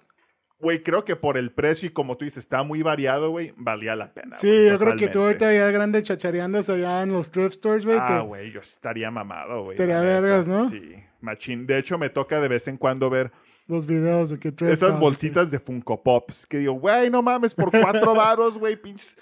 güey, 0.60 0.82
creo 0.82 1.04
que 1.04 1.16
por 1.16 1.36
el 1.36 1.52
precio 1.52 1.88
y 1.88 1.90
como 1.92 2.16
tú 2.16 2.24
dices, 2.24 2.44
está 2.44 2.62
muy 2.62 2.82
variado, 2.82 3.30
güey, 3.30 3.52
valía 3.56 3.96
la 3.96 4.12
pena. 4.12 4.36
Sí, 4.36 4.66
yo 4.68 4.78
creo 4.78 4.96
que 4.96 5.08
tú 5.08 5.22
ahorita 5.22 5.52
ya 5.52 5.70
grande 5.70 6.02
chachareando 6.02 6.58
eso 6.58 6.76
ya 6.76 7.02
en 7.02 7.12
los 7.12 7.30
thrift 7.30 7.54
stores, 7.54 7.86
güey. 7.86 7.98
Ah, 8.00 8.18
que- 8.20 8.26
güey, 8.26 8.50
yo 8.52 8.60
estaría 8.60 9.10
mamado, 9.10 9.60
güey. 9.60 9.70
Estaría 9.72 10.00
vergas, 10.00 10.46
¿no? 10.48 10.68
Sí, 10.68 10.94
machín. 11.20 11.66
De 11.66 11.78
hecho, 11.78 11.98
me 11.98 12.10
toca 12.10 12.40
de 12.40 12.48
vez 12.48 12.68
en 12.68 12.76
cuando 12.76 13.08
ver 13.10 13.32
los 13.66 13.86
videos 13.86 14.30
de 14.30 14.38
que 14.38 14.52
thrift 14.52 14.72
esas 14.72 14.98
bolsitas 14.98 15.50
de 15.50 15.58
Funko 15.58 16.02
Pops. 16.02 16.46
Que 16.46 16.58
digo, 16.58 16.74
güey, 16.74 17.08
no 17.10 17.22
mames, 17.22 17.54
por 17.54 17.70
cuatro 17.70 18.14
varos, 18.14 18.58
güey, 18.58 18.76
pinches. 18.76 19.18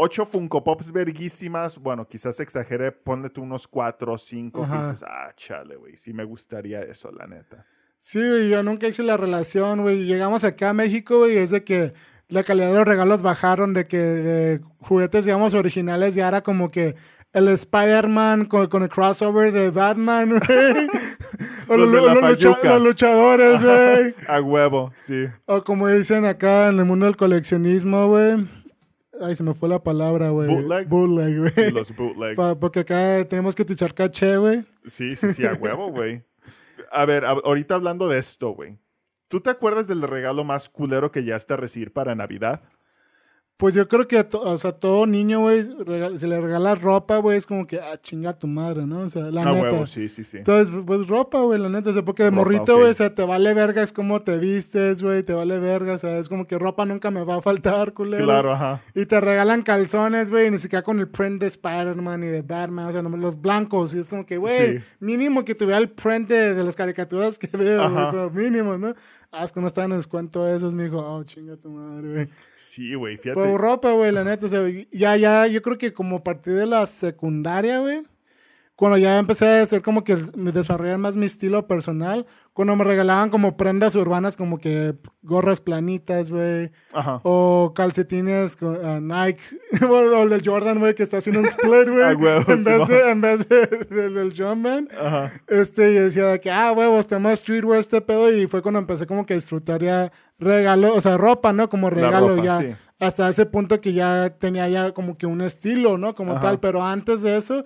Ocho 0.00 0.24
Funko 0.24 0.62
Pops 0.62 0.92
verguísimas. 0.92 1.76
Bueno, 1.76 2.06
quizás 2.06 2.38
exageré, 2.38 2.92
ponle 2.92 3.30
tú 3.30 3.42
unos 3.42 3.66
cuatro 3.66 4.12
o 4.12 4.18
cinco. 4.18 4.60
Que 4.60 4.66
Ajá. 4.72 4.78
dices, 4.90 5.04
ah, 5.08 5.32
chale, 5.34 5.74
güey, 5.76 5.96
sí 5.96 6.12
me 6.12 6.22
gustaría 6.22 6.82
eso, 6.82 7.10
la 7.10 7.26
neta. 7.26 7.66
Sí, 7.98 8.18
güey, 8.18 8.48
yo 8.48 8.62
nunca 8.62 8.86
hice 8.86 9.02
la 9.02 9.16
relación, 9.16 9.82
güey. 9.82 10.04
Llegamos 10.06 10.44
acá 10.44 10.70
a 10.70 10.74
México, 10.74 11.18
güey, 11.18 11.34
y 11.34 11.38
es 11.38 11.50
de 11.50 11.64
que 11.64 11.92
la 12.28 12.42
calidad 12.42 12.70
de 12.70 12.78
los 12.78 12.86
regalos 12.88 13.22
bajaron, 13.22 13.74
de 13.74 13.86
que 13.86 13.98
de 13.98 14.60
juguetes, 14.80 15.24
digamos, 15.24 15.54
originales 15.54 16.14
ya 16.14 16.28
era 16.28 16.42
como 16.42 16.70
que 16.70 16.94
el 17.32 17.48
Spider-Man 17.48 18.46
con, 18.46 18.68
con 18.68 18.82
el 18.82 18.88
crossover 18.88 19.52
de 19.52 19.70
Batman, 19.70 20.28
güey. 20.46 20.88
o 21.68 21.76
Los 21.76 21.90
lucha- 21.90 22.78
luchadores, 22.78 23.62
güey. 23.62 24.14
A 24.28 24.40
huevo, 24.40 24.92
sí. 24.96 25.26
o 25.46 25.62
como 25.62 25.88
dicen 25.88 26.24
acá 26.24 26.68
en 26.68 26.78
el 26.78 26.84
mundo 26.84 27.06
del 27.06 27.16
coleccionismo, 27.16 28.08
güey. 28.08 28.46
Ay, 29.20 29.34
se 29.34 29.42
me 29.42 29.52
fue 29.52 29.68
la 29.68 29.82
palabra, 29.82 30.30
güey. 30.30 30.48
Bootleg. 30.48 30.88
Bootleg, 30.88 31.38
güey. 31.38 31.52
Sí, 31.52 31.70
los 31.72 31.94
bootlegs. 31.96 32.36
Pa- 32.36 32.58
porque 32.58 32.80
acá 32.80 33.24
tenemos 33.28 33.54
que 33.54 33.62
utilizar 33.62 33.92
caché, 33.92 34.36
güey. 34.36 34.64
Sí, 34.86 35.16
sí, 35.16 35.32
sí, 35.32 35.44
a 35.44 35.52
huevo, 35.54 35.90
güey. 35.90 36.22
A 36.90 37.04
ver, 37.04 37.24
ahorita 37.24 37.74
hablando 37.74 38.08
de 38.08 38.18
esto, 38.18 38.50
güey. 38.50 38.78
¿Tú 39.28 39.40
te 39.40 39.50
acuerdas 39.50 39.88
del 39.88 40.02
regalo 40.02 40.44
más 40.44 40.68
culero 40.68 41.12
que 41.12 41.24
ya 41.24 41.36
a 41.54 41.58
recibir 41.58 41.92
para 41.92 42.14
Navidad? 42.14 42.62
Pues 43.58 43.74
yo 43.74 43.88
creo 43.88 44.06
que, 44.06 44.18
a 44.18 44.28
to- 44.28 44.40
o 44.40 44.56
sea, 44.56 44.70
todo 44.70 45.04
niño, 45.04 45.40
güey, 45.40 45.64
si 45.64 46.26
le 46.28 46.40
regalas 46.40 46.80
ropa, 46.80 47.16
güey, 47.16 47.36
es 47.38 47.44
como 47.44 47.66
que, 47.66 47.80
ah, 47.80 47.98
chinga 48.00 48.32
tu 48.38 48.46
madre, 48.46 48.86
¿no? 48.86 49.00
O 49.00 49.08
sea, 49.08 49.32
la 49.32 49.42
A 49.42 49.46
neta. 49.52 49.60
huevo, 49.62 49.84
sí, 49.84 50.08
sí, 50.08 50.22
sí. 50.22 50.36
Entonces, 50.38 50.72
pues 50.86 51.08
ropa, 51.08 51.40
güey, 51.40 51.58
la 51.58 51.68
neta. 51.68 51.90
O 51.90 51.92
sea, 51.92 52.04
porque 52.04 52.22
de 52.22 52.30
Ropa, 52.30 52.40
morrito, 52.42 52.76
güey, 52.78 52.90
o 52.90 52.94
sea, 52.94 53.12
te 53.12 53.24
vale 53.24 53.52
verga, 53.54 53.82
es 53.82 53.92
como 53.92 54.22
te 54.22 54.38
vistes, 54.38 55.02
güey, 55.02 55.24
te 55.24 55.32
vale 55.34 55.58
verga. 55.58 55.94
O 55.94 55.98
sea, 55.98 56.18
es 56.18 56.28
como 56.28 56.46
que 56.46 56.56
ropa 56.56 56.84
nunca 56.86 57.10
me 57.10 57.24
va 57.24 57.38
a 57.38 57.42
faltar, 57.42 57.94
culero. 57.94 58.26
Claro, 58.26 58.52
ajá. 58.52 58.80
Y 58.94 59.06
te 59.06 59.20
regalan 59.20 59.62
calzones, 59.62 60.30
güey, 60.30 60.52
ni 60.52 60.58
siquiera 60.58 60.84
con 60.84 61.00
el 61.00 61.08
print 61.08 61.40
de 61.40 61.48
Spider-Man 61.48 62.22
y 62.22 62.26
de 62.28 62.42
Batman, 62.42 62.86
o 62.86 62.92
sea, 62.92 63.02
nomás 63.02 63.18
los 63.18 63.40
blancos. 63.40 63.92
Y 63.92 63.98
es 63.98 64.08
como 64.08 64.24
que, 64.24 64.36
güey, 64.36 64.78
Sí. 64.78 64.84
mínimo 65.00 65.44
que 65.44 65.56
tuviera 65.56 65.78
el 65.78 65.90
print 65.90 66.28
de, 66.28 66.54
de 66.54 66.62
las 66.62 66.76
caricaturas 66.76 67.40
que 67.40 67.48
veo, 67.56 67.90
güey, 68.30 68.50
mínimo, 68.50 68.78
¿no? 68.78 68.94
Ah, 69.32 69.42
es 69.42 69.50
que 69.50 69.60
no 69.60 69.66
estaban 69.66 69.90
en 69.90 69.96
descuento 69.96 70.46
esos, 70.48 70.76
me 70.76 70.84
dijo, 70.84 70.98
oh, 70.98 71.24
chinga 71.24 71.56
tu 71.56 71.70
madre, 71.70 72.12
güey. 72.12 72.28
Sí, 72.58 72.92
güey, 72.94 73.16
fíjate. 73.16 73.38
Pues 73.38 73.54
ropa, 73.54 73.92
güey, 73.92 74.10
la 74.10 74.24
neta. 74.24 74.46
O 74.46 74.48
sea, 74.48 74.68
ya, 74.90 75.16
ya, 75.16 75.46
yo 75.46 75.62
creo 75.62 75.78
que 75.78 75.92
como 75.92 76.16
a 76.16 76.24
partir 76.24 76.54
de 76.54 76.66
la 76.66 76.84
secundaria, 76.86 77.78
güey. 77.78 78.02
Cuando 78.78 78.96
ya 78.96 79.18
empecé 79.18 79.48
a 79.48 79.62
hacer 79.62 79.82
como 79.82 80.04
que 80.04 80.16
me 80.36 80.52
desarrollar 80.52 80.98
más 80.98 81.16
mi 81.16 81.26
estilo 81.26 81.66
personal. 81.66 82.26
Cuando 82.52 82.76
me 82.76 82.84
regalaban 82.84 83.28
como 83.28 83.56
prendas 83.56 83.96
urbanas, 83.96 84.36
como 84.36 84.58
que 84.58 84.94
gorras 85.22 85.60
planitas, 85.60 86.30
güey. 86.30 86.70
O 87.24 87.72
calcetines 87.74 88.54
con 88.54 88.78
ah, 88.86 89.00
Nike. 89.00 89.42
o 89.90 90.22
el 90.22 90.28
del 90.30 90.48
Jordan, 90.48 90.78
güey, 90.78 90.94
que 90.94 91.02
está 91.02 91.16
haciendo 91.16 91.40
un 91.40 91.46
split, 91.48 91.88
güey. 91.92 92.14
Huevo, 92.14 92.52
en, 92.52 92.62
vez 92.62 92.86
de, 92.86 93.10
en 93.10 93.20
vez 93.20 93.48
de, 93.48 93.66
del 93.66 94.14
del 94.14 94.32
Jumpman. 94.32 94.88
Ajá. 94.96 95.32
Este, 95.48 95.90
y 95.90 95.94
decía 95.94 96.26
de 96.26 96.38
que, 96.38 96.52
ah, 96.52 96.70
huevos, 96.70 97.08
tenemos 97.08 97.36
streetwear 97.40 97.80
este 97.80 98.00
pedo. 98.00 98.30
Y 98.32 98.46
fue 98.46 98.62
cuando 98.62 98.78
empecé 98.78 99.08
como 99.08 99.26
que 99.26 99.34
a 99.34 99.36
disfrutar 99.38 99.82
ya 99.82 100.12
regalo, 100.38 100.94
o 100.94 101.00
sea, 101.00 101.16
ropa, 101.16 101.52
¿no? 101.52 101.68
Como 101.68 101.90
regalo 101.90 102.36
ropa, 102.36 102.44
ya. 102.44 102.58
sí. 102.60 102.68
Hasta 103.00 103.28
ese 103.28 103.44
punto 103.44 103.80
que 103.80 103.92
ya 103.92 104.36
tenía 104.38 104.68
ya 104.68 104.92
como 104.92 105.18
que 105.18 105.26
un 105.26 105.40
estilo, 105.40 105.98
¿no? 105.98 106.14
Como 106.14 106.34
Ajá. 106.34 106.42
tal. 106.42 106.60
Pero 106.60 106.84
antes 106.84 107.22
de 107.22 107.36
eso, 107.36 107.64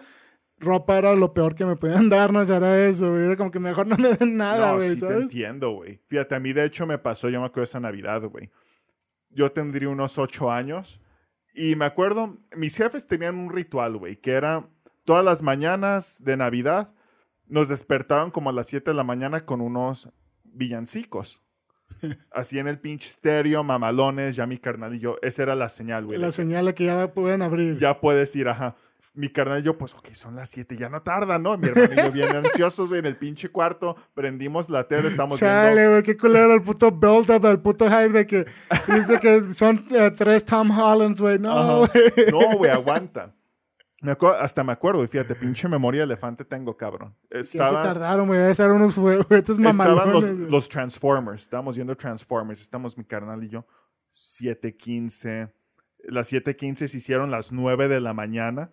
ropa 0.63 0.97
era 0.97 1.15
lo 1.15 1.35
peor 1.35 1.55
que 1.55 1.65
me 1.65 1.77
podían 1.77 2.09
dar, 2.09 2.33
¿no? 2.33 2.43
Era 2.43 2.87
eso, 2.87 3.11
güey. 3.11 3.25
Era 3.27 3.37
como 3.37 3.51
que 3.51 3.59
mejor 3.59 3.87
no 3.87 3.97
me 3.97 4.15
den 4.15 4.37
nada, 4.37 4.71
no, 4.71 4.77
güey, 4.77 4.91
sí 4.91 4.95
te 4.95 5.01
¿sabes? 5.01 5.23
entiendo, 5.25 5.71
güey. 5.73 6.01
Fíjate, 6.07 6.35
a 6.35 6.41
mí 6.41 6.53
de 6.53 6.65
hecho 6.65 6.87
me 6.87 6.99
pasó, 6.99 7.29
yo 7.29 7.41
me 7.41 7.47
acuerdo 7.47 7.65
esa 7.65 7.81
Navidad, 7.81 8.23
güey. 8.23 8.51
Yo 9.31 9.53
tendría 9.53 9.89
unos 9.89 10.19
ocho 10.19 10.51
años 10.51 11.03
y 11.55 11.77
me 11.77 11.85
acuerdo, 11.85 12.39
mis 12.57 12.77
jefes 12.77 13.07
tenían 13.07 13.39
un 13.39 13.53
ritual, 13.53 13.97
güey, 13.97 14.17
que 14.17 14.33
era 14.33 14.69
todas 15.05 15.25
las 15.25 15.43
mañanas 15.43 16.23
de 16.25 16.37
Navidad 16.37 16.95
nos 17.47 17.69
despertaban 17.69 18.31
como 18.31 18.49
a 18.49 18.53
las 18.53 18.69
7 18.69 18.91
de 18.91 18.95
la 18.95 19.05
mañana 19.05 19.45
con 19.45 19.61
unos 19.61 20.09
villancicos. 20.43 21.43
Así 22.31 22.59
en 22.59 22.67
el 22.67 22.79
pinche 22.81 23.09
estéreo, 23.09 23.63
mamalones, 23.63 24.37
ya 24.37 24.47
mi 24.47 24.57
carnal 24.57 24.95
y 24.95 25.01
yo. 25.01 25.17
Esa 25.21 25.43
era 25.43 25.55
la 25.55 25.69
señal, 25.69 26.07
güey. 26.07 26.19
La 26.19 26.33
señal 26.33 26.73
que 26.73 26.87
ya 26.87 27.13
pueden 27.13 27.43
abrir. 27.43 27.79
Ya 27.79 28.01
puedes 28.01 28.35
ir, 28.37 28.49
ajá. 28.49 28.75
Mi 29.15 29.29
carnal 29.29 29.61
y 29.61 29.63
yo, 29.63 29.77
pues, 29.77 29.95
ok, 29.95 30.09
son 30.15 30.37
las 30.37 30.49
7, 30.49 30.77
ya 30.77 30.89
no 30.89 31.03
tarda, 31.03 31.39
¿no? 31.39 31.59
Mi 31.59 31.69
hermano 31.69 31.93
y 31.93 31.97
yo 31.97 32.13
bien 32.13 32.35
ansiosos, 32.37 32.89
güey, 32.89 33.01
en 33.01 33.07
el 33.07 33.17
pinche 33.17 33.51
cuarto, 33.51 33.95
prendimos 34.15 34.71
la 34.71 34.89
tele, 34.89 35.09
estamos 35.09 35.39
Chale, 35.39 35.75
viendo... 35.75 35.91
güey, 35.91 36.03
qué 36.03 36.17
culero 36.17 36.55
el 36.55 36.63
puto 36.63 36.91
build-up, 36.91 37.45
el 37.45 37.61
puto 37.61 37.87
hype 37.91 38.09
de 38.09 38.27
que 38.27 38.47
dice 38.89 39.21
que 39.21 39.53
son 39.53 39.85
eh, 39.91 40.11
tres 40.17 40.47
Tom 40.47 40.71
Hollands, 40.71 41.21
güey. 41.21 41.39
No, 41.39 41.59
Ajá. 41.59 41.93
güey. 41.93 42.31
No, 42.31 42.57
güey, 42.57 42.71
aguanta. 42.71 43.35
Me 44.03 44.17
hasta 44.41 44.65
me 44.65 44.73
acuerdo, 44.73 45.05
y 45.05 45.07
fíjate, 45.07 45.37
pinche 45.37 45.69
memoria 45.69 46.01
de 46.01 46.07
elefante 46.07 46.45
tengo, 46.45 46.77
cabrón. 46.77 47.15
Estaba, 47.31 47.83
se 47.83 47.89
tardaron, 47.89 48.27
güey. 48.27 48.41
Eran 48.41 48.73
unos 48.73 48.95
juguetes 48.95 49.61
mamalones. 49.61 50.07
Estaban 50.07 50.41
los, 50.41 50.51
los, 50.51 50.69
Transformers. 50.69 51.43
Estábamos 51.43 51.77
viendo 51.77 51.97
Transformers. 51.97 52.61
Estamos 52.61 52.99
mi 52.99 53.05
carnal 53.05 53.45
y 53.45 53.49
yo. 53.49 53.65
7.15. 54.13 55.53
Las 56.05 56.33
7.15 56.33 56.89
se 56.89 56.97
hicieron 56.97 57.31
las 57.31 57.53
9 57.53 57.87
de 57.87 58.01
la 58.01 58.13
mañana. 58.13 58.73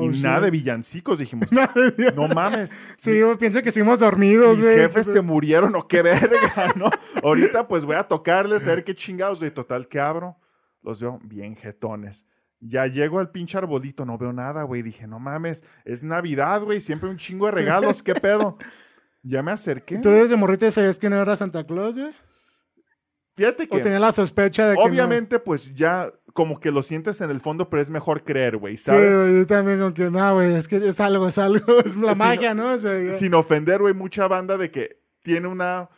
Y 0.00 0.08
oh, 0.08 0.12
nada 0.22 0.40
de 0.40 0.50
villancicos, 0.50 1.18
dijimos. 1.18 1.48
no 2.16 2.28
mames. 2.28 2.76
Sí, 2.96 3.18
yo 3.18 3.36
pienso 3.38 3.62
que 3.62 3.70
seguimos 3.70 4.00
dormidos, 4.00 4.58
Mis 4.58 4.68
jefes 4.68 5.06
se 5.06 5.20
murieron, 5.20 5.74
o 5.76 5.86
qué 5.86 6.02
verga, 6.02 6.72
¿no? 6.76 6.90
Ahorita 7.22 7.68
pues 7.68 7.84
voy 7.84 7.96
a 7.96 8.04
tocarles, 8.04 8.66
a 8.66 8.70
ver 8.74 8.84
qué 8.84 8.94
chingados. 8.94 9.40
De 9.40 9.50
total 9.50 9.88
que 9.88 10.00
abro, 10.00 10.36
los 10.82 11.00
veo 11.00 11.18
bien 11.22 11.56
jetones. 11.56 12.26
Ya 12.60 12.86
llego 12.86 13.18
al 13.18 13.30
pinche 13.30 13.56
arbolito, 13.56 14.04
no 14.04 14.18
veo 14.18 14.32
nada, 14.32 14.64
güey. 14.64 14.82
Dije, 14.82 15.06
no 15.06 15.18
mames, 15.18 15.64
es 15.84 16.04
Navidad, 16.04 16.62
güey. 16.62 16.80
Siempre 16.80 17.08
un 17.08 17.16
chingo 17.16 17.46
de 17.46 17.52
regalos, 17.52 18.02
¿qué 18.02 18.14
pedo? 18.14 18.58
Ya 19.22 19.42
me 19.42 19.52
acerqué. 19.52 19.98
¿Tú 19.98 20.10
desde 20.10 20.36
morrito 20.36 20.70
sabías 20.70 20.98
que 20.98 21.10
no 21.10 21.16
era 21.20 21.36
Santa 21.36 21.64
Claus, 21.64 21.98
güey? 21.98 22.12
Fíjate 23.34 23.68
que. 23.68 23.76
O 23.76 23.80
tenía 23.80 23.98
la 23.98 24.12
sospecha 24.12 24.68
de 24.68 24.76
que. 24.76 24.82
Obviamente, 24.82 25.38
pues 25.38 25.74
ya 25.74 26.12
como 26.40 26.58
que 26.58 26.70
lo 26.70 26.80
sientes 26.80 27.20
en 27.20 27.28
el 27.28 27.38
fondo, 27.38 27.68
pero 27.68 27.82
es 27.82 27.90
mejor 27.90 28.24
creer, 28.24 28.56
güey, 28.56 28.78
¿sabes? 28.78 29.12
Sí, 29.12 29.18
güey, 29.18 29.38
yo 29.40 29.46
también 29.46 29.78
como 29.78 29.92
que, 29.92 30.10
no, 30.10 30.32
güey, 30.32 30.54
es 30.54 30.68
que 30.68 30.76
es 30.76 30.98
algo, 30.98 31.28
es 31.28 31.36
algo, 31.36 31.80
es 31.84 31.96
la 31.96 32.14
magia, 32.14 32.54
¿no? 32.54 32.78
sin 32.78 33.34
ofender, 33.34 33.82
güey, 33.82 33.92
mucha 33.92 34.26
banda 34.26 34.56
de 34.56 34.70
que 34.70 35.02
tiene 35.22 35.48
una. 35.48 35.90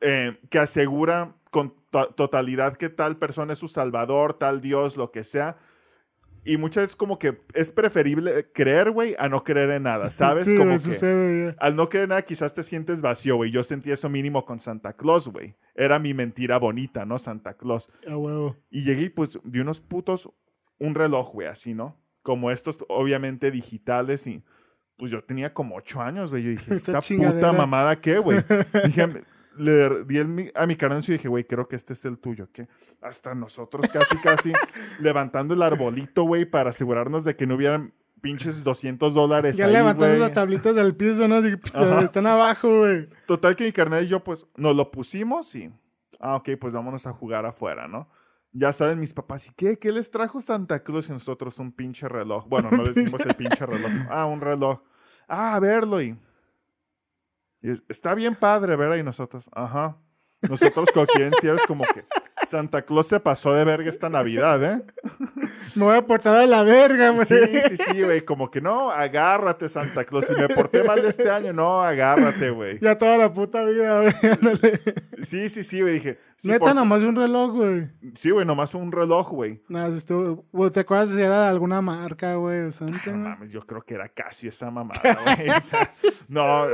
Eh, 0.00 0.38
que 0.50 0.60
asegura 0.60 1.34
con 1.50 1.74
totalidad 1.90 2.76
que 2.76 2.90
tal 2.90 3.16
persona 3.16 3.54
es 3.54 3.58
su 3.58 3.66
salvador, 3.66 4.34
tal 4.34 4.60
Dios, 4.60 4.96
lo 4.96 5.10
que 5.10 5.24
sea 5.24 5.56
y 6.46 6.56
muchas 6.56 6.84
veces 6.84 6.96
como 6.96 7.18
que 7.18 7.42
es 7.54 7.70
preferible 7.70 8.50
creer, 8.52 8.90
güey, 8.90 9.14
a 9.18 9.28
no 9.28 9.44
creer 9.44 9.70
en 9.70 9.82
nada, 9.82 10.10
¿sabes? 10.10 10.44
Sí, 10.44 10.56
como 10.56 10.72
que 10.72 10.78
sucede, 10.78 11.56
al 11.58 11.76
no 11.76 11.88
creer 11.88 12.04
en 12.04 12.08
nada 12.10 12.22
quizás 12.22 12.54
te 12.54 12.62
sientes 12.62 13.02
vacío, 13.02 13.36
güey. 13.36 13.50
Yo 13.50 13.62
sentí 13.62 13.90
eso 13.90 14.08
mínimo 14.08 14.44
con 14.44 14.60
Santa 14.60 14.94
Claus, 14.94 15.28
güey. 15.28 15.56
Era 15.74 15.98
mi 15.98 16.14
mentira 16.14 16.58
bonita, 16.58 17.04
¿no? 17.04 17.18
Santa 17.18 17.54
Claus. 17.54 17.90
Ah, 18.08 18.16
huevo. 18.16 18.56
Y 18.70 18.84
llegué 18.84 19.02
y 19.02 19.08
pues 19.08 19.38
de 19.42 19.60
unos 19.60 19.80
putos 19.80 20.30
un 20.78 20.94
reloj, 20.94 21.32
güey, 21.32 21.48
así, 21.48 21.74
¿no? 21.74 22.00
Como 22.22 22.50
estos, 22.50 22.78
obviamente 22.88 23.50
digitales 23.50 24.26
y 24.26 24.44
pues 24.96 25.10
yo 25.10 25.22
tenía 25.24 25.52
como 25.52 25.76
ocho 25.76 26.00
años, 26.00 26.30
güey. 26.30 26.42
Yo 26.42 26.50
dije, 26.50 26.74
esta, 26.74 27.00
puta 27.00 27.52
mamada, 27.52 28.00
¿qué, 28.00 28.18
güey? 28.18 28.38
dije, 28.86 29.08
le 29.56 30.04
di 30.04 30.18
a 30.54 30.66
mi 30.66 30.76
carnal 30.76 31.02
y 31.06 31.12
dije, 31.12 31.28
güey, 31.28 31.44
creo 31.44 31.68
que 31.68 31.76
este 31.76 31.92
es 31.92 32.04
el 32.04 32.18
tuyo, 32.18 32.48
¿qué? 32.52 32.68
Hasta 33.00 33.34
nosotros 33.34 33.86
casi, 33.92 34.16
casi 34.18 34.52
levantando 35.00 35.54
el 35.54 35.62
arbolito, 35.62 36.24
güey, 36.24 36.44
para 36.44 36.70
asegurarnos 36.70 37.24
de 37.24 37.36
que 37.36 37.46
no 37.46 37.54
hubieran 37.54 37.94
pinches 38.20 38.64
200 38.64 39.14
dólares. 39.14 39.56
Ya 39.56 39.66
levantando 39.66 40.16
las 40.16 40.32
tablitas 40.32 40.74
del 40.74 40.96
piso, 40.96 41.28
¿no? 41.28 41.36
Así, 41.36 41.56
pues, 41.56 41.74
están 42.02 42.26
abajo, 42.26 42.80
güey. 42.80 43.08
Total 43.26 43.54
que 43.56 43.64
mi 43.64 43.72
carnal 43.72 44.04
y 44.04 44.08
yo, 44.08 44.22
pues, 44.24 44.46
nos 44.56 44.74
lo 44.74 44.90
pusimos 44.90 45.54
y. 45.54 45.70
Ah, 46.18 46.36
ok, 46.36 46.50
pues 46.58 46.72
vámonos 46.72 47.06
a 47.06 47.12
jugar 47.12 47.44
afuera, 47.44 47.88
¿no? 47.88 48.08
Ya 48.52 48.72
saben 48.72 48.98
mis 48.98 49.12
papás, 49.12 49.48
¿y 49.48 49.54
qué? 49.54 49.78
¿Qué 49.78 49.92
les 49.92 50.10
trajo 50.10 50.40
Santa 50.40 50.82
Cruz 50.82 51.10
y 51.10 51.12
nosotros 51.12 51.58
un 51.58 51.72
pinche 51.72 52.08
reloj? 52.08 52.46
Bueno, 52.48 52.70
no 52.70 52.82
decimos 52.84 53.20
el 53.20 53.34
pinche 53.34 53.66
reloj. 53.66 53.90
Ah, 54.08 54.24
un 54.24 54.40
reloj. 54.40 54.80
Ah, 55.28 55.56
a 55.56 55.60
verlo 55.60 56.00
y 56.00 56.16
está 57.88 58.14
bien 58.14 58.34
padre, 58.34 58.76
¿verdad? 58.76 58.96
Y 58.96 59.02
nosotros, 59.02 59.50
ajá. 59.52 59.98
Nosotros 60.42 60.88
es 61.42 61.62
como 61.66 61.84
que 61.84 62.04
Santa 62.46 62.82
Claus 62.82 63.08
se 63.08 63.20
pasó 63.20 63.54
de 63.54 63.64
verga 63.64 63.88
esta 63.88 64.08
Navidad, 64.08 64.62
¿eh? 64.62 64.82
Me 65.74 65.84
voy 65.84 65.96
a 65.96 66.02
portar 66.02 66.36
a 66.36 66.46
la 66.46 66.62
verga, 66.62 67.10
güey. 67.10 67.26
Sí, 67.26 67.34
sí, 67.68 67.76
sí, 67.76 68.02
güey. 68.02 68.24
Como 68.24 68.50
que 68.50 68.60
no, 68.60 68.90
agárrate, 68.90 69.68
Santa 69.68 70.04
Claus. 70.04 70.26
Si 70.26 70.34
me 70.34 70.48
porté 70.48 70.84
mal 70.84 71.04
este 71.04 71.28
año, 71.30 71.52
no, 71.52 71.82
agárrate, 71.82 72.50
güey. 72.50 72.78
Ya 72.80 72.96
toda 72.96 73.16
la 73.16 73.32
puta 73.32 73.64
vida, 73.64 74.00
güey. 74.00 74.14
sí, 75.22 75.48
sí, 75.48 75.64
sí, 75.64 75.80
güey. 75.80 75.94
Dije. 75.94 76.18
Neta, 76.44 76.74
nomás 76.74 77.02
un 77.02 77.16
reloj, 77.16 77.52
güey. 77.52 77.90
Sí, 78.14 78.30
güey, 78.30 78.44
nomás 78.44 78.74
un 78.74 78.92
reloj, 78.92 79.30
güey. 79.30 79.62
No, 79.68 79.86
estuvo. 79.86 80.70
¿Te 80.70 80.80
acuerdas 80.80 81.10
si 81.10 81.20
era 81.20 81.42
de 81.42 81.48
alguna 81.48 81.80
marca, 81.80 82.34
güey? 82.34 82.60
O 82.60 82.72
Santa, 82.72 83.10
no 83.12 83.30
mames, 83.30 83.50
yo 83.50 83.62
creo 83.62 83.82
que 83.82 83.94
era 83.94 84.08
casi 84.08 84.48
esa 84.48 84.70
mamada, 84.70 85.00
güey. 85.36 85.48
no, 86.28 86.66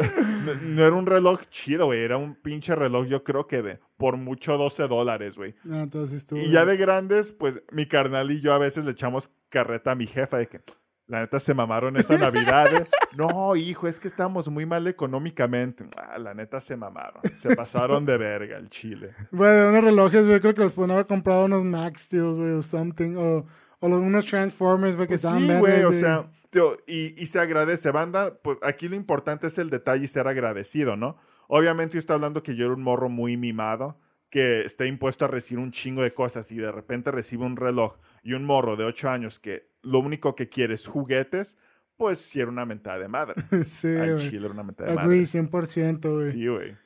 no, 0.63 0.85
era 0.85 0.95
un 0.95 1.07
reloj 1.07 1.43
chido, 1.51 1.87
güey. 1.87 2.01
Era 2.01 2.17
un 2.17 2.35
pinche 2.35 2.75
reloj, 2.75 3.07
yo 3.07 3.23
creo 3.23 3.47
que 3.47 3.63
de 3.63 3.81
por 3.97 4.17
mucho 4.17 4.59
12 4.59 4.89
dólares, 4.89 5.37
güey. 5.37 5.55
No, 5.63 5.81
entonces 5.81 6.19
estuvo. 6.19 6.41
Y 6.41 6.51
ya 6.51 6.65
de 6.65 6.77
grandes, 6.77 7.33
pues 7.33 7.63
mi 7.71 7.87
carnal 7.87 8.31
y 8.33 8.41
yo 8.41 8.53
a 8.53 8.59
veces 8.59 8.85
le 8.85 8.91
echamos 8.91 9.37
carreta 9.49 9.93
a 9.93 9.95
mi 9.95 10.07
jefa 10.09 10.39
de 10.39 10.49
que 10.49 10.61
la 11.07 11.21
neta 11.21 11.41
se 11.41 11.55
mamaron 11.55 11.97
esa 11.97 12.17
Navidad. 12.17 12.75
¿eh? 12.75 12.87
No, 13.17 13.55
hijo, 13.57 13.89
es 13.89 14.01
que 14.01 14.09
estamos 14.09 14.49
muy 14.49 14.67
mal 14.67 14.87
económicamente. 14.87 15.85
Ah, 15.97 16.19
la 16.19 16.35
neta 16.35 16.61
se 16.61 16.77
mamaron. 16.77 17.23
Se 17.25 17.55
pasaron 17.57 18.07
de 18.07 18.17
verga 18.17 18.57
el 18.57 18.71
chile. 18.71 19.15
Bueno, 19.31 19.69
unos 19.69 19.85
relojes, 19.85 20.27
güey, 20.27 20.41
creo 20.41 20.55
que 20.55 20.63
los 20.63 20.73
pueden 20.73 20.93
haber 20.93 21.07
comprado 21.07 21.45
unos 21.45 21.65
Max 21.65 22.03
Steel, 22.03 22.35
güey, 22.35 22.53
o 22.53 22.63
something. 22.63 23.17
O, 23.17 23.47
o 23.81 23.87
unos 23.87 24.27
Transformers, 24.27 24.97
güey, 24.97 25.09
que 25.09 25.13
pues 25.13 25.25
estaban 25.25 25.41
Sí, 25.41 25.55
güey, 25.59 25.85
o 25.85 25.93
sea, 25.93 26.31
tío, 26.51 26.79
y, 26.87 27.21
y 27.21 27.27
se 27.27 27.41
agradece. 27.41 27.91
Banda, 27.91 28.39
pues 28.43 28.59
aquí 28.63 28.89
lo 28.89 28.97
importante 28.97 29.49
es 29.49 29.59
el 29.59 29.71
detalle 29.71 30.05
y 30.05 30.09
ser 30.09 30.29
agradecido, 30.29 30.97
¿no? 30.97 31.19
Obviamente 31.49 31.95
yo 31.95 31.99
estoy 31.99 32.15
hablando 32.15 32.43
que 32.43 32.57
yo 32.57 32.65
era 32.67 32.75
un 32.75 32.83
morro 32.83 33.09
muy 33.09 33.37
mimado 33.37 33.99
que 34.31 34.65
está 34.65 34.87
impuesto 34.87 35.27
a 35.27 35.29
recibir 35.29 35.63
un 35.63 35.73
chingo 35.73 36.03
de 36.03 36.15
cosas 36.15 36.51
y 36.53 36.57
de 36.57 36.73
repente 36.73 37.11
recibe 37.11 37.45
un 37.45 37.57
reloj 37.57 37.99
y 38.23 38.35
un 38.35 38.45
morro 38.45 38.77
de 38.77 38.85
8 38.85 39.11
años 39.11 39.39
que 39.39 39.69
lo 39.83 39.99
único 39.99 40.35
que 40.35 40.49
quiere 40.49 40.75
es 40.75 40.87
juguetes, 40.87 41.59
pues 41.97 42.19
sí 42.19 42.41
era 42.41 42.51
una 42.51 42.65
mentada 42.65 42.99
de 42.99 43.09
madre. 43.09 43.35
sí, 43.67 43.97
Al 43.97 44.19
chile 44.19 44.45
era 44.45 44.55
una 44.55 44.63
mentada 44.63 44.93
de 44.93 44.99
Agree, 44.99 45.23
100%, 45.23 46.15
güey. 46.15 46.31
Sí, 46.31 46.47
güey. 46.47 46.77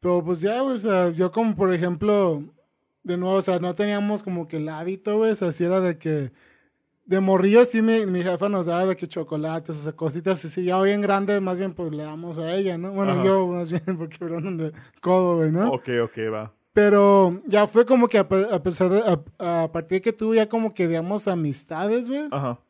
Pero 0.00 0.24
pues 0.24 0.40
ya, 0.40 0.60
güey, 0.60 0.74
o 0.74 0.78
sea, 0.78 1.10
yo 1.10 1.30
como 1.30 1.54
por 1.54 1.72
ejemplo, 1.72 2.42
de 3.02 3.16
nuevo, 3.16 3.36
o 3.36 3.42
sea, 3.42 3.58
no 3.58 3.74
teníamos 3.74 4.22
como 4.22 4.48
que 4.48 4.56
el 4.56 4.68
hábito, 4.68 5.18
güey, 5.18 5.30
o 5.30 5.34
sea, 5.34 5.52
si 5.52 5.64
era 5.64 5.80
de 5.80 5.98
que 5.98 6.32
de 7.04 7.20
morrillo 7.20 7.64
sí 7.64 7.82
mi, 7.82 8.06
mi 8.06 8.22
jefa 8.22 8.48
nos 8.48 8.66
daba 8.66 8.86
de 8.86 8.96
que 8.96 9.08
chocolates, 9.08 9.76
o 9.76 9.80
sea, 9.80 9.92
cositas 9.92 10.44
así. 10.44 10.64
Ya 10.64 10.78
hoy 10.78 10.92
en 10.92 11.00
grande, 11.00 11.40
más 11.40 11.58
bien, 11.58 11.74
pues 11.74 11.92
le 11.92 12.04
damos 12.04 12.38
a 12.38 12.54
ella, 12.54 12.78
¿no? 12.78 12.92
Bueno, 12.92 13.24
yo 13.24 13.46
más 13.48 13.70
bien, 13.70 13.82
porque 13.98 14.16
fueron 14.16 14.56
de 14.56 14.72
codo, 15.00 15.36
güey, 15.36 15.52
¿no? 15.52 15.70
Ok, 15.70 15.88
ok, 16.02 16.18
va. 16.32 16.52
Pero 16.72 17.42
ya 17.46 17.66
fue 17.66 17.84
como 17.84 18.08
que 18.08 18.18
a, 18.18 18.28
pesar 18.28 18.88
de, 18.88 19.02
a, 19.38 19.72
partir 19.72 19.98
de 19.98 20.00
que 20.00 20.12
tuve 20.12 20.36
ya 20.36 20.48
como 20.48 20.72
que, 20.72 20.88
digamos, 20.88 21.28
amistades, 21.28 22.08
güey. 22.08 22.28
Ajá. 22.30 22.60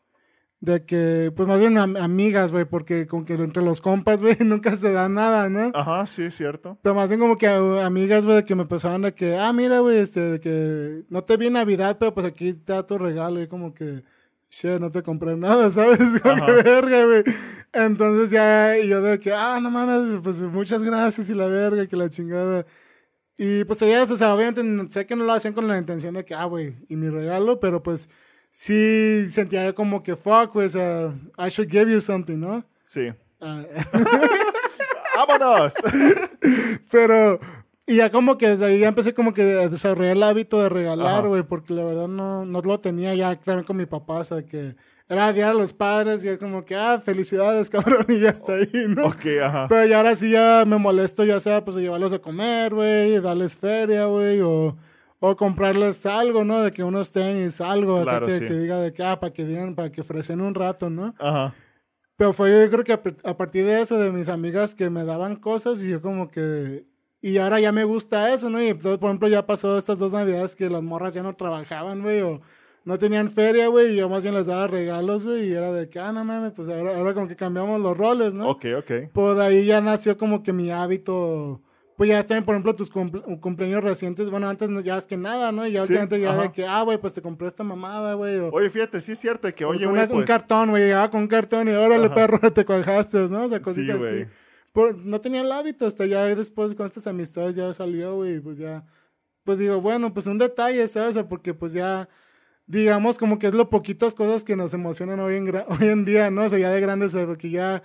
De 0.61 0.85
que, 0.85 1.33
pues 1.35 1.49
más 1.49 1.59
bien 1.59 1.77
amigas, 1.77 2.53
güey, 2.53 2.65
porque 2.65 3.07
como 3.07 3.25
que 3.25 3.35
entre 3.35 3.65
los 3.65 3.81
compas, 3.81 4.23
güey, 4.23 4.37
nunca 4.41 4.75
se 4.77 4.93
da 4.93 5.09
nada, 5.09 5.49
¿no? 5.49 5.71
Ajá, 5.75 6.07
sí, 6.07 6.23
es 6.23 6.37
cierto. 6.37 6.79
Pero 6.83 6.95
más 6.95 7.11
bien 7.11 7.21
como 7.21 7.37
que 7.37 7.49
amigas, 7.49 8.25
güey, 8.25 8.37
de 8.37 8.45
que 8.45 8.55
me 8.55 8.67
pasaban 8.67 9.03
de 9.03 9.15
que, 9.15 9.37
ah, 9.37 9.53
mira, 9.53 9.81
güey, 9.81 9.99
este, 9.99 10.21
de 10.21 10.41
que 10.41 11.05
no 11.09 11.23
te 11.23 11.37
vi 11.37 11.51
Navidad, 11.51 11.97
pero 11.99 12.15
pues 12.15 12.27
aquí 12.27 12.49
está 12.49 12.85
tu 12.85 12.99
regalo, 12.99 13.41
y 13.41 13.49
como 13.49 13.75
que, 13.75 14.03
che, 14.49 14.79
no 14.79 14.91
te 14.91 15.03
compré 15.03 15.37
nada, 15.37 15.71
¿sabes? 15.73 15.99
Como 16.23 16.45
que 16.45 16.53
verga, 16.53 17.05
güey. 17.07 17.25
Entonces 17.73 18.31
ya, 18.31 18.79
y 18.79 18.89
yo 18.89 19.01
de 19.01 19.19
que, 19.19 19.33
ah, 19.33 19.59
no 19.61 19.71
mames, 19.71 20.21
pues 20.23 20.43
muchas 20.43 20.83
gracias 20.83 21.31
y 21.31 21.35
la 21.35 21.47
verga, 21.47 21.87
que 21.87 21.97
la 21.97 22.11
chingada. 22.11 22.67
Y 23.37 23.65
pues 23.65 23.83
ellas, 23.83 24.11
o 24.11 24.17
sea, 24.17 24.35
obviamente 24.35 24.63
sé 24.93 25.07
que 25.07 25.17
no 25.17 25.25
lo 25.25 25.33
hacían 25.33 25.55
con 25.55 25.67
la 25.67 25.79
intención 25.79 26.15
de 26.15 26.25
que, 26.25 26.35
ah, 26.35 26.45
güey, 26.45 26.77
y 26.89 26.97
mi 26.97 27.09
regalo, 27.09 27.61
pero 27.61 27.83
pues 27.83 28.09
sí 28.51 29.27
sentía 29.29 29.73
como 29.75 30.03
que, 30.03 30.17
fuck, 30.17 30.53
pues, 30.53 30.75
uh, 30.75 31.13
I 31.39 31.49
should 31.49 31.71
give 31.71 31.91
you 31.91 32.01
something, 32.01 32.39
¿no? 32.39 32.65
Sí. 32.83 33.13
Ah. 33.41 33.63
¡Vámonos! 35.17 35.75
pero, 36.91 37.41
y 37.87 37.97
ya 37.97 38.11
como 38.11 38.39
que 38.39 38.49
desde 38.49 38.67
ahí 38.67 38.79
ya 38.79 38.89
empecé 38.89 39.13
como 39.13 39.35
que 39.35 39.43
a 39.43 39.69
desarrollar 39.69 40.17
el 40.17 40.23
hábito 40.23 40.63
de 40.63 40.69
regalar, 40.69 41.27
güey, 41.27 41.43
porque 41.43 41.75
la 41.75 41.83
verdad 41.83 42.07
no, 42.07 42.47
no 42.47 42.61
lo 42.61 42.79
tenía 42.79 43.13
ya 43.15 43.35
también 43.35 43.65
con 43.65 43.77
mi 43.77 43.87
papá, 43.87 44.19
o 44.19 44.25
sea, 44.25 44.47
que 44.47 44.77
era 45.09 45.33
Día 45.33 45.49
de 45.49 45.55
los 45.55 45.73
Padres 45.73 46.25
y 46.25 46.29
es 46.29 46.39
como 46.39 46.65
que, 46.65 46.77
ah, 46.77 47.01
felicidades, 47.01 47.71
cabrón, 47.71 48.07
y 48.09 48.21
ya 48.21 48.31
está 48.31 48.55
ahí, 48.55 48.87
¿no? 48.89 49.07
Ok, 49.07 49.27
ajá. 49.43 49.67
Pero 49.69 49.85
ya 49.87 49.97
ahora 49.97 50.15
sí 50.15 50.31
ya 50.31 50.65
me 50.65 50.79
molesto, 50.79 51.25
ya 51.25 51.41
sea, 51.41 51.65
pues, 51.65 51.77
llevarlos 51.77 52.13
a 52.13 52.21
comer, 52.21 52.73
güey, 52.73 53.21
darles 53.21 53.57
feria, 53.57 54.07
güey, 54.07 54.41
o, 54.43 54.77
o 55.19 55.37
comprarles 55.37 56.07
algo, 56.07 56.45
¿no? 56.45 56.63
De 56.63 56.71
que 56.71 56.85
unos 56.85 57.11
tenis, 57.11 57.61
algo, 57.61 58.03
claro, 58.05 58.29
que, 58.29 58.39
que, 58.39 58.55
diga 58.55 58.79
de 58.79 58.93
que, 58.93 59.03
ah, 59.03 59.19
para 59.19 59.33
que 59.33 59.45
digan, 59.45 59.75
para 59.75 59.91
que 59.91 60.03
ofrecen 60.03 60.41
un 60.41 60.55
rato, 60.55 60.89
¿no? 60.89 61.17
Ajá. 61.19 61.53
Pero 62.17 62.33
fue 62.33 62.53
yo 62.53 62.71
creo 62.71 62.85
que 62.85 62.93
a 63.25 63.37
partir 63.37 63.65
de 63.65 63.81
eso, 63.81 63.99
de 63.99 64.13
mis 64.13 64.29
amigas 64.29 64.77
que 64.77 64.91
me 64.91 65.05
daban 65.05 65.35
cosas 65.35 65.83
y 65.83 65.89
yo 65.89 66.01
como 66.01 66.31
que 66.31 66.85
y 67.23 67.39
ahora 67.39 67.61
ya 67.61 67.71
me 67.71 67.85
gusta 67.85 68.35
eso, 68.35 68.51
¿no? 68.51 68.61
Y 68.61 68.67
entonces, 68.67 68.99
por 68.99 69.09
ejemplo, 69.09 69.29
ya 69.29 69.47
pasó 69.47 69.79
estas 69.79 70.01
dos 70.01 70.13
navidades 70.13 70.57
que 70.57 70.69
las 70.69 70.83
morras 70.83 71.15
ya 71.15 71.23
no 71.23 71.37
trabajaban, 71.37 72.03
güey, 72.03 72.21
o 72.21 72.41
no 72.85 72.99
tenían 72.99 73.31
feria, 73.31 73.69
güey, 73.69 73.93
y 73.93 73.97
yo 73.97 74.09
más 74.09 74.25
bien 74.25 74.35
les 74.35 74.47
daba 74.49 74.67
regalos, 74.67 75.25
güey, 75.25 75.49
y 75.49 75.53
era 75.53 75.73
de 75.73 75.89
que, 75.89 76.01
ah, 76.01 76.11
no 76.11 76.25
mames, 76.25 76.51
pues 76.51 76.69
ahora, 76.69 76.99
ahora 76.99 77.15
como 77.15 77.29
que 77.29 77.37
cambiamos 77.37 77.81
los 77.81 77.97
roles, 77.97 78.35
¿no? 78.35 78.49
Ok, 78.51 78.67
ok. 78.77 78.91
De 79.37 79.45
ahí 79.45 79.65
ya 79.65 79.81
nació 79.81 80.17
como 80.17 80.43
que 80.43 80.53
mi 80.53 80.73
hábito, 80.73 81.63
pues 81.97 82.11
ya 82.11 82.21
también, 82.25 82.45
por 82.45 82.57
ejemplo, 82.57 82.75
tus 82.75 82.91
cumpleaños 82.91 83.85
recientes, 83.85 84.29
bueno, 84.29 84.49
antes 84.49 84.71
no 84.71 84.81
llevas 84.81 85.07
que 85.07 85.17
nada, 85.17 85.53
¿no? 85.53 85.65
Y 85.65 85.73
ya 85.73 85.83
últimamente 85.83 86.19
ya 86.19 86.37
de 86.37 86.51
que, 86.51 86.67
ah, 86.67 86.83
güey, 86.83 86.99
pues 86.99 87.13
te 87.13 87.23
compré 87.23 87.47
esta 87.47 87.63
mamada, 87.63 88.15
güey. 88.15 88.41
Oye, 88.51 88.69
fíjate, 88.69 88.99
sí 88.99 89.13
es 89.13 89.21
cierto 89.21 89.55
que, 89.55 89.65
oye, 89.65 89.87
güey, 89.87 90.03
Un 90.03 90.09
pues 90.09 90.27
cartón, 90.27 90.71
güey, 90.71 90.83
llegaba 90.83 91.09
con 91.09 91.21
un 91.21 91.29
cartón 91.29 91.69
y 91.69 91.71
órale, 91.71 92.11
perro, 92.11 92.41
te 92.53 92.65
cuajaste, 92.65 93.29
¿no? 93.29 93.45
O 93.45 93.49
sea, 93.49 93.61
cositas 93.61 94.03
sí, 94.03 94.09
así. 94.09 94.27
Por, 94.73 94.97
no 94.99 95.21
tenía 95.21 95.43
el 95.43 95.53
hábito, 95.53 95.87
hasta 95.87 96.07
ya 96.07 96.25
después 96.35 96.75
con 96.75 96.87
estas 96.87 97.07
amistades 97.07 97.57
ya 97.57 97.73
salió, 97.75 98.17
güey, 98.17 98.41
pues 98.41 98.59
ya, 98.59 98.85
pues 99.45 99.59
digo, 99.59 99.81
bueno, 99.81 100.15
pues 100.15 100.27
un 100.27 100.39
detalle, 100.39 100.89
¿sabes? 100.89 101.11
O 101.11 101.13
sea, 101.13 101.29
porque 101.29 101.53
pues 101.55 101.73
ya, 101.73 102.09
digamos, 102.67 103.19
como 103.19 103.39
que 103.39 103.49
es 103.49 103.55
lo 103.55 103.69
poquitas 103.71 104.15
cosas 104.15 104.45
que 104.45 104.57
nos 104.57 104.73
emocionan 104.73 105.21
hoy 105.21 105.37
en, 105.37 105.49
hoy 105.69 105.89
en 105.89 106.05
día, 106.05 106.31
¿no? 106.31 106.45
O 106.45 106.49
sea, 106.49 106.59
ya 106.59 106.71
de 106.71 106.81
grandes, 106.81 107.15
porque 107.15 107.51
ya 107.51 107.83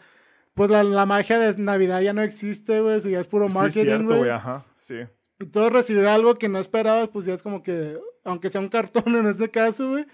pues 0.57 0.71
la, 0.71 0.83
la, 0.83 1.05
magia 1.05 1.37
de 1.37 1.55
Navidad 1.61 2.01
ya 2.01 2.13
no 2.13 2.23
existe, 2.23 2.81
güey. 2.81 2.97
Eso 2.97 3.09
ya 3.09 3.19
es 3.19 3.27
puro 3.27 3.47
marketing, 3.47 3.73
güey. 3.73 3.85
Sí, 3.85 3.85
cierto, 3.85 4.17
güey, 4.17 4.29
ajá, 4.31 4.65
sí. 4.73 4.95
Entonces 5.37 5.71
recibir 5.71 6.05
algo 6.07 6.39
que 6.39 6.49
no 6.49 6.57
esperabas, 6.57 7.09
pues 7.09 7.25
ya 7.25 7.35
es 7.35 7.43
como 7.43 7.61
que, 7.61 7.95
aunque 8.23 8.49
sea 8.49 8.59
un 8.59 8.69
cartón 8.69 9.03
en 9.15 9.27
este 9.27 9.49
caso, 9.51 9.89
güey. 9.89 10.05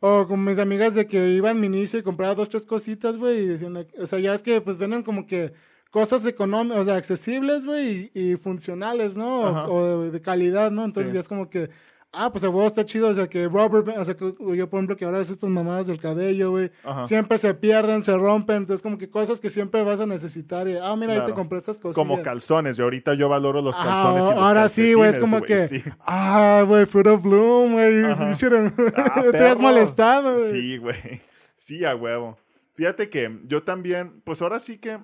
O 0.00 0.26
con 0.26 0.44
mis 0.44 0.58
amigas 0.58 0.96
de 0.96 1.06
que 1.06 1.28
iban 1.28 1.60
mi 1.60 1.68
inicio 1.68 2.00
y 2.00 2.02
compraba 2.02 2.34
dos, 2.34 2.48
tres 2.48 2.66
cositas, 2.66 3.16
güey. 3.16 3.44
Y 3.44 3.46
decían, 3.46 3.86
o 3.96 4.06
sea, 4.06 4.18
ya 4.18 4.34
es 4.34 4.42
que 4.42 4.60
pues 4.60 4.76
venden 4.76 5.04
como 5.04 5.24
que 5.24 5.52
cosas 5.92 6.24
económicas, 6.24 6.78
o 6.80 6.84
sea, 6.84 6.96
accesibles, 6.96 7.66
güey, 7.66 8.10
y, 8.14 8.36
funcionales, 8.36 9.16
¿no? 9.16 9.66
O, 9.66 10.10
de, 10.10 10.20
calidad, 10.22 10.70
¿no? 10.70 10.86
Entonces 10.86 11.12
ya 11.12 11.20
es 11.20 11.28
como 11.28 11.50
que, 11.50 11.68
ah, 12.12 12.32
pues 12.32 12.42
el 12.44 12.48
huevo 12.48 12.66
está 12.66 12.86
chido, 12.86 13.08
o 13.08 13.14
sea, 13.14 13.28
que 13.28 13.46
Robert, 13.46 13.86
o 13.98 14.04
sea, 14.06 14.16
que 14.16 14.24
yo 14.56 14.70
por 14.70 14.78
ejemplo 14.78 14.96
que 14.96 15.04
ahora 15.04 15.20
es 15.20 15.28
estas 15.28 15.50
mamadas 15.50 15.88
del 15.88 16.00
cabello, 16.00 16.50
güey, 16.50 16.70
siempre 17.06 17.36
se 17.36 17.52
pierden, 17.52 18.02
se 18.02 18.16
rompen, 18.16 18.56
entonces 18.56 18.80
como 18.80 18.96
que 18.96 19.10
cosas 19.10 19.38
que 19.38 19.50
siempre 19.50 19.84
vas 19.84 20.00
a 20.00 20.06
necesitar 20.06 20.66
y, 20.66 20.78
ah, 20.78 20.96
mira, 20.96 21.12
ahí 21.12 21.26
te 21.26 21.34
compré 21.34 21.58
estas 21.58 21.78
cosas. 21.78 21.94
Como 21.94 22.22
calzones, 22.22 22.78
y 22.78 22.82
ahorita 22.82 23.12
yo 23.12 23.28
valoro 23.28 23.60
los 23.60 23.76
calzones. 23.76 24.24
y 24.24 24.28
los 24.28 24.34
ahora 24.34 24.70
sí, 24.70 24.94
güey, 24.94 25.10
es 25.10 25.18
como 25.18 25.42
que, 25.42 25.82
ah, 26.00 26.64
güey, 26.66 26.86
Fruit 26.86 27.06
of 27.08 27.22
Bloom, 27.22 27.72
güey, 27.74 28.02
ah, 28.06 28.32
te 29.30 29.46
has 29.46 29.60
molestado, 29.60 30.38
güey. 30.38 30.52
Sí, 30.52 30.76
güey, 30.78 31.20
sí, 31.54 31.84
a 31.84 31.94
huevo. 31.94 32.38
Fíjate 32.74 33.10
que 33.10 33.40
yo 33.44 33.62
también, 33.62 34.22
pues 34.24 34.40
ahora 34.40 34.58
sí 34.58 34.78
que... 34.78 34.98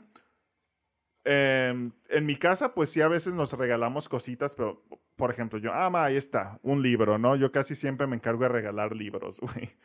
Em, 1.31 1.93
en 2.09 2.25
mi 2.25 2.37
casa, 2.37 2.73
pues 2.73 2.89
sí, 2.89 3.03
a 3.03 3.09
veces 3.09 3.35
nos 3.35 3.53
regalamos 3.53 4.09
cositas, 4.09 4.55
pero 4.55 4.83
por 5.15 5.31
ejemplo, 5.31 5.59
yo, 5.59 5.75
ah, 5.75 5.91
ma, 5.91 6.05
ahí 6.05 6.17
está, 6.17 6.59
un 6.63 6.81
libro, 6.81 7.19
¿no? 7.19 7.37
Yo 7.37 7.53
casi 7.53 7.75
siempre 7.75 8.07
me 8.07 8.17
encargo 8.17 8.45
de 8.45 8.49
regalar 8.49 8.97
libros, 8.97 9.39
güey. 9.41 9.77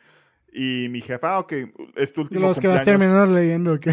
Y 0.50 0.88
mi 0.88 1.02
jefa, 1.02 1.34
ah, 1.34 1.40
ok, 1.40 1.52
es 1.96 2.14
tu 2.14 2.22
último 2.22 2.46
Los 2.46 2.58
que 2.58 2.68
vas 2.68 2.80
a 2.80 2.84
terminar 2.84 3.28
leyendo, 3.28 3.78
¿qué? 3.78 3.92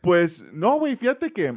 Pues, 0.00 0.44
no, 0.52 0.78
güey, 0.78 0.96
fíjate 0.96 1.32
que 1.32 1.56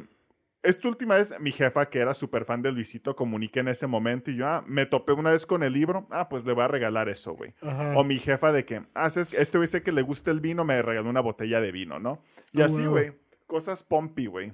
esta 0.61 0.87
última 0.89 1.15
vez 1.15 1.33
mi 1.39 1.51
jefa, 1.51 1.89
que 1.89 1.99
era 1.99 2.13
súper 2.13 2.45
fan 2.45 2.61
de 2.61 2.71
Luisito 2.71 3.15
Comunique 3.15 3.61
en 3.61 3.69
ese 3.69 3.87
momento, 3.87 4.29
y 4.29 4.35
yo, 4.35 4.47
ah, 4.47 4.63
me 4.67 4.85
topé 4.85 5.13
una 5.13 5.31
vez 5.31 5.47
con 5.47 5.63
el 5.63 5.73
libro, 5.73 6.05
ah, 6.11 6.29
pues 6.29 6.45
le 6.45 6.53
voy 6.53 6.65
a 6.65 6.67
regalar 6.67 7.09
eso, 7.09 7.33
güey. 7.33 7.55
O 7.95 8.03
mi 8.03 8.19
jefa 8.19 8.51
de 8.51 8.63
que, 8.63 8.83
ah, 8.93 9.07
es 9.07 9.17
este 9.17 9.57
güey 9.57 9.67
sé 9.67 9.81
que 9.81 9.91
le 9.91 10.03
gusta 10.03 10.29
el 10.29 10.39
vino, 10.39 10.65
me 10.65 10.79
regaló 10.83 11.09
una 11.09 11.21
botella 11.21 11.61
de 11.61 11.71
vino, 11.71 11.97
¿no? 11.97 12.21
Y 12.51 12.61
ah, 12.61 12.65
así, 12.65 12.85
güey, 12.85 13.13
cosas 13.47 13.81
pompi, 13.81 14.27
güey. 14.27 14.53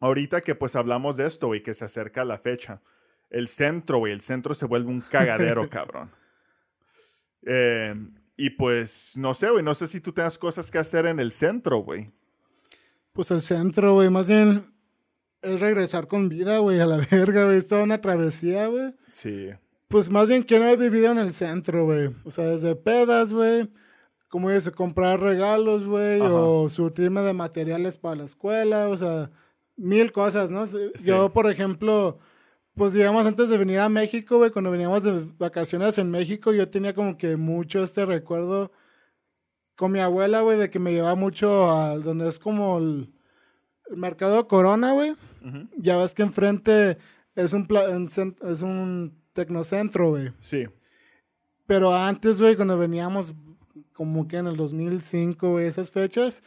Ahorita 0.00 0.40
que 0.40 0.54
pues 0.54 0.74
hablamos 0.76 1.16
de 1.16 1.26
esto, 1.26 1.48
güey, 1.48 1.62
que 1.62 1.74
se 1.74 1.84
acerca 1.84 2.24
la 2.24 2.38
fecha 2.38 2.82
el 3.30 3.48
centro, 3.48 3.98
güey. 3.98 4.12
El 4.12 4.20
centro 4.20 4.54
se 4.54 4.66
vuelve 4.66 4.90
un 4.90 5.00
cagadero, 5.00 5.68
cabrón. 5.70 6.10
Eh, 7.46 7.94
y 8.36 8.50
pues, 8.50 9.14
no 9.16 9.34
sé, 9.34 9.50
güey. 9.50 9.64
No 9.64 9.74
sé 9.74 9.86
si 9.86 10.00
tú 10.00 10.12
tengas 10.12 10.36
cosas 10.36 10.70
que 10.70 10.78
hacer 10.78 11.06
en 11.06 11.20
el 11.20 11.32
centro, 11.32 11.78
güey. 11.78 12.10
Pues 13.12 13.30
el 13.30 13.40
centro, 13.40 13.94
güey. 13.94 14.10
Más 14.10 14.28
bien 14.28 14.64
es 15.42 15.60
regresar 15.60 16.06
con 16.06 16.28
vida, 16.28 16.58
güey, 16.58 16.80
a 16.80 16.86
la 16.86 16.96
verga, 17.10 17.44
güey. 17.44 17.56
Es 17.56 17.68
toda 17.68 17.84
una 17.84 18.00
travesía, 18.00 18.66
güey. 18.66 18.94
Sí. 19.08 19.50
Pues 19.88 20.10
más 20.10 20.28
bien, 20.28 20.42
¿quién 20.42 20.62
ha 20.62 20.74
vivido 20.76 21.10
en 21.10 21.18
el 21.18 21.32
centro, 21.32 21.84
güey? 21.84 22.14
O 22.24 22.30
sea, 22.30 22.46
desde 22.46 22.76
pedas, 22.76 23.32
güey. 23.32 23.70
Como 24.28 24.48
dice, 24.50 24.70
comprar 24.70 25.18
regalos, 25.18 25.88
güey. 25.88 26.20
O 26.20 26.68
surtirme 26.68 27.20
de 27.22 27.32
materiales 27.32 27.96
para 27.96 28.16
la 28.16 28.24
escuela. 28.24 28.88
O 28.88 28.96
sea, 28.96 29.30
mil 29.80 30.12
cosas, 30.12 30.50
¿no? 30.50 30.64
Yo, 31.04 31.32
por 31.32 31.50
ejemplo 31.50 32.18
pues 32.74 32.92
digamos, 32.92 33.26
antes 33.26 33.48
de 33.48 33.58
venir 33.58 33.78
a 33.78 33.88
México, 33.88 34.38
güey, 34.38 34.50
cuando 34.50 34.70
veníamos 34.70 35.02
de 35.02 35.26
vacaciones 35.38 35.98
en 35.98 36.10
México, 36.10 36.52
yo 36.52 36.70
tenía 36.70 36.94
como 36.94 37.18
que 37.18 37.36
mucho 37.36 37.82
este 37.82 38.06
recuerdo 38.06 38.72
con 39.76 39.92
mi 39.92 39.98
abuela, 39.98 40.42
güey, 40.42 40.58
de 40.58 40.70
que 40.70 40.78
me 40.78 40.92
llevaba 40.92 41.14
mucho 41.14 41.70
a 41.70 41.96
donde 41.96 42.28
es 42.28 42.38
como 42.38 42.78
el, 42.78 43.12
mercado 43.96 44.46
Corona, 44.46 44.92
güey. 44.92 45.14
Ya 45.76 45.96
ves 45.96 46.14
que 46.14 46.22
enfrente 46.22 46.96
es 47.34 47.52
un, 47.54 47.66
es 48.42 48.62
un 48.62 49.20
tecnocentro, 49.32 50.10
güey. 50.10 50.30
Sí. 50.38 50.66
Pero 51.66 51.94
antes, 51.94 52.40
güey, 52.40 52.56
cuando 52.56 52.78
veníamos 52.78 53.34
como 53.92 54.28
que 54.28 54.36
en 54.36 54.46
el 54.46 54.56
2005, 54.56 55.50
güey, 55.50 55.66
esas 55.66 55.90
fechas, 55.90 56.42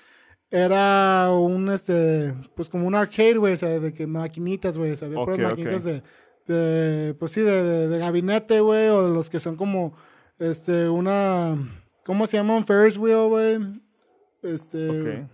era 0.53 1.31
un, 1.31 1.67
este, 1.69 2.35
pues 2.55 2.69
como 2.69 2.85
un 2.85 2.93
arcade, 2.93 3.37
güey, 3.37 3.53
o 3.53 3.57
sea, 3.57 3.69
de 3.79 3.91
que 3.91 4.05
maquinitas, 4.05 4.77
güey, 4.77 4.91
o 4.91 4.95
sea, 4.95 5.07
había 5.07 5.47
maquinitas 5.49 5.83
de, 5.83 6.03
de, 6.45 7.15
pues 7.15 7.31
sí, 7.31 7.41
de, 7.41 7.87
de, 7.87 7.97
gabinete, 7.97 8.59
güey, 8.59 8.89
o 8.89 9.07
de 9.07 9.11
los 9.15 9.31
que 9.31 9.39
son 9.39 9.55
como, 9.55 9.95
este, 10.37 10.89
una, 10.89 11.57
¿cómo 12.05 12.27
se 12.27 12.37
llama? 12.37 12.55
Un 12.55 12.65
Ferris 12.65 12.97
wheel, 12.97 13.29
güey. 13.29 13.81
Este, 14.43 15.27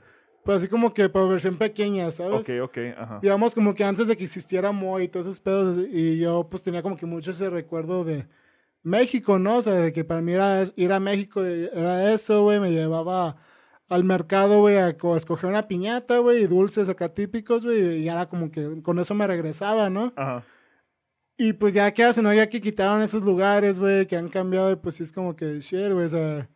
pues 0.45 0.59
así 0.59 0.69
como 0.69 0.93
que 0.93 1.09
para 1.09 1.25
versión 1.25 1.57
pequeña, 1.57 2.09
¿sabes? 2.11 2.49
Ok, 2.49 2.69
ok, 2.69 2.77
ajá. 2.97 3.19
Digamos 3.21 3.53
como 3.53 3.73
que 3.73 3.83
antes 3.83 4.07
de 4.07 4.15
que 4.15 4.23
existiera 4.23 4.71
Moy 4.71 5.03
y 5.03 5.07
todos 5.09 5.25
esos 5.25 5.41
pedos, 5.41 5.85
y 5.91 6.17
yo 6.17 6.47
pues 6.49 6.63
tenía 6.63 6.81
como 6.81 6.95
que 6.95 7.05
mucho 7.05 7.31
ese 7.31 7.49
recuerdo 7.49 8.05
de 8.05 8.25
México, 8.83 9.37
¿no? 9.37 9.57
O 9.57 9.61
sea, 9.61 9.73
de 9.73 9.91
que 9.91 10.05
para 10.05 10.21
mí 10.21 10.31
era, 10.31 10.63
ir 10.77 10.93
a 10.93 11.01
México 11.01 11.43
era 11.43 12.13
eso, 12.13 12.43
güey, 12.43 12.61
me 12.61 12.71
llevaba 12.71 13.35
al 13.89 14.03
mercado, 14.03 14.61
güey, 14.61 14.77
a, 14.77 14.85
a, 14.85 15.17
escoger 15.17 15.49
una 15.49 15.67
piñata, 15.67 16.19
güey, 16.19 16.43
y 16.43 16.47
dulces 16.47 16.87
acá 16.89 17.13
típicos, 17.13 17.65
güey, 17.65 18.03
y 18.03 18.07
era 18.07 18.27
como 18.27 18.51
que 18.51 18.81
con 18.83 18.99
eso 18.99 19.13
me 19.15 19.27
regresaba, 19.27 19.89
¿no? 19.89 20.13
Ajá. 20.15 20.43
Y 21.37 21.53
pues 21.53 21.73
ya 21.73 21.91
que 21.93 22.03
hacen, 22.03 22.25
¿no? 22.25 22.33
Ya 22.33 22.49
que 22.49 22.59
quitaron 22.59 23.01
esos 23.01 23.23
lugares, 23.23 23.79
güey, 23.79 24.05
que 24.05 24.17
han 24.17 24.27
cambiado, 24.27 24.79
pues 24.81 24.95
sí 24.95 25.03
es 25.03 25.11
como 25.11 25.35
que 25.35 25.61
shit, 25.61 25.91
güey, 25.93 26.05
o 26.05 26.09
sea, 26.09 26.49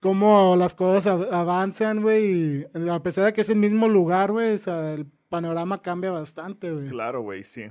cómo 0.00 0.56
las 0.56 0.74
cosas 0.74 1.06
avanzan, 1.06 2.02
güey, 2.02 2.64
y 2.74 2.88
a 2.90 3.02
pesar 3.02 3.26
de 3.26 3.32
que 3.32 3.42
es 3.42 3.50
el 3.50 3.58
mismo 3.58 3.88
lugar, 3.88 4.32
güey, 4.32 4.54
o 4.54 4.58
sea, 4.58 4.92
el 4.92 5.06
panorama 5.28 5.82
cambia 5.82 6.10
bastante, 6.10 6.72
güey. 6.72 6.88
Claro, 6.88 7.22
güey, 7.22 7.44
sí. 7.44 7.70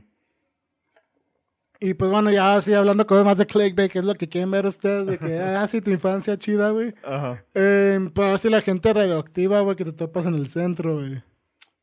Y 1.82 1.94
pues 1.94 2.12
bueno, 2.12 2.30
ya 2.30 2.56
así 2.56 2.74
hablando 2.74 3.08
cosas 3.08 3.26
más 3.26 3.38
de 3.38 3.46
clickbait, 3.46 3.92
que 3.92 4.00
es 4.00 4.06
lo 4.06 4.14
que 4.14 4.28
quieren 4.28 4.52
ver 4.52 4.66
ustedes, 4.66 5.06
de 5.06 5.18
que, 5.18 5.40
ah, 5.40 5.66
sí, 5.68 5.80
tu 5.82 5.92
infancia 5.92 6.38
chida, 6.38 6.72
güey. 6.72 6.94
Ajá. 7.04 7.46
Eh, 7.54 8.00
pues 8.14 8.28
así 8.34 8.50
la 8.50 8.62
gente 8.62 8.92
radioactiva, 8.92 9.62
güey, 9.62 9.78
que 9.78 9.86
te 9.86 9.94
topas 9.94 10.26
en 10.26 10.36
el 10.36 10.48
centro, 10.48 10.96
güey. 10.96 11.24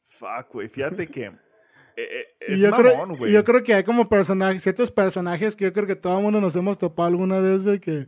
Fuck, 0.03 0.53
güey, 0.53 0.69
fíjate 0.69 1.07
que 1.07 1.25
eh, 1.27 1.33
eh, 1.97 2.27
es 2.41 2.61
yo, 2.61 2.71
mamón, 2.71 3.17
creo, 3.17 3.29
yo 3.29 3.45
creo 3.45 3.63
que 3.63 3.75
hay 3.75 3.85
como 3.85 4.09
personajes, 4.09 4.63
ciertos 4.63 4.93
personajes 4.93 5.57
que 5.57 5.65
yo 5.65 5.73
creo 5.73 5.87
que 5.87 5.97
todo 5.97 6.19
el 6.19 6.23
mundo 6.23 6.41
nos 6.41 6.55
hemos 6.57 6.79
topado 6.79 7.09
alguna 7.09 7.41
vez, 7.41 7.65
güey, 7.65 7.81
que, 7.81 8.07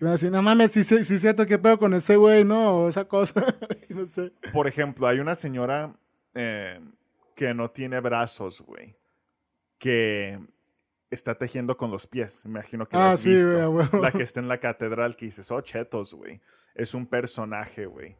me 0.00 0.06
van 0.06 0.08
a 0.08 0.12
decir, 0.12 0.32
no 0.32 0.42
mames, 0.42 0.72
sí, 0.72 0.82
sí, 0.82 0.96
es 0.96 1.20
cierto, 1.20 1.46
¿qué 1.46 1.58
pedo 1.58 1.78
con 1.78 1.94
ese 1.94 2.16
güey, 2.16 2.44
no? 2.44 2.76
O 2.76 2.88
esa 2.88 3.06
cosa, 3.06 3.44
no 3.88 4.06
sé. 4.06 4.32
Por 4.52 4.66
ejemplo, 4.66 5.06
hay 5.06 5.20
una 5.20 5.34
señora 5.34 5.94
eh, 6.34 6.80
que 7.36 7.54
no 7.54 7.70
tiene 7.70 8.00
brazos, 8.00 8.62
güey, 8.62 8.96
que 9.78 10.40
está 11.10 11.36
tejiendo 11.36 11.76
con 11.76 11.90
los 11.90 12.06
pies. 12.06 12.44
Me 12.44 12.50
imagino 12.50 12.88
que 12.88 12.96
ah, 12.96 13.16
sí, 13.16 13.34
La 14.00 14.12
que 14.12 14.22
está 14.22 14.40
en 14.40 14.48
la 14.48 14.58
catedral 14.58 15.16
que 15.16 15.26
dices, 15.26 15.50
oh, 15.50 15.60
chetos, 15.60 16.14
güey. 16.14 16.40
Es 16.74 16.94
un 16.94 17.06
personaje, 17.06 17.86
güey. 17.86 18.16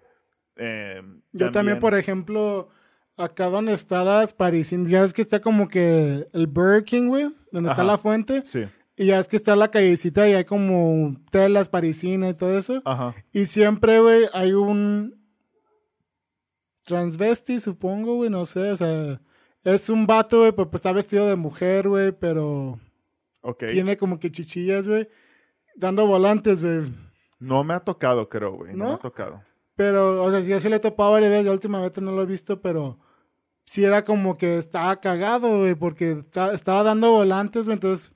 yo 1.33 1.51
también, 1.51 1.79
por 1.79 1.95
ejemplo 1.95 2.69
acá 3.17 3.49
donde 3.49 3.73
está 3.73 4.05
las 4.05 4.33
parisinas, 4.33 4.89
ya 4.89 5.05
es 5.05 5.13
que 5.13 5.23
está 5.23 5.41
como 5.41 5.69
que 5.69 6.27
el 6.33 6.47
Burger 6.47 6.85
King, 6.85 7.09
güey, 7.09 7.29
donde 7.53 7.71
está 7.71 7.85
la 7.85 7.99
fuente. 7.99 8.43
Sí. 8.45 8.67
Y 8.97 9.07
ya 9.07 9.19
es 9.19 9.29
que 9.29 9.37
está 9.37 9.57
la 9.57 9.71
callecita 9.71 10.29
y 10.29 10.35
hay 10.35 10.45
como 10.45 11.17
telas 11.31 11.69
parisinas 11.69 12.31
y 12.31 12.35
todo 12.35 12.57
eso. 12.57 12.83
Ajá. 12.85 13.15
Y 13.33 13.47
siempre, 13.47 14.01
güey, 14.01 14.27
hay 14.33 14.53
un 14.53 15.19
transvesti, 16.85 17.61
supongo, 17.61 18.17
güey, 18.17 18.31
no 18.31 18.45
sé, 18.47 18.71
o 18.73 18.77
sea, 18.77 19.21
es 19.65 19.89
un 19.89 20.07
vato, 20.07 20.41
güey, 20.41 20.53
pues, 20.53 20.69
pues 20.69 20.81
está 20.81 20.93
vestido 20.93 21.27
de 21.27 21.37
mujer, 21.37 21.89
güey, 21.89 22.13
pero 22.13 22.79
okay. 23.43 23.69
tiene 23.69 23.97
como 23.97 24.19
que 24.19 24.31
chichillas, 24.31 24.89
güey, 24.89 25.09
dando 25.77 26.07
volantes, 26.07 26.63
güey. 26.65 26.93
No 27.39 27.65
me 27.65 27.75
ha 27.75 27.81
tocado, 27.81 28.29
creo, 28.29 28.53
güey, 28.53 28.75
no, 28.75 28.87
me 28.87 28.93
ha 28.95 28.99
tocado. 28.99 29.43
Pero, 29.77 30.23
o 30.23 30.31
sea, 30.31 30.41
yo 30.41 30.61
sí 30.61 30.69
le 30.69 30.77
he 30.77 30.81
topado 30.81 31.13
varias 31.13 31.31
veces, 31.31 31.47
la 31.47 31.53
última 31.53 31.81
vez 31.81 31.97
no 32.01 32.13
lo 32.13 32.23
he 32.23 32.27
visto, 32.27 32.61
pero 32.61 32.99
sí 33.65 33.85
era 33.85 34.05
como 34.05 34.37
que 34.37 34.59
estaba 34.59 35.01
cagado, 35.01 35.61
güey, 35.61 35.75
porque 35.75 36.23
estaba 36.53 36.83
dando 36.83 37.13
volantes, 37.13 37.69
entonces, 37.69 38.15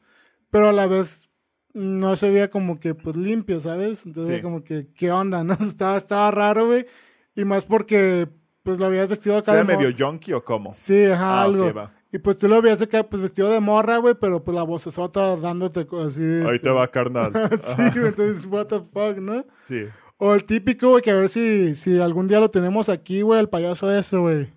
pero 0.50 0.68
a 0.68 0.72
la 0.72 0.86
vez 0.86 1.30
no 1.72 2.16
se 2.16 2.30
veía 2.30 2.50
como 2.50 2.78
que, 2.80 2.94
pues, 2.94 3.16
limpio, 3.16 3.60
¿sabes? 3.60 4.06
Entonces, 4.06 4.42
como 4.42 4.62
que, 4.62 4.92
¿qué 4.94 5.10
onda, 5.10 5.42
no? 5.44 5.54
Estaba, 5.54 5.96
estaba 5.96 6.30
raro, 6.30 6.66
güey, 6.66 6.86
y 7.34 7.44
más 7.44 7.66
porque, 7.66 8.28
pues, 8.64 8.80
lo 8.80 8.86
habías 8.86 9.08
vestido 9.08 9.36
acá. 9.36 9.52
¿Sea 9.52 9.62
medio 9.62 9.92
junkie 9.96 10.32
o 10.32 10.44
cómo? 10.44 10.72
Sí, 10.74 11.06
ajá, 11.06 11.40
ah, 11.40 11.42
algo. 11.42 11.90
Y 12.14 12.18
pues 12.18 12.38
tú 12.38 12.46
lo 12.46 12.62
veías 12.62 12.80
acá, 12.80 13.02
pues 13.02 13.22
vestido 13.22 13.50
de 13.50 13.58
morra, 13.58 13.98
güey, 13.98 14.14
pero 14.14 14.44
pues 14.44 14.54
la 14.54 14.62
vocesota 14.62 15.34
dándote 15.36 15.86
así. 16.06 16.22
Ahí 16.22 16.54
este, 16.54 16.68
te 16.68 16.70
va, 16.70 16.88
carnal. 16.88 17.32
sí, 17.58 17.82
güey, 17.92 18.06
entonces, 18.06 18.46
what 18.46 18.66
the 18.66 18.80
fuck, 18.80 19.18
¿no? 19.18 19.44
Sí. 19.56 19.86
O 20.18 20.32
el 20.32 20.44
típico, 20.44 20.90
güey, 20.90 21.02
que 21.02 21.10
a 21.10 21.16
ver 21.16 21.28
si, 21.28 21.74
si 21.74 21.98
algún 21.98 22.28
día 22.28 22.38
lo 22.38 22.50
tenemos 22.50 22.88
aquí, 22.88 23.22
güey, 23.22 23.40
el 23.40 23.48
payaso 23.48 23.92
ese, 23.92 24.16
güey. 24.16 24.52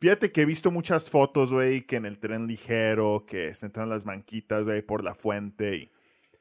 Fíjate 0.00 0.32
que 0.32 0.42
he 0.42 0.44
visto 0.44 0.72
muchas 0.72 1.08
fotos, 1.08 1.52
güey, 1.52 1.86
que 1.86 1.96
en 1.96 2.04
el 2.04 2.18
tren 2.18 2.48
ligero, 2.48 3.24
que 3.26 3.54
se 3.54 3.66
entran 3.66 3.88
las 3.88 4.04
banquitas, 4.04 4.64
güey, 4.64 4.82
por 4.82 5.04
la 5.04 5.14
fuente 5.14 5.76
y... 5.76 5.92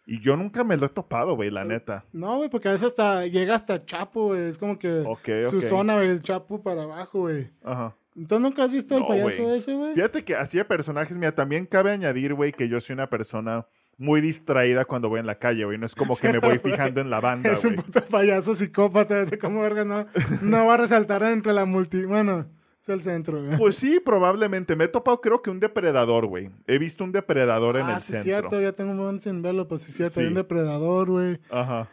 Y 0.10 0.22
yo 0.22 0.38
nunca 0.38 0.64
me 0.64 0.78
lo 0.78 0.86
he 0.86 0.89
topado, 0.89 1.36
güey, 1.36 1.51
la 1.51 1.66
neta. 1.66 2.05
No, 2.14 2.38
güey, 2.38 2.49
porque 2.49 2.70
a 2.70 2.72
veces 2.72 2.88
hasta 2.88 3.28
llega 3.28 3.55
hasta 3.55 3.86
Chapo, 3.86 4.28
güey. 4.28 4.43
Es 4.47 4.58
como 4.58 4.80
que 4.80 5.03
su 5.49 5.62
zona, 5.62 5.95
güey, 5.95 6.10
el 6.10 6.24
Chapo 6.24 6.64
para 6.64 6.84
abajo, 6.84 7.20
güey. 7.20 7.51
Ajá. 7.64 7.95
¿Entonces 8.16 8.41
nunca 8.41 8.64
has 8.64 8.72
visto 8.72 8.95
el 8.95 9.01
No, 9.01 9.08
payaso 9.10 9.43
güey. 9.43 9.58
ese, 9.58 9.74
güey? 9.76 9.93
Fíjate 9.93 10.24
que 10.24 10.36
así 10.36 10.58
de 10.58 10.66
personajes, 10.66 11.18
mira, 11.18 11.36
también 11.36 11.66
cabe 11.66 11.91
añadir, 11.91 12.34
güey, 12.34 12.51
que 12.53 12.68
yo 12.70 12.80
soy 12.80 12.93
una 12.93 13.10
persona 13.10 13.68
muy 13.97 14.22
distraída 14.22 14.86
cuando 14.86 15.10
voy 15.10 15.20
en 15.20 15.26
la 15.28 15.38
calle, 15.39 15.66
güey. 15.66 15.78
No 15.78 15.86
es 15.86 15.93
como 15.93 16.16
que 16.16 16.32
me 16.32 16.39
voy 16.39 16.58
fijando 16.60 17.01
en 17.01 17.10
la 17.10 17.20
banda, 17.20 17.51
Es 17.51 17.66
un 17.66 17.76
güey. 17.76 17.86
puto 17.86 18.01
payaso 18.05 18.55
psicópata, 18.55 19.20
ese 19.22 19.38
como 19.38 19.62
verga, 19.62 19.84
no, 19.84 20.05
no 20.41 20.66
va 20.66 20.76
a 20.76 20.78
resaltar 20.78 21.22
entre 21.24 21.51
la 21.51 21.66
multi... 21.66 22.05
Bueno, 22.05 22.45
es 22.82 22.90
el 22.90 23.02
centro, 23.02 23.44
güey. 23.44 23.58
Pues 23.58 23.76
sí, 23.76 24.00
probablemente. 24.00 24.76
Me 24.76 24.86
he 24.86 24.88
topado, 24.88 25.20
creo 25.22 25.42
que 25.42 25.50
un 25.50 25.60
depredador, 25.60 26.26
güey. 26.28 26.50
He 26.68 26.78
visto 26.78 27.04
un 27.04 27.12
depredador 27.12 27.78
en 27.78 27.86
ah, 27.88 27.96
el 27.96 28.02
sí, 28.02 28.14
centro. 28.14 28.24
cierto, 28.24 28.62
ya 28.62 28.72
tengo 28.72 28.92
un 28.92 28.98
buen 28.98 29.20
sin 29.20 29.42
verlo, 29.42 29.68
pues 29.68 29.82
sí, 29.82 29.92
cierto. 29.92 30.16
Sí. 30.16 30.22
Hay 30.22 30.28
un 30.28 30.36
depredador, 30.36 31.10
güey. 31.10 31.40
Ajá. 31.50 31.90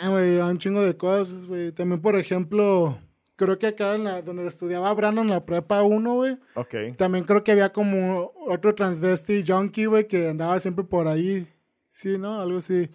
Ah, 0.00 0.08
güey, 0.08 0.40
hay 0.40 0.50
un 0.50 0.58
chingo 0.58 0.82
de 0.82 0.96
cosas, 0.96 1.46
güey. 1.46 1.72
También, 1.72 2.00
por 2.00 2.16
ejemplo, 2.16 2.98
creo 3.36 3.58
que 3.58 3.68
acá 3.68 3.94
en 3.94 4.04
la, 4.04 4.22
donde 4.22 4.46
estudiaba 4.46 4.92
Brandon, 4.94 5.26
en 5.26 5.30
la 5.30 5.44
prepa 5.44 5.82
1, 5.82 6.14
güey. 6.14 6.38
Ok. 6.54 6.96
También 6.96 7.24
creo 7.24 7.44
que 7.44 7.52
había 7.52 7.72
como 7.72 8.32
otro 8.46 8.74
transvesti 8.74 9.44
junkie, 9.46 9.86
güey, 9.86 10.08
que 10.08 10.28
andaba 10.28 10.58
siempre 10.58 10.84
por 10.84 11.08
ahí. 11.08 11.46
Sí, 11.86 12.18
¿no? 12.18 12.40
Algo 12.40 12.58
así. 12.58 12.90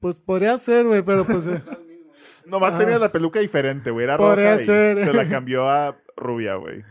Pues 0.00 0.20
podría 0.20 0.56
ser, 0.58 0.86
güey, 0.86 1.02
pero 1.02 1.24
pues... 1.24 1.48
Nomás 2.48 2.78
tenía 2.78 2.98
la 2.98 3.12
peluca 3.12 3.40
diferente, 3.40 3.90
güey. 3.90 4.04
Era 4.04 4.16
Podría 4.16 4.52
roja 4.52 4.62
y 4.62 4.66
ser. 4.66 5.04
se 5.04 5.12
la 5.12 5.28
cambió 5.28 5.68
a 5.68 5.96
rubia, 6.16 6.54
güey. 6.56 6.82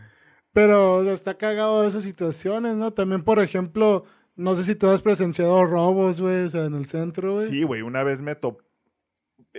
pero 0.52 0.96
o 0.96 1.04
sea, 1.04 1.12
está 1.12 1.36
cagado 1.36 1.82
de 1.82 1.88
esas 1.88 2.02
situaciones, 2.04 2.74
¿no? 2.76 2.92
También, 2.92 3.22
por 3.22 3.38
ejemplo, 3.40 4.04
no 4.36 4.54
sé 4.54 4.64
si 4.64 4.74
tú 4.74 4.88
has 4.88 5.02
presenciado 5.02 5.64
robos, 5.66 6.20
güey, 6.20 6.44
o 6.44 6.48
sea, 6.48 6.64
en 6.66 6.74
el 6.74 6.86
centro, 6.86 7.32
güey. 7.32 7.46
Sí, 7.48 7.62
güey. 7.64 7.82
Una 7.82 8.02
vez 8.04 8.22
me 8.22 8.34
topé. 8.34 8.64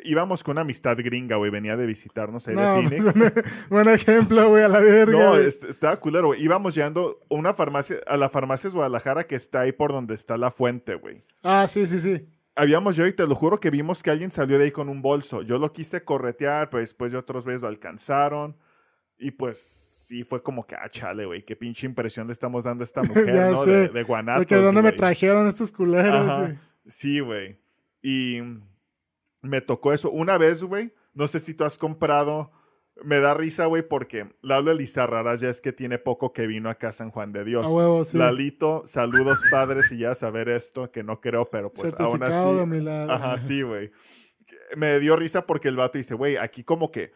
Íbamos 0.03 0.43
con 0.43 0.53
una 0.53 0.61
amistad 0.61 0.95
gringa, 0.97 1.35
güey. 1.35 1.51
Venía 1.51 1.75
de 1.75 1.85
visitarnos 1.85 2.47
ahí 2.47 2.55
No, 2.55 2.75
de 2.81 2.87
pues, 3.01 3.13
Phoenix. 3.13 3.65
buen 3.69 3.89
ejemplo, 3.89 4.47
güey, 4.49 4.63
a 4.63 4.67
la 4.67 4.79
verga. 4.79 5.11
No, 5.17 5.35
est- 5.35 5.63
estaba 5.65 5.99
culero, 5.99 6.27
güey. 6.27 6.41
Íbamos 6.41 6.75
llegando 6.75 7.19
a 7.29 7.33
una 7.35 7.53
farmacia, 7.53 7.97
a 8.07 8.15
la 8.15 8.29
farmacia 8.29 8.69
Guadalajara 8.69 9.25
que 9.25 9.35
está 9.35 9.61
ahí 9.61 9.71
por 9.73 9.91
donde 9.91 10.13
está 10.13 10.37
la 10.37 10.51
fuente, 10.51 10.95
güey. 10.95 11.21
Ah, 11.43 11.65
sí, 11.67 11.85
sí, 11.87 11.99
sí. 11.99 12.27
Habíamos 12.55 12.95
yo 12.95 13.07
y 13.07 13.13
te 13.13 13.25
lo 13.25 13.35
juro 13.35 13.59
que 13.59 13.69
vimos 13.69 14.03
que 14.03 14.11
alguien 14.11 14.31
salió 14.31 14.57
de 14.57 14.65
ahí 14.65 14.71
con 14.71 14.89
un 14.89 15.01
bolso. 15.01 15.41
Yo 15.43 15.57
lo 15.59 15.71
quise 15.71 16.03
corretear, 16.03 16.69
pero 16.69 16.81
después 16.81 17.11
de 17.11 17.17
otros 17.17 17.45
veces 17.45 17.61
lo 17.61 17.67
alcanzaron. 17.69 18.57
Y 19.17 19.31
pues 19.31 19.61
sí, 19.61 20.23
fue 20.23 20.41
como 20.41 20.65
que, 20.65 20.75
ah, 20.75 20.89
chale, 20.89 21.25
güey, 21.25 21.43
qué 21.43 21.55
pinche 21.55 21.85
impresión 21.85 22.27
le 22.27 22.33
estamos 22.33 22.63
dando 22.63 22.83
a 22.83 22.85
esta 22.85 23.01
mujer, 23.03 23.51
¿no? 23.51 23.63
sé. 23.63 23.69
De, 23.69 23.89
de 23.89 24.03
guanatos, 24.03 24.41
De 24.41 24.45
que 24.45 24.55
dónde 24.55 24.81
me 24.81 24.91
trajeron 24.91 25.47
estos 25.47 25.71
culeros. 25.71 26.51
Sí, 26.85 27.19
güey. 27.19 27.59
Y 28.01 28.39
me 29.41 29.61
tocó 29.61 29.93
eso. 29.93 30.09
Una 30.11 30.37
vez, 30.37 30.63
güey, 30.63 30.93
no 31.13 31.27
sé 31.27 31.39
si 31.39 31.53
tú 31.53 31.63
has 31.63 31.77
comprado. 31.77 32.51
Me 33.03 33.19
da 33.19 33.33
risa, 33.33 33.65
güey, 33.65 33.81
porque 33.87 34.27
Lalo 34.41 34.71
Elizarraras 34.71 35.39
ya 35.39 35.49
es 35.49 35.61
que 35.61 35.71
tiene 35.71 35.97
poco 35.97 36.33
que 36.33 36.47
vino 36.47 36.69
acá 36.69 36.89
a 36.89 36.91
San 36.91 37.11
Juan 37.11 37.31
de 37.31 37.43
Dios. 37.43 37.65
A 37.65 37.69
huevo, 37.69 38.03
sí. 38.03 38.17
Lalito, 38.17 38.83
saludos 38.85 39.41
padres 39.51 39.91
y 39.91 39.99
ya 39.99 40.15
saber 40.15 40.49
esto, 40.49 40.91
que 40.91 41.03
no 41.03 41.21
creo, 41.21 41.49
pero 41.49 41.71
pues 41.71 41.93
aún 41.99 42.19
Certificado 42.19 42.55
de 42.55 42.61
así. 42.61 42.69
milagro. 42.69 43.13
Ajá, 43.13 43.37
sí, 43.37 43.61
güey. 43.61 43.91
Me 44.75 44.99
dio 44.99 45.15
risa 45.15 45.45
porque 45.45 45.67
el 45.67 45.75
vato 45.75 45.97
dice, 45.97 46.15
güey, 46.15 46.37
aquí 46.37 46.63
como 46.63 46.91
que 46.91 47.11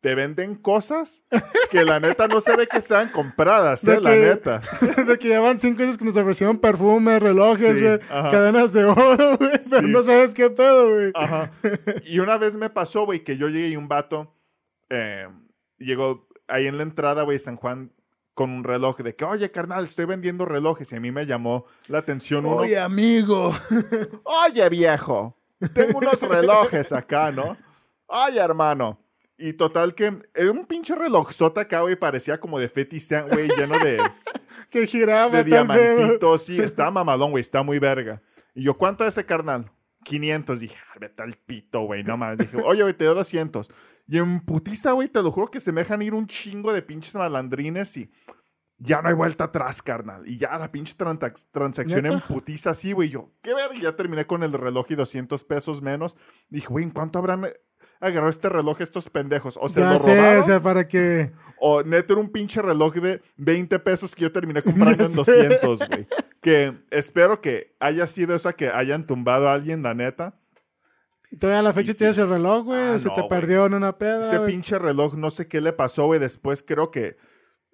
te 0.00 0.14
venden 0.14 0.54
cosas 0.56 1.24
que 1.70 1.82
la 1.82 1.98
neta 1.98 2.28
no 2.28 2.42
se 2.42 2.54
ve 2.56 2.66
que 2.66 2.82
sean 2.82 3.08
compradas, 3.08 3.88
eh, 3.88 3.98
la 4.02 4.10
neta. 4.10 4.60
de 5.06 5.18
que 5.18 5.28
llevan 5.28 5.58
cinco 5.58 5.82
años 5.82 5.96
que 5.96 6.04
nos 6.04 6.14
ofrecieron 6.14 6.58
perfumes, 6.58 7.22
relojes, 7.22 7.78
Sí, 7.78 8.06
cadenas 8.10 8.74
de 8.74 8.84
oro, 8.84 9.38
güey, 9.38 9.58
pero 9.70 9.88
no 9.88 10.02
sabes 10.02 10.34
qué 10.34 10.50
pedo, 10.50 10.90
güey. 10.92 11.10
Ajá. 11.14 11.50
Y 12.04 12.18
una 12.18 12.36
vez 12.36 12.56
me 12.56 12.68
pasó, 12.68 13.06
güey, 13.06 13.24
que 13.24 13.38
yo 13.38 13.48
llegué 13.48 13.68
y 13.68 13.76
un 13.76 13.88
vato 13.88 14.30
eh, 14.90 15.28
llegó 15.78 16.28
ahí 16.48 16.66
en 16.66 16.76
la 16.76 16.82
entrada, 16.82 17.22
güey, 17.22 17.38
San 17.38 17.56
Juan 17.56 17.92
con 18.34 18.50
un 18.50 18.64
reloj 18.64 18.98
de 18.98 19.14
que, 19.14 19.24
oye, 19.24 19.50
carnal, 19.50 19.84
estoy 19.84 20.04
vendiendo 20.06 20.44
relojes. 20.44 20.92
Y 20.92 20.96
a 20.96 21.00
mí 21.00 21.12
me 21.12 21.24
llamó 21.24 21.66
la 21.86 21.98
atención 21.98 22.44
uno. 22.44 22.56
Oye, 22.56 22.78
amigo. 22.78 23.54
Oye, 24.24 24.68
viejo, 24.68 25.38
tengo 25.72 25.98
unos 25.98 26.20
relojes 26.20 26.92
acá, 26.92 27.30
¿no? 27.30 27.56
Oye, 28.06 28.40
hermano. 28.40 29.00
Y 29.36 29.52
total 29.54 29.94
que 29.94 30.16
era 30.34 30.50
un 30.50 30.64
pinche 30.64 30.94
relojzota 30.94 31.62
acá, 31.62 31.80
güey, 31.80 31.96
parecía 31.96 32.38
como 32.38 32.58
de 32.58 32.68
Fetisán, 32.68 33.28
güey, 33.28 33.48
lleno 33.48 33.78
de, 33.80 34.00
que 34.70 34.86
giraba 34.86 35.38
de 35.38 35.44
diamantitos. 35.44 36.44
Sí, 36.44 36.60
está 36.60 36.90
mamalón, 36.90 37.32
güey, 37.32 37.40
está 37.40 37.62
muy 37.62 37.78
verga. 37.78 38.22
Y 38.54 38.64
yo, 38.64 38.74
¿cuánto 38.74 39.04
es 39.04 39.14
ese 39.14 39.26
carnal? 39.26 39.70
500. 40.04 40.60
Dije, 40.60 40.76
ah, 40.92 40.98
vete 41.00 41.22
al 41.22 41.34
pito, 41.34 41.80
güey, 41.82 42.04
no 42.04 42.16
mames. 42.16 42.38
Dije, 42.38 42.58
oye, 42.64 42.82
güey, 42.82 42.94
te 42.94 43.04
doy 43.04 43.14
200. 43.16 43.70
Y 44.06 44.18
en 44.18 44.40
putiza, 44.40 44.92
güey, 44.92 45.08
te 45.08 45.22
lo 45.22 45.32
juro 45.32 45.50
que 45.50 45.58
se 45.60 45.72
me 45.72 45.80
dejan 45.80 46.02
ir 46.02 46.14
un 46.14 46.26
chingo 46.26 46.72
de 46.72 46.82
pinches 46.82 47.14
malandrines 47.16 47.96
y 47.96 48.10
ya 48.78 49.00
no 49.00 49.08
hay 49.08 49.14
vuelta 49.14 49.44
atrás, 49.44 49.80
carnal. 49.82 50.28
Y 50.28 50.36
ya 50.36 50.56
la 50.58 50.70
pinche 50.70 50.94
transac- 50.96 51.46
transacción 51.52 52.04
en 52.06 52.14
¿Neta? 52.14 52.26
putiza 52.28 52.70
así, 52.70 52.92
güey. 52.92 53.08
Yo, 53.08 53.32
qué 53.42 53.54
verga. 53.54 53.74
Y 53.74 53.80
ya 53.82 53.96
terminé 53.96 54.26
con 54.26 54.42
el 54.42 54.52
reloj 54.52 54.86
y 54.90 54.94
200 54.94 55.42
pesos 55.44 55.80
menos. 55.80 56.16
Dije, 56.50 56.66
güey, 56.68 56.84
¿en 56.84 56.90
cuánto 56.90 57.18
habrán 57.18 57.46
agarrado 58.00 58.28
este 58.28 58.48
reloj 58.50 58.80
estos 58.82 59.08
pendejos? 59.08 59.58
O 59.62 59.68
se 59.68 59.80
Ya 59.80 59.92
lo 59.92 59.98
sé, 59.98 60.14
robaron. 60.16 60.40
o 60.40 60.42
sea, 60.44 60.60
para 60.60 60.86
que... 60.86 61.32
O 61.60 61.82
neto 61.82 62.12
era 62.14 62.20
un 62.20 62.30
pinche 62.30 62.60
reloj 62.60 62.94
de 62.96 63.22
20 63.36 63.78
pesos 63.78 64.14
que 64.14 64.22
yo 64.22 64.32
terminé 64.32 64.60
comprando 64.62 64.98
Ya 64.98 65.04
en 65.06 65.12
sé. 65.24 65.48
200, 65.48 65.88
güey. 65.88 66.06
Que 66.44 66.76
espero 66.90 67.40
que 67.40 67.74
haya 67.80 68.06
sido 68.06 68.34
eso, 68.34 68.54
que 68.54 68.68
hayan 68.68 69.06
tumbado 69.06 69.48
a 69.48 69.54
alguien, 69.54 69.82
la 69.82 69.94
neta. 69.94 70.34
Y 71.30 71.38
todavía 71.38 71.60
a 71.60 71.62
la 71.62 71.72
fecha 71.72 71.92
Y 71.92 71.94
sí. 71.94 71.98
tienes 72.00 72.18
el 72.18 72.28
reloj, 72.28 72.66
güey, 72.66 72.82
Ah, 72.82 72.98
se 72.98 73.08
no, 73.08 73.14
te 73.14 73.22
perdió 73.24 73.64
en 73.64 73.72
una 73.72 73.96
peda, 73.96 74.20
Ese 74.20 74.40
pinche 74.40 74.78
reloj, 74.78 75.14
no 75.14 75.30
sé 75.30 75.48
qué 75.48 75.62
le 75.62 75.72
pasó, 75.72 76.04
güey. 76.04 76.20
Después 76.20 76.62
creo 76.62 76.90
que 76.90 77.16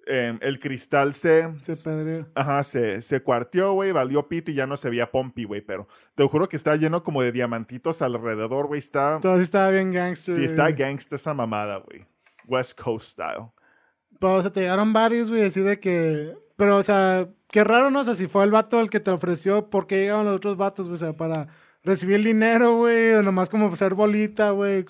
eh, 0.07 0.39
el 0.39 0.59
cristal 0.61 1.13
se... 1.13 1.53
Se 1.59 1.75
perdió. 1.75 2.29
Ajá, 2.33 2.63
se, 2.63 3.01
se 3.01 3.21
cuarteó, 3.21 3.73
güey, 3.73 3.91
valió 3.91 4.29
pito 4.29 4.51
y 4.51 4.53
ya 4.53 4.65
no 4.65 4.77
se 4.77 4.89
veía 4.89 5.11
pompi, 5.11 5.43
güey. 5.43 5.59
Pero 5.59 5.89
te 6.15 6.23
juro 6.23 6.47
que 6.47 6.55
está 6.55 6.77
lleno 6.77 7.03
como 7.03 7.21
de 7.21 7.33
diamantitos 7.33 8.01
alrededor, 8.01 8.67
güey. 8.67 8.77
Está... 8.79 9.19
Todo 9.21 9.35
sí 9.35 9.43
estaba 9.43 9.69
bien 9.69 9.91
gangster. 9.91 10.33
Sí, 10.33 10.45
está 10.45 10.71
gangsta 10.71 11.17
esa 11.17 11.33
mamada, 11.33 11.79
güey. 11.79 12.07
West 12.47 12.79
Coast 12.81 13.11
style. 13.11 13.51
Pero, 14.17 14.35
o 14.35 14.41
sea, 14.41 14.49
te 14.49 14.61
llegaron 14.61 14.93
varios, 14.93 15.29
güey, 15.29 15.43
así 15.43 15.59
de 15.59 15.77
que... 15.77 16.37
Pero, 16.61 16.77
o 16.77 16.83
sea, 16.83 17.27
qué 17.47 17.63
raro, 17.63 17.89
¿no? 17.89 18.01
O 18.01 18.03
sea, 18.03 18.13
si 18.13 18.27
fue 18.27 18.43
el 18.43 18.51
vato 18.51 18.79
el 18.79 18.91
que 18.91 18.99
te 18.99 19.09
ofreció, 19.09 19.71
¿por 19.71 19.87
qué 19.87 20.01
llegaron 20.01 20.27
los 20.27 20.35
otros 20.35 20.57
vatos, 20.57 20.85
güey? 20.85 20.93
O 20.93 20.97
sea, 20.97 21.13
para 21.13 21.47
recibir 21.83 22.17
el 22.17 22.23
dinero, 22.23 22.75
güey, 22.75 23.13
o 23.13 23.23
nomás 23.23 23.49
como 23.49 23.75
ser 23.75 23.95
bolita, 23.95 24.51
güey. 24.51 24.85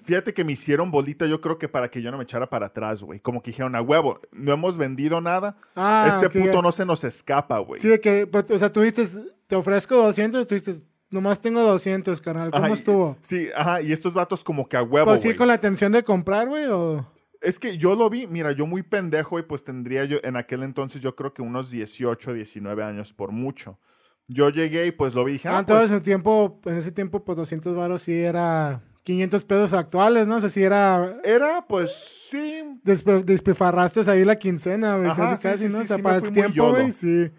Fíjate 0.00 0.32
que 0.32 0.44
me 0.44 0.52
hicieron 0.52 0.92
bolita, 0.92 1.26
yo 1.26 1.40
creo 1.40 1.58
que 1.58 1.68
para 1.68 1.90
que 1.90 2.02
yo 2.02 2.12
no 2.12 2.18
me 2.18 2.22
echara 2.22 2.48
para 2.48 2.66
atrás, 2.66 3.02
güey. 3.02 3.18
Como 3.18 3.42
que 3.42 3.50
dijeron, 3.50 3.74
a 3.74 3.82
huevo, 3.82 4.20
no 4.30 4.52
hemos 4.52 4.78
vendido 4.78 5.20
nada. 5.20 5.56
Ah, 5.74 6.06
este 6.08 6.30
puto 6.30 6.52
ya. 6.52 6.62
no 6.62 6.70
se 6.70 6.86
nos 6.86 7.02
escapa, 7.02 7.58
güey. 7.58 7.80
Sí, 7.80 7.88
de 7.88 7.98
que, 7.98 8.28
pues, 8.28 8.48
o 8.52 8.56
sea, 8.56 8.70
tú 8.70 8.82
dices, 8.82 9.20
te 9.48 9.56
ofrezco 9.56 9.96
200, 9.96 10.46
tú 10.46 10.54
dices, 10.54 10.82
nomás 11.10 11.40
tengo 11.40 11.62
200, 11.62 12.20
carnal. 12.20 12.52
¿Cómo 12.52 12.62
Ajá, 12.62 12.70
y- 12.70 12.78
estuvo? 12.78 13.16
Sí, 13.22 13.48
ajá, 13.56 13.82
y 13.82 13.90
estos 13.90 14.14
vatos 14.14 14.44
como 14.44 14.68
que 14.68 14.76
a 14.76 14.84
huevo, 14.84 15.06
Pues 15.10 15.22
sí, 15.22 15.34
con 15.34 15.48
la 15.48 15.56
intención 15.56 15.90
de 15.90 16.04
comprar, 16.04 16.46
güey, 16.46 16.66
o... 16.66 17.04
Es 17.40 17.58
que 17.58 17.78
yo 17.78 17.94
lo 17.94 18.10
vi, 18.10 18.26
mira, 18.26 18.52
yo 18.52 18.66
muy 18.66 18.82
pendejo 18.82 19.38
y 19.38 19.42
pues 19.42 19.62
tendría 19.64 20.04
yo, 20.04 20.18
en 20.22 20.36
aquel 20.36 20.62
entonces 20.62 21.00
yo 21.00 21.14
creo 21.14 21.32
que 21.32 21.42
unos 21.42 21.70
18, 21.70 22.32
19 22.32 22.82
años 22.82 23.12
por 23.12 23.30
mucho. 23.30 23.78
Yo 24.26 24.50
llegué 24.50 24.86
y 24.86 24.92
pues 24.92 25.14
lo 25.14 25.24
vi 25.24 25.34
dije, 25.34 25.48
Ah, 25.48 25.56
ah, 25.56 25.60
entonces 25.60 25.88
pues, 25.88 25.98
en, 25.98 26.04
tiempo, 26.04 26.60
en 26.66 26.76
ese 26.76 26.92
tiempo, 26.92 27.24
pues 27.24 27.36
200 27.36 27.74
varos 27.74 28.02
sí 28.02 28.12
era 28.12 28.82
500 29.04 29.44
pesos 29.44 29.72
actuales, 29.72 30.28
¿no? 30.28 30.36
O 30.36 30.40
sea, 30.40 30.50
sí 30.50 30.62
era... 30.62 31.18
era 31.24 31.64
pues 31.66 31.90
sí, 32.28 32.62
Despe 32.82 33.22
despifarraste 33.22 34.10
ahí 34.10 34.24
la 34.24 34.36
quincena, 34.36 34.96
güey, 34.96 35.08
Ajá, 35.08 35.30
casi, 35.30 35.36
sí, 35.36 35.48
casi, 35.48 35.68
sí, 35.68 35.72
¿no? 35.72 35.78
sí, 35.78 35.84
o 35.84 35.86
sea, 35.86 35.98
para 35.98 36.16
el 36.18 36.30
tiempo, 36.30 36.70
güey, 36.70 36.92
sí. 36.92 37.30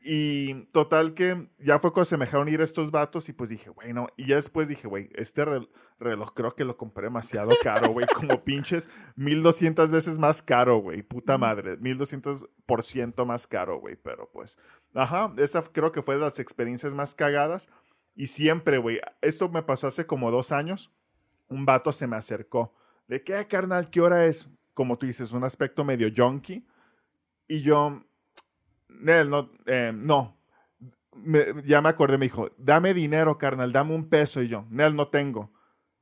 Y 0.00 0.66
total 0.66 1.12
que 1.14 1.50
ya 1.58 1.78
fue 1.78 1.92
cuando 1.92 2.04
se 2.06 2.16
me 2.16 2.24
dejaron 2.24 2.48
ir 2.48 2.60
estos 2.60 2.90
vatos 2.92 3.28
y 3.28 3.32
pues 3.32 3.50
dije, 3.50 3.70
güey, 3.70 3.92
no. 3.92 4.08
Y 4.16 4.26
ya 4.26 4.36
después 4.36 4.68
dije, 4.68 4.86
güey, 4.86 5.10
este 5.14 5.44
rel- 5.44 5.68
reloj 5.98 6.32
creo 6.34 6.54
que 6.54 6.64
lo 6.64 6.76
compré 6.76 7.04
demasiado 7.04 7.50
caro, 7.62 7.92
güey. 7.92 8.06
Como 8.06 8.42
pinches 8.44 8.88
1200 9.16 9.90
veces 9.90 10.18
más 10.18 10.40
caro, 10.40 10.78
güey. 10.78 11.02
Puta 11.02 11.36
madre. 11.36 11.78
1200% 11.78 13.26
más 13.26 13.46
caro, 13.46 13.80
güey. 13.80 13.96
Pero 13.96 14.30
pues, 14.32 14.58
ajá, 14.94 15.32
esa 15.36 15.62
creo 15.62 15.90
que 15.92 16.02
fue 16.02 16.14
de 16.14 16.20
las 16.22 16.38
experiencias 16.38 16.94
más 16.94 17.14
cagadas. 17.14 17.68
Y 18.14 18.28
siempre, 18.28 18.78
güey, 18.78 19.00
esto 19.20 19.48
me 19.48 19.62
pasó 19.62 19.88
hace 19.88 20.06
como 20.06 20.30
dos 20.30 20.52
años. 20.52 20.92
Un 21.48 21.66
vato 21.66 21.92
se 21.92 22.06
me 22.06 22.16
acercó. 22.16 22.74
¿De 23.08 23.22
qué, 23.24 23.46
carnal? 23.46 23.90
¿Qué 23.90 24.00
hora 24.00 24.26
es? 24.26 24.48
como 24.74 24.96
tú 24.96 25.06
dices, 25.06 25.32
un 25.32 25.42
aspecto 25.42 25.82
medio 25.82 26.08
junkie. 26.16 26.64
Y 27.48 27.62
yo, 27.62 28.04
Nel, 28.88 29.30
no, 29.30 29.50
eh, 29.66 29.92
no. 29.94 30.36
ya 31.64 31.80
me 31.80 31.88
acordé, 31.88 32.18
me 32.18 32.26
dijo, 32.26 32.50
dame 32.58 32.94
dinero, 32.94 33.38
carnal, 33.38 33.72
dame 33.72 33.94
un 33.94 34.08
peso. 34.08 34.42
Y 34.42 34.48
yo, 34.48 34.66
Nel, 34.70 34.94
no 34.96 35.08
tengo. 35.08 35.52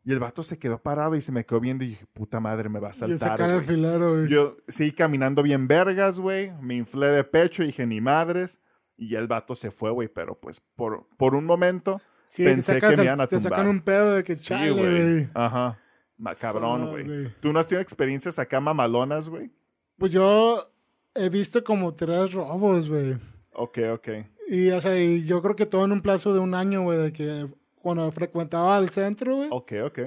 Y 0.05 0.13
el 0.13 0.21
vato 0.21 0.45
se 0.45 0.57
quedó 0.57 0.81
parado 0.81 1.17
y 1.17 1.21
se 1.21 1.33
me 1.33 1.45
quedó 1.45 1.59
viendo 1.59 1.83
y 1.83 1.89
dije, 1.89 2.07
puta 2.13 2.39
madre, 2.39 2.69
me 2.69 2.79
va 2.79 2.91
a 2.91 2.93
saltar. 2.93 3.37
güey. 3.67 4.29
Yo 4.29 4.57
seguí 4.69 4.93
caminando 4.93 5.43
bien 5.43 5.67
vergas, 5.67 6.21
güey. 6.21 6.53
Me 6.61 6.77
inflé 6.77 7.09
de 7.09 7.25
pecho 7.25 7.65
y 7.65 7.67
dije, 7.67 7.87
ni 7.87 8.01
madres. 8.01 8.61
Y 8.97 9.17
el 9.17 9.27
vato 9.27 9.57
se 9.57 9.73
fue, 9.73 9.91
güey. 9.91 10.07
Pero 10.07 10.39
pues 10.39 10.61
por, 10.61 11.09
por 11.17 11.35
un 11.35 11.45
momento 11.45 12.01
pensé 12.37 12.81
que 12.81 12.97
me 12.97 13.05
iban 13.05 13.21
a 13.21 13.27
tumbar. 13.27 13.29
Te 13.29 13.49
sacan 13.49 13.67
un 13.67 13.81
pedo 13.81 14.15
de 14.15 14.23
que 14.23 14.37
chale, 14.37 14.71
güey. 14.71 15.29
Ajá. 15.35 15.81
Macabrón, 16.19 16.89
güey. 16.91 17.35
¿Tú 17.41 17.53
no 17.53 17.59
has 17.59 17.67
tenido 17.67 17.83
experiencias 17.83 18.39
acá 18.39 18.61
mamalonas, 18.61 19.29
güey? 19.29 19.51
Pues 19.99 20.13
yo 20.13 20.73
he 21.17 21.29
visto 21.29 21.63
como 21.65 21.95
tres 21.95 22.33
robos, 22.33 22.89
güey. 22.89 23.15
Ok, 23.53 23.79
ok. 23.93 24.09
Y, 24.49 24.71
o 24.71 24.81
sea, 24.81 24.95
yo 24.97 25.43
creo 25.43 25.57
que 25.57 25.67
todo 25.67 25.85
en 25.85 25.93
un 25.93 26.03
plazo 26.03 26.33
de 26.33 26.41
un 26.41 26.55
año, 26.55 26.83
güey, 26.83 26.99
de 26.99 27.13
que 27.13 27.47
cuando 27.83 28.11
frecuentaba 28.13 28.79
el 28.79 28.91
centro, 28.91 29.37
güey. 29.37 29.49
Ok, 29.51 29.73
ok. 29.85 29.99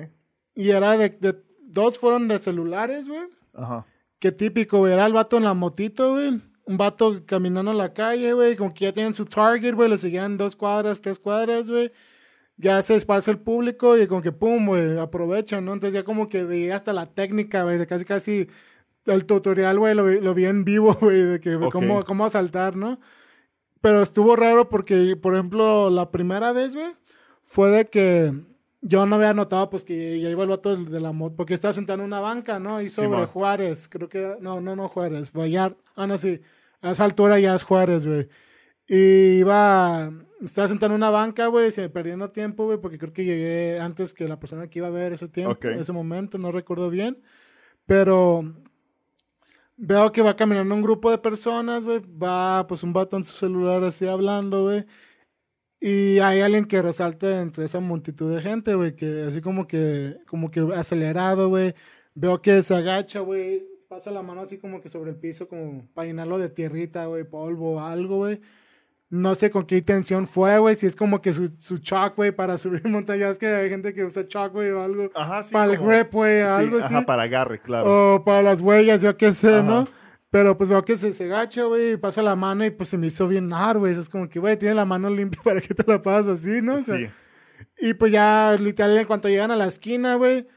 Y 0.55 0.69
era 0.69 0.97
de, 0.97 1.09
de 1.09 1.35
dos 1.61 1.97
fueron 1.97 2.27
de 2.27 2.39
celulares, 2.39 3.07
güey. 3.07 3.21
Ajá. 3.53 3.85
Qué 4.19 4.31
típico, 4.31 4.79
güey. 4.79 4.93
Era 4.93 5.05
el 5.05 5.13
vato 5.13 5.37
en 5.37 5.43
la 5.43 5.53
motito, 5.53 6.13
güey. 6.13 6.41
Un 6.65 6.77
vato 6.77 7.25
caminando 7.25 7.71
en 7.71 7.77
la 7.77 7.93
calle, 7.93 8.33
güey. 8.33 8.55
Como 8.55 8.73
que 8.73 8.85
ya 8.85 8.93
tienen 8.93 9.13
su 9.13 9.25
target, 9.25 9.73
güey. 9.73 9.89
Le 9.89 9.97
seguían 9.97 10.37
dos 10.37 10.55
cuadras, 10.55 11.01
tres 11.01 11.19
cuadras, 11.19 11.69
güey. 11.69 11.91
Ya 12.57 12.81
se 12.81 12.95
esparce 12.95 13.31
el 13.31 13.39
público 13.39 13.97
y 13.97 14.05
como 14.07 14.21
que 14.21 14.33
pum, 14.33 14.67
güey, 14.67 14.99
aprovechan, 14.99 15.63
¿no? 15.63 15.71
Entonces 15.71 15.93
ya 15.93 16.03
como 16.03 16.27
que 16.27 16.43
veía 16.43 16.75
hasta 16.75 16.91
la 16.91 17.05
técnica, 17.05 17.63
güey, 17.63 17.77
de 17.77 17.87
casi 17.87 18.03
casi 18.03 18.49
el 19.09 19.25
tutorial, 19.25 19.79
güey, 19.79 19.95
lo, 19.95 20.07
lo, 20.07 20.33
vi 20.33 20.45
en 20.45 20.63
vivo, 20.63 20.93
güey, 21.01 21.21
de 21.21 21.39
que 21.39 21.57
cómo, 21.71 22.03
cómo 22.05 22.25
asaltar, 22.25 22.75
¿no? 22.75 22.99
Pero 23.81 24.01
estuvo 24.01 24.35
raro 24.35 24.69
porque, 24.69 25.15
por 25.15 25.33
ejemplo, 25.33 25.89
la 25.89 26.11
primera 26.11 26.51
vez, 26.51 26.75
güey, 26.75 26.91
fue 27.41 27.69
de 27.69 27.89
que 27.89 28.33
yo 28.81 29.05
no 29.05 29.15
había 29.15 29.33
notado 29.33 29.69
pues 29.69 29.83
que 29.83 30.19
ya 30.19 30.29
iba 30.29 30.43
el 30.43 30.49
vato 30.49 30.75
de, 30.75 30.99
la 30.99 31.11
moto, 31.11 31.35
porque 31.35 31.53
estaba 31.53 31.73
sentado 31.73 31.99
en 31.99 32.05
una 32.05 32.19
banca, 32.19 32.59
¿no? 32.59 32.81
Y 32.81 32.89
sobre 32.89 33.25
Juárez, 33.25 33.87
creo 33.89 34.09
que, 34.09 34.35
no, 34.39 34.61
no, 34.61 34.75
no 34.75 34.87
Juárez, 34.89 35.33
Vallar, 35.33 35.77
ah, 35.95 36.07
no, 36.07 36.17
sí, 36.17 36.39
a 36.81 36.91
esa 36.91 37.05
altura 37.05 37.39
ya 37.39 37.55
es 37.55 37.63
Juárez, 37.63 38.05
güey. 38.05 38.27
Y 38.87 39.39
iba, 39.39 40.11
estaba 40.41 40.67
sentado 40.67 40.93
en 40.93 40.97
una 40.97 41.09
banca, 41.09 41.47
güey, 41.47 41.69
perdiendo 41.93 42.31
tiempo, 42.31 42.65
güey, 42.65 42.79
porque 42.79 42.97
creo 42.97 43.13
que 43.13 43.25
llegué 43.25 43.79
antes 43.79 44.13
que 44.13 44.27
la 44.27 44.39
persona 44.39 44.67
que 44.67 44.79
iba 44.79 44.87
a 44.87 44.91
ver 44.91 45.13
ese 45.13 45.27
tiempo, 45.27 45.57
en 45.67 45.79
ese 45.79 45.93
momento, 45.93 46.37
no 46.37 46.51
recuerdo 46.51 46.89
bien. 46.89 47.21
Pero 47.85 48.43
veo 49.79 50.11
que 50.11 50.21
va 50.21 50.35
caminando 50.35 50.75
un 50.75 50.81
grupo 50.81 51.09
de 51.11 51.17
personas, 51.17 51.85
güey, 51.85 52.01
va 52.01 52.67
pues 52.67 52.83
un 52.83 52.93
vato 52.93 53.17
en 53.17 53.23
su 53.23 53.33
celular 53.33 53.83
así 53.83 54.07
hablando, 54.07 54.63
güey. 54.63 54.85
Y 55.81 56.19
hay 56.19 56.41
alguien 56.41 56.65
que 56.65 56.81
resalta 56.81 57.41
entre 57.41 57.65
esa 57.65 57.79
multitud 57.79 58.33
de 58.35 58.41
gente, 58.41 58.75
güey, 58.75 58.95
que 58.95 59.23
así 59.23 59.41
como 59.41 59.65
que, 59.67 60.17
como 60.27 60.51
que 60.51 60.61
acelerado, 60.75 61.49
güey. 61.49 61.73
Veo 62.15 62.41
que 62.41 62.61
se 62.63 62.75
agacha, 62.75 63.21
güey, 63.21 63.65
pasa 63.87 64.11
la 64.11 64.21
mano 64.21 64.41
así 64.41 64.57
como 64.59 64.81
que 64.81 64.89
sobre 64.89 65.11
el 65.11 65.17
piso, 65.17 65.47
como 65.47 65.87
para 65.93 66.07
llenarlo 66.07 66.37
de 66.37 66.49
tierrita, 66.49 67.05
güey, 67.05 67.23
polvo, 67.23 67.79
algo, 67.81 68.17
güey. 68.17 68.41
No 69.09 69.33
sé 69.33 69.49
con 69.49 69.65
qué 69.65 69.77
intención 69.77 70.27
fue, 70.27 70.59
güey. 70.59 70.75
Si 70.75 70.85
es 70.85 70.95
como 70.95 71.21
que 71.21 71.33
su, 71.33 71.51
su 71.57 71.79
chalk, 71.79 72.15
güey, 72.15 72.31
para 72.31 72.57
subir 72.59 72.87
montañas. 72.87 73.37
Que 73.37 73.47
hay 73.47 73.69
gente 73.69 73.93
que 73.93 74.03
usa 74.03 74.27
chalk, 74.27 74.53
güey, 74.53 74.69
o 74.69 74.83
algo. 74.83 75.09
Ajá, 75.15 75.43
sí. 75.43 75.53
Para 75.53 75.73
el 75.73 75.77
grip, 75.79 76.13
güey, 76.13 76.41
algo 76.41 76.77
así. 76.77 76.93
Ajá, 76.93 77.05
para 77.05 77.23
agarre, 77.23 77.59
claro. 77.59 78.15
O 78.15 78.23
para 78.23 78.41
las 78.41 78.61
huellas, 78.61 79.01
yo 79.01 79.17
qué 79.17 79.33
sé, 79.33 79.63
¿no? 79.63 79.87
Pero 80.31 80.55
pues 80.57 80.69
veo 80.69 80.85
que 80.85 80.95
se, 80.95 81.13
se 81.13 81.27
gacha, 81.27 81.63
güey, 81.63 81.93
y 81.93 81.97
pasa 81.97 82.21
la 82.21 82.35
mano 82.35 82.63
y 82.63 82.69
pues 82.69 82.89
se 82.89 82.99
me 82.99 83.07
hizo 83.07 83.27
bien 83.27 83.51
hard, 83.51 83.79
güey. 83.79 83.97
Es 83.97 84.09
como 84.09 84.29
que, 84.29 84.39
güey, 84.39 84.57
tiene 84.57 84.75
la 84.75 84.85
mano 84.85 85.09
limpia 85.09 85.41
para 85.43 85.59
que 85.59 85.73
te 85.73 85.83
la 85.91 86.01
pasas 86.01 86.39
así, 86.39 86.61
¿no? 86.61 86.79
sí. 86.79 87.07
Y 87.81 87.93
pues 87.93 88.11
ya, 88.11 88.55
literal, 88.59 88.97
en 88.97 89.05
cuanto 89.05 89.29
llegan 89.29 89.51
a 89.51 89.55
la 89.55 89.65
esquina, 89.65 90.15
güey, 90.15 90.47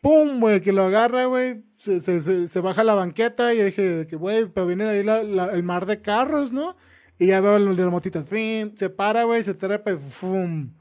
¡pum! 0.00 0.40
güey, 0.40 0.60
que 0.60 0.72
lo 0.72 0.84
agarra, 0.84 1.26
güey. 1.26 1.64
Se, 1.76 2.00
se, 2.00 2.48
se, 2.48 2.60
baja 2.60 2.84
la 2.84 2.94
banqueta 2.94 3.52
y 3.54 3.62
dije, 3.62 4.06
que, 4.08 4.16
güey, 4.16 4.46
pero 4.46 4.66
viene 4.66 4.84
ahí 4.84 5.02
la, 5.02 5.20
el 5.20 5.62
mar 5.62 5.86
de 5.86 6.00
carros, 6.00 6.52
¿no? 6.52 6.76
Y 7.18 7.26
ya 7.26 7.40
veo 7.40 7.56
el 7.56 7.76
de 7.76 7.84
la 7.84 7.90
motita, 7.90 8.22
se 8.24 8.90
para, 8.90 9.24
güey, 9.24 9.42
se 9.42 9.54
trepa 9.54 9.92
y 9.92 9.96
¡fum! 9.96 10.72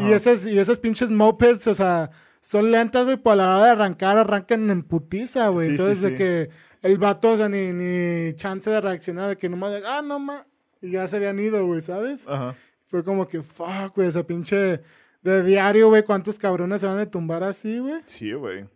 Y 0.00 0.12
esas, 0.12 0.44
y 0.44 0.58
esas 0.58 0.78
pinches 0.78 1.10
mopeds, 1.10 1.66
o 1.66 1.74
sea, 1.74 2.10
son 2.40 2.70
lentas, 2.70 3.06
güey, 3.06 3.16
por 3.16 3.36
la 3.36 3.56
hora 3.56 3.64
de 3.64 3.70
arrancar, 3.70 4.18
arrancan 4.18 4.68
en 4.68 4.82
putiza, 4.82 5.48
güey. 5.48 5.68
Entonces, 5.68 6.02
de 6.02 6.14
que 6.14 6.50
el 6.82 6.98
vato, 6.98 7.30
o 7.30 7.36
sea, 7.38 7.48
ni, 7.48 7.72
ni 7.72 8.34
chance 8.34 8.68
de 8.68 8.80
reaccionar, 8.82 9.28
de 9.28 9.38
que 9.38 9.48
nomás, 9.48 9.72
de, 9.72 9.82
ah, 9.86 10.02
no 10.02 10.18
más. 10.18 10.46
Y 10.82 10.90
ya 10.90 11.08
se 11.08 11.16
habían 11.16 11.40
ido, 11.40 11.66
güey, 11.66 11.80
¿sabes? 11.80 12.28
Ajá. 12.28 12.54
Fue 12.84 13.02
como 13.02 13.26
que, 13.26 13.42
fuck, 13.42 13.94
güey, 13.94 14.08
esa 14.08 14.26
pinche 14.26 14.82
de 15.22 15.42
diario, 15.42 15.88
güey, 15.88 16.04
cuántos 16.04 16.38
cabrones 16.38 16.82
se 16.82 16.86
van 16.86 16.98
a 16.98 17.10
tumbar 17.10 17.42
así, 17.42 17.78
güey. 17.78 18.00
Sí, 18.04 18.32
güey. 18.32 18.66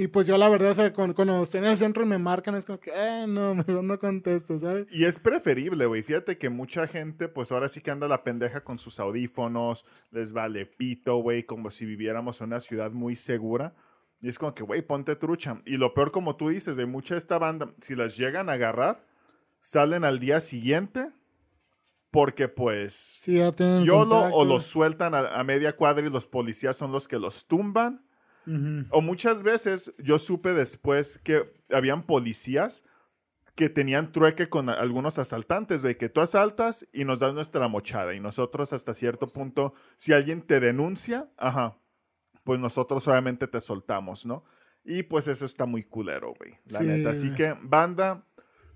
Y 0.00 0.08
pues 0.08 0.26
yo 0.26 0.38
la 0.38 0.48
verdad, 0.48 0.70
o 0.70 0.74
sea, 0.74 0.94
cuando, 0.94 1.14
cuando, 1.14 1.42
estoy 1.42 1.58
en 1.58 1.66
el 1.66 1.76
centro 1.76 2.02
y 2.02 2.06
me 2.06 2.16
marcan, 2.16 2.54
es 2.54 2.64
como 2.64 2.80
que, 2.80 2.90
eh, 2.90 3.26
no, 3.28 3.54
mejor 3.66 3.84
no 3.84 3.98
contesto, 3.98 4.58
¿sabes? 4.58 4.86
Y 4.90 5.04
es 5.04 5.18
preferible, 5.18 5.84
güey. 5.84 6.02
Fíjate 6.02 6.38
que 6.38 6.48
mucha 6.48 6.86
gente, 6.86 7.28
pues 7.28 7.52
ahora 7.52 7.68
sí 7.68 7.82
que 7.82 7.90
anda 7.90 8.08
la 8.08 8.24
pendeja 8.24 8.64
con 8.64 8.78
sus 8.78 8.98
audífonos, 8.98 9.84
les 10.10 10.32
vale 10.32 10.64
pito, 10.64 11.16
güey, 11.18 11.44
como 11.44 11.70
si 11.70 11.84
viviéramos 11.84 12.40
en 12.40 12.46
una 12.46 12.60
ciudad 12.60 12.92
muy 12.92 13.14
segura. 13.14 13.74
Y 14.22 14.28
es 14.28 14.38
como 14.38 14.54
que, 14.54 14.62
güey, 14.62 14.80
ponte 14.80 15.16
trucha. 15.16 15.60
Y 15.66 15.76
lo 15.76 15.92
peor, 15.92 16.12
como 16.12 16.34
tú 16.34 16.48
dices, 16.48 16.76
de 16.76 16.86
mucha 16.86 17.12
de 17.12 17.18
esta 17.18 17.36
banda, 17.36 17.74
si 17.82 17.94
las 17.94 18.16
llegan 18.16 18.48
a 18.48 18.52
agarrar, 18.52 19.04
salen 19.60 20.04
al 20.04 20.18
día 20.18 20.40
siguiente. 20.40 21.12
Porque, 22.10 22.48
pues, 22.48 22.94
sí, 22.94 23.34
ya 23.34 23.52
yo 23.84 24.06
lo, 24.06 24.18
o 24.32 24.46
los 24.46 24.64
sueltan 24.64 25.14
a, 25.14 25.38
a 25.38 25.44
media 25.44 25.76
cuadra 25.76 26.06
y 26.06 26.10
los 26.10 26.26
policías 26.26 26.74
son 26.74 26.90
los 26.90 27.06
que 27.06 27.18
los 27.18 27.46
tumban 27.46 28.08
o 28.90 29.00
muchas 29.00 29.42
veces 29.42 29.92
yo 29.98 30.18
supe 30.18 30.54
después 30.54 31.18
que 31.18 31.52
habían 31.70 32.02
policías 32.02 32.84
que 33.54 33.68
tenían 33.68 34.10
trueque 34.10 34.48
con 34.48 34.70
algunos 34.70 35.18
asaltantes, 35.18 35.82
güey, 35.82 35.98
que 35.98 36.08
tú 36.08 36.22
asaltas 36.22 36.88
y 36.92 37.04
nos 37.04 37.20
das 37.20 37.34
nuestra 37.34 37.68
mochada. 37.68 38.14
Y 38.14 38.20
nosotros 38.20 38.72
hasta 38.72 38.94
cierto 38.94 39.28
punto, 39.28 39.74
si 39.96 40.14
alguien 40.14 40.40
te 40.40 40.60
denuncia, 40.60 41.28
ajá, 41.36 41.76
pues 42.44 42.58
nosotros 42.58 43.06
obviamente 43.06 43.46
te 43.48 43.60
soltamos, 43.60 44.24
¿no? 44.24 44.44
Y 44.82 45.02
pues 45.02 45.28
eso 45.28 45.44
está 45.44 45.66
muy 45.66 45.82
culero, 45.82 46.32
güey, 46.38 46.54
la 46.70 46.80
neta. 46.80 47.10
Así 47.10 47.34
que, 47.34 47.54
banda, 47.60 48.24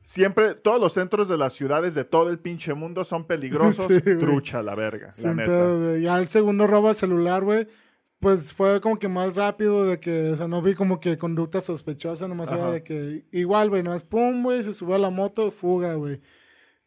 siempre, 0.03 0.55
todos 0.55 0.79
los 0.79 0.93
centros 0.93 1.29
de 1.29 1.39
las 1.39 1.55
ciudades 1.55 1.95
de 1.95 2.05
todo 2.05 2.29
el 2.29 2.39
pinche 2.39 2.75
mundo 2.75 3.05
son 3.05 3.25
peligrosos. 3.27 3.89
trucha 4.21 4.62
la 4.62 4.75
verga, 4.75 5.12
la 5.23 5.35
neta. 5.35 5.99
ya 5.99 6.19
el 6.19 6.29
segundo 6.29 6.67
robo 6.67 6.89
de 6.89 6.95
celular, 6.95 7.43
güey 7.43 7.67
pues 8.25 8.55
fue 8.55 8.81
como 8.81 8.99
que 8.99 9.07
más 9.07 9.37
rápido 9.37 9.85
de 9.85 10.01
que, 10.01 10.31
o 10.31 10.37
sea, 10.37 10.49
no 10.49 10.62
vi 10.62 10.75
como 10.75 10.99
que 10.99 11.18
conducta 11.18 11.61
sospechosa, 11.61 12.27
nomás 12.27 12.51
era 12.51 12.70
de 12.70 12.83
que 12.83 13.27
igual, 13.33 13.68
güey, 13.68 13.83
no 13.83 13.93
es 13.93 14.03
pum, 14.03 14.43
güey, 14.43 14.62
se 14.62 14.72
subió 14.72 14.95
a 14.95 14.99
la 14.99 15.11
moto, 15.11 15.51
fuga, 15.51 15.93
güey. 15.93 16.22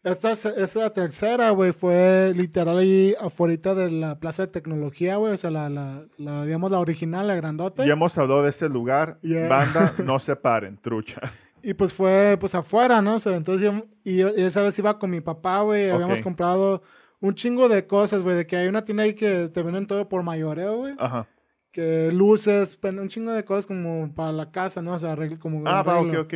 Esta, 0.01 0.31
esa 0.31 0.91
tercera, 0.91 1.51
güey, 1.51 1.73
fue 1.73 2.33
literal 2.35 2.79
ahí 2.79 3.13
afuera 3.21 3.75
de 3.75 3.91
la 3.91 4.19
Plaza 4.19 4.47
de 4.47 4.51
Tecnología, 4.51 5.17
güey, 5.17 5.33
o 5.33 5.38
sea, 5.38 5.51
la, 5.51 5.69
la, 5.69 6.07
la, 6.17 6.43
digamos, 6.43 6.71
la 6.71 6.79
original, 6.79 7.27
la 7.27 7.35
grandota. 7.35 7.85
Ya 7.85 7.93
hemos 7.93 8.17
hablado 8.17 8.41
de 8.41 8.49
ese 8.49 8.67
lugar, 8.67 9.19
banda, 9.47 9.93
no 10.05 10.17
se 10.17 10.35
paren, 10.35 10.79
trucha. 10.81 11.21
Y 11.61 11.75
pues 11.75 11.93
fue, 11.93 12.38
pues 12.39 12.55
afuera, 12.55 12.99
¿no? 13.03 13.13
O 13.15 13.19
sea, 13.19 13.35
entonces 13.35 13.63
yo, 13.63 13.85
y, 14.03 14.21
esa 14.41 14.63
vez 14.63 14.79
iba 14.79 14.97
con 14.97 15.11
mi 15.11 15.21
papá, 15.21 15.61
güey, 15.61 15.91
habíamos 15.91 16.19
comprado 16.21 16.81
un 17.20 17.34
chingo 17.36 17.70
de 17.70 17.88
cosas, 17.88 18.22
güey, 18.22 18.36
de 18.36 18.47
que 18.47 18.57
hay 18.57 18.68
una 18.68 18.84
tienda 18.84 19.03
ahí 19.03 19.13
que 19.13 19.49
te 19.49 19.63
venden 19.63 19.88
todo 19.88 20.07
por 20.07 20.24
mayoreo, 20.24 20.78
güey. 20.78 20.95
Ajá. 20.97 21.28
Que 21.72 22.11
luces, 22.11 22.80
un 22.82 23.07
chingo 23.07 23.32
de 23.32 23.45
cosas 23.45 23.68
como 23.68 24.13
para 24.13 24.32
la 24.32 24.51
casa, 24.51 24.82
¿no? 24.82 24.93
O 24.93 24.99
sea, 24.99 25.15
como... 25.39 25.68
Ah, 25.68 25.84
va, 25.84 25.99
ok, 25.99 26.13
ok. 26.20 26.34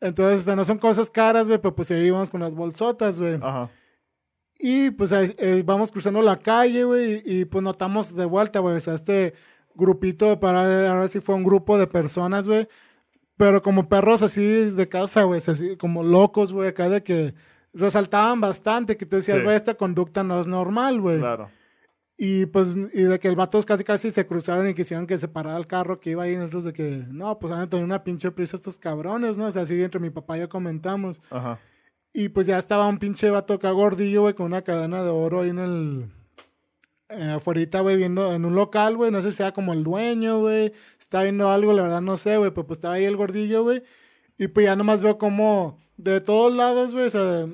Entonces, 0.00 0.40
o 0.40 0.44
sea, 0.44 0.56
no 0.56 0.64
son 0.64 0.78
cosas 0.78 1.10
caras, 1.10 1.46
güey, 1.46 1.60
pero 1.60 1.74
pues 1.74 1.90
ahí 1.90 2.10
vamos 2.10 2.30
con 2.30 2.40
las 2.40 2.54
bolsotas, 2.54 3.20
güey. 3.20 3.38
Ajá. 3.42 3.70
Y 4.64 4.90
pues 4.92 5.12
ahí, 5.12 5.34
eh, 5.38 5.62
vamos 5.66 5.90
cruzando 5.90 6.22
la 6.22 6.38
calle, 6.38 6.84
güey, 6.84 7.20
y, 7.24 7.44
pues 7.46 7.64
notamos 7.64 8.14
de 8.14 8.24
vuelta, 8.24 8.60
güey, 8.60 8.76
o 8.76 8.80
sea, 8.80 8.94
este 8.94 9.34
grupito, 9.74 10.38
para 10.38 10.88
ahora 10.88 11.08
sí 11.08 11.18
fue 11.18 11.34
un 11.34 11.42
grupo 11.42 11.78
de 11.78 11.88
personas, 11.88 12.46
güey, 12.46 12.68
pero 13.36 13.60
como 13.60 13.88
perros 13.88 14.22
así 14.22 14.44
de 14.44 14.88
casa, 14.88 15.24
güey, 15.24 15.38
así 15.38 15.76
como 15.76 16.04
locos, 16.04 16.52
güey, 16.52 16.68
acá 16.68 16.88
de 16.88 17.02
que 17.02 17.34
resaltaban 17.72 18.40
bastante 18.40 18.96
que 18.96 19.06
tú 19.06 19.16
decías, 19.16 19.42
güey, 19.42 19.56
esta 19.56 19.74
conducta 19.74 20.22
no 20.24 20.40
es 20.40 20.46
normal, 20.46 21.00
güey. 21.00 21.18
Claro. 21.18 21.50
Y 22.16 22.46
pues, 22.46 22.76
y 22.92 23.02
de 23.02 23.18
que 23.18 23.28
el 23.28 23.36
vato 23.36 23.60
casi 23.62 23.84
casi 23.84 24.10
se 24.10 24.26
cruzaron 24.26 24.68
y 24.68 24.74
quisieron 24.74 25.06
que 25.06 25.18
se 25.18 25.28
parara 25.28 25.56
el 25.56 25.66
carro 25.66 25.98
que 25.98 26.10
iba 26.10 26.22
ahí, 26.24 26.36
nosotros 26.36 26.64
de 26.64 26.72
que, 26.72 27.04
no, 27.08 27.38
pues 27.38 27.52
han 27.52 27.68
tenido 27.68 27.86
una 27.86 28.04
pinche 28.04 28.30
prisa 28.30 28.56
estos 28.56 28.78
cabrones, 28.78 29.38
¿no? 29.38 29.46
O 29.46 29.50
sea, 29.50 29.62
así 29.62 29.82
entre 29.82 30.00
mi 30.00 30.10
papá 30.10 30.36
y 30.36 30.40
yo 30.40 30.48
comentamos. 30.48 31.20
Ajá. 31.30 31.58
Y 32.12 32.28
pues 32.28 32.46
ya 32.46 32.58
estaba 32.58 32.86
un 32.86 32.98
pinche 32.98 33.30
vato 33.30 33.54
acá 33.54 33.70
gordillo, 33.70 34.22
güey, 34.22 34.34
con 34.34 34.46
una 34.46 34.62
cadena 34.62 35.02
de 35.02 35.08
oro 35.08 35.40
ahí 35.40 35.50
en 35.50 35.58
el. 35.58 36.10
Eh, 37.08 37.30
afuera, 37.30 37.80
güey, 37.80 37.96
viendo 37.96 38.32
en 38.32 38.44
un 38.44 38.54
local, 38.54 38.96
güey, 38.96 39.10
no 39.10 39.20
sé 39.20 39.32
si 39.32 39.38
sea 39.38 39.52
como 39.52 39.72
el 39.72 39.82
dueño, 39.82 40.40
güey, 40.40 40.72
está 40.98 41.22
viendo 41.22 41.50
algo, 41.50 41.72
la 41.72 41.82
verdad 41.82 42.00
no 42.00 42.16
sé, 42.16 42.36
güey, 42.36 42.50
pero 42.52 42.66
pues 42.66 42.78
estaba 42.78 42.94
ahí 42.94 43.04
el 43.04 43.16
gordillo, 43.16 43.62
güey. 43.62 43.82
Y 44.38 44.48
pues 44.48 44.66
ya 44.66 44.76
nomás 44.76 45.02
veo 45.02 45.18
como 45.18 45.78
de 45.96 46.20
todos 46.20 46.54
lados, 46.54 46.94
güey, 46.94 47.06
o 47.06 47.10
sea, 47.10 47.46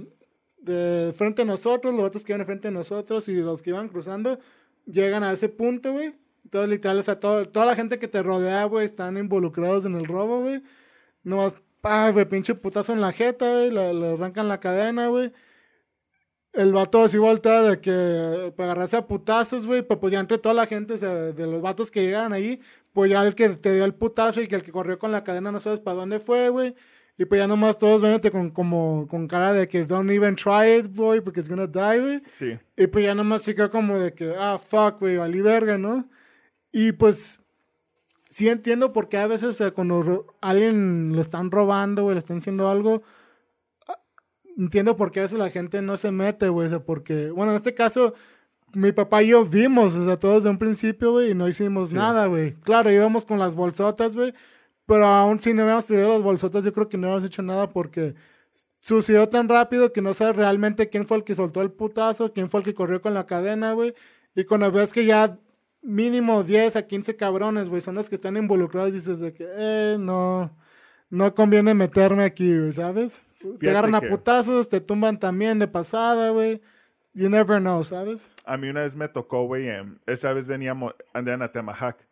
de 0.58 1.12
frente 1.16 1.42
a 1.42 1.44
nosotros, 1.44 1.94
los 1.94 2.04
otros 2.04 2.24
que 2.24 2.32
iban 2.32 2.40
de 2.40 2.46
frente 2.46 2.68
a 2.68 2.70
nosotros 2.70 3.28
y 3.28 3.34
los 3.36 3.62
que 3.62 3.70
iban 3.70 3.88
cruzando, 3.88 4.38
llegan 4.86 5.22
a 5.24 5.32
ese 5.32 5.48
punto, 5.48 5.92
güey. 5.92 6.14
Todo 6.50 6.66
literal, 6.66 6.98
o 6.98 7.02
sea, 7.02 7.18
toda 7.18 7.66
la 7.66 7.76
gente 7.76 7.98
que 7.98 8.08
te 8.08 8.22
rodea, 8.22 8.64
güey, 8.64 8.84
están 8.86 9.18
involucrados 9.18 9.84
en 9.84 9.96
el 9.96 10.06
robo, 10.06 10.40
güey. 10.40 10.62
Nomás, 11.22 11.56
pa, 11.80 12.10
güey, 12.10 12.26
pinche 12.26 12.54
putazo 12.54 12.92
en 12.92 13.00
la 13.00 13.12
jeta, 13.12 13.50
güey, 13.50 13.70
le, 13.70 14.12
arrancan 14.12 14.48
la 14.48 14.60
cadena, 14.60 15.08
güey. 15.08 15.32
El 16.52 16.72
vato 16.72 17.02
así 17.02 17.18
voltea 17.18 17.62
de 17.62 17.80
que 17.80 18.52
para 18.56 18.72
agarrarse 18.72 18.96
a 18.96 19.06
putazos, 19.06 19.66
güey, 19.66 19.82
pues, 19.82 19.98
pues 20.00 20.12
ya 20.12 20.20
entre 20.20 20.38
toda 20.38 20.54
la 20.54 20.66
gente, 20.66 20.94
o 20.94 20.98
sea, 20.98 21.14
de 21.14 21.46
los 21.46 21.60
vatos 21.60 21.90
que 21.90 22.02
llegaron 22.02 22.32
ahí, 22.32 22.60
pues 22.98 23.12
ya 23.12 23.24
el 23.24 23.36
que 23.36 23.50
te 23.50 23.72
dio 23.72 23.84
el 23.84 23.94
putazo 23.94 24.40
y 24.40 24.48
que 24.48 24.56
el 24.56 24.64
que 24.64 24.72
corrió 24.72 24.98
con 24.98 25.12
la 25.12 25.22
cadena 25.22 25.52
no 25.52 25.60
sabes 25.60 25.78
para 25.78 25.98
dónde 25.98 26.18
fue, 26.18 26.48
güey. 26.48 26.74
Y 27.16 27.26
pues 27.26 27.40
ya 27.40 27.46
nomás 27.46 27.78
todos 27.78 28.02
venete 28.02 28.32
con, 28.32 28.50
como, 28.50 29.06
con 29.06 29.28
cara 29.28 29.52
de 29.52 29.68
que 29.68 29.84
don't 29.84 30.10
even 30.10 30.34
try 30.34 30.80
it, 30.80 30.92
boy, 30.92 31.20
porque 31.20 31.38
it's 31.38 31.48
gonna 31.48 31.68
die, 31.68 32.00
güey. 32.00 32.22
Sí. 32.26 32.58
Y 32.76 32.88
pues 32.88 33.04
ya 33.04 33.14
nomás 33.14 33.42
se 33.42 33.54
quedó 33.54 33.70
como 33.70 33.96
de 33.96 34.14
que, 34.14 34.34
ah, 34.36 34.58
fuck, 34.58 34.98
güey, 34.98 35.16
valí 35.16 35.40
verga, 35.40 35.78
¿no? 35.78 36.10
Y 36.72 36.90
pues 36.90 37.40
sí 38.26 38.48
entiendo 38.48 38.92
por 38.92 39.08
qué 39.08 39.18
a 39.18 39.28
veces 39.28 39.50
o 39.50 39.52
sea, 39.52 39.70
cuando 39.70 40.34
alguien 40.40 41.14
lo 41.14 41.20
están 41.20 41.52
robando, 41.52 42.02
güey, 42.02 42.16
le 42.16 42.18
están 42.18 42.38
haciendo 42.38 42.68
algo, 42.68 43.04
ah, 43.86 44.00
entiendo 44.56 44.96
por 44.96 45.12
qué 45.12 45.20
a 45.20 45.22
veces 45.22 45.38
la 45.38 45.50
gente 45.50 45.82
no 45.82 45.96
se 45.96 46.10
mete, 46.10 46.48
güey, 46.48 46.66
o 46.66 46.70
sea, 46.70 46.80
porque, 46.80 47.30
bueno, 47.30 47.52
en 47.52 47.58
este 47.58 47.74
caso, 47.74 48.14
mi 48.78 48.92
papá 48.92 49.22
y 49.22 49.28
yo 49.28 49.44
vimos, 49.44 49.94
o 49.94 50.04
sea, 50.04 50.18
todos 50.18 50.44
de 50.44 50.50
un 50.50 50.58
principio, 50.58 51.12
güey, 51.12 51.30
y 51.30 51.34
no 51.34 51.48
hicimos 51.48 51.92
nada, 51.92 52.26
güey. 52.26 52.54
Claro, 52.54 52.90
íbamos 52.90 53.24
con 53.24 53.38
las 53.38 53.54
bolsotas, 53.54 54.16
güey, 54.16 54.32
pero 54.86 55.06
aún 55.06 55.38
si 55.38 55.52
no 55.52 55.62
hubiéramos 55.62 55.86
traído 55.86 56.08
las 56.10 56.22
bolsotas, 56.22 56.64
yo 56.64 56.72
creo 56.72 56.88
que 56.88 56.96
no 56.96 57.08
hubiéramos 57.08 57.24
hecho 57.24 57.42
nada 57.42 57.68
porque 57.68 58.14
sucedió 58.78 59.28
tan 59.28 59.48
rápido 59.48 59.92
que 59.92 60.00
no 60.00 60.14
sabes 60.14 60.36
realmente 60.36 60.88
quién 60.88 61.06
fue 61.06 61.18
el 61.18 61.24
que 61.24 61.34
soltó 61.34 61.62
el 61.62 61.70
putazo, 61.70 62.32
quién 62.32 62.48
fue 62.48 62.60
el 62.60 62.64
que 62.64 62.74
corrió 62.74 63.00
con 63.00 63.14
la 63.14 63.26
cadena, 63.26 63.72
güey. 63.72 63.94
Y 64.34 64.44
cuando 64.44 64.70
ves 64.70 64.92
que 64.92 65.04
ya 65.04 65.38
mínimo 65.82 66.42
10 66.42 66.76
a 66.76 66.86
15 66.86 67.16
cabrones, 67.16 67.68
güey, 67.68 67.80
son 67.80 67.96
los 67.96 68.08
que 68.08 68.14
están 68.14 68.36
involucrados, 68.36 68.92
dices 68.92 69.20
de 69.20 69.32
que, 69.32 69.46
eh, 69.46 69.96
no, 69.98 70.56
no 71.10 71.34
conviene 71.34 71.74
meterme 71.74 72.24
aquí, 72.24 72.56
güey, 72.56 72.72
¿sabes? 72.72 73.20
te 73.60 73.70
agarran 73.70 73.94
a 73.94 74.00
putazos, 74.00 74.68
te 74.68 74.80
tumban 74.80 75.18
también 75.18 75.58
de 75.58 75.68
pasada, 75.68 76.30
güey. 76.30 76.60
You 77.18 77.28
never 77.28 77.60
know, 77.60 77.82
¿sabes? 77.82 78.30
A 78.44 78.56
mí 78.56 78.68
una 78.68 78.82
vez 78.82 78.94
me 78.94 79.08
tocó, 79.08 79.42
güey, 79.42 79.68
esa 80.06 80.32
vez 80.32 80.46
veníamos, 80.46 80.94
andaban 81.12 81.42
a 81.42 81.50
Temajac. 81.50 82.06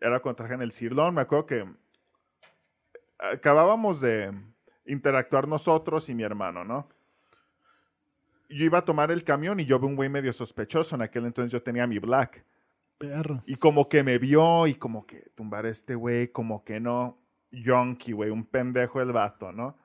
Era 0.00 0.18
contra 0.18 0.52
en 0.52 0.62
el 0.62 0.72
Cirlón, 0.72 1.14
me 1.14 1.20
acuerdo 1.20 1.46
que 1.46 1.64
acabábamos 3.20 4.00
de 4.00 4.32
interactuar 4.84 5.46
nosotros 5.46 6.08
y 6.08 6.14
mi 6.16 6.24
hermano, 6.24 6.64
¿no? 6.64 6.88
Yo 8.48 8.64
iba 8.64 8.78
a 8.78 8.84
tomar 8.84 9.12
el 9.12 9.22
camión 9.22 9.60
y 9.60 9.64
yo 9.64 9.78
vi 9.78 9.86
un 9.86 9.94
güey 9.94 10.08
medio 10.08 10.32
sospechoso. 10.32 10.96
En 10.96 11.02
aquel 11.02 11.26
entonces 11.26 11.52
yo 11.52 11.62
tenía 11.62 11.86
mi 11.86 12.00
black. 12.00 12.44
Y 13.46 13.54
como 13.60 13.88
que 13.88 14.02
me 14.02 14.18
vio 14.18 14.66
y 14.66 14.74
como 14.74 15.06
que 15.06 15.30
tumbar 15.36 15.66
este 15.66 15.94
güey, 15.94 16.32
como 16.32 16.64
que 16.64 16.80
no. 16.80 17.16
Yonky, 17.52 18.10
güey, 18.10 18.30
un 18.30 18.44
pendejo 18.44 19.00
el 19.00 19.12
vato, 19.12 19.52
¿no? 19.52 19.76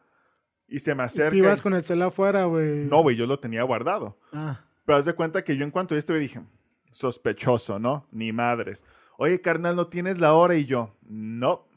Y 0.67 0.79
se 0.79 0.95
me 0.95 1.03
acerca. 1.03 1.35
¿Y 1.35 1.39
ibas 1.39 1.61
con 1.61 1.73
el 1.73 1.83
celular 1.83 2.07
afuera, 2.09 2.45
güey? 2.45 2.85
No, 2.85 3.01
güey, 3.01 3.15
yo 3.15 3.25
lo 3.27 3.39
tenía 3.39 3.63
guardado. 3.63 4.17
Ah. 4.31 4.61
Pero 4.85 4.97
haz 4.97 5.05
de 5.05 5.13
cuenta 5.13 5.43
que 5.43 5.55
yo 5.55 5.63
en 5.63 5.71
cuanto 5.71 5.95
a 5.95 5.97
esto 5.97 6.13
dije, 6.13 6.41
sospechoso, 6.91 7.79
¿no? 7.79 8.07
Ni 8.11 8.31
madres. 8.31 8.85
Oye, 9.17 9.41
carnal, 9.41 9.75
¿no 9.75 9.87
tienes 9.87 10.19
la 10.19 10.33
hora? 10.33 10.55
Y 10.55 10.65
yo, 10.65 10.95
no. 11.01 11.67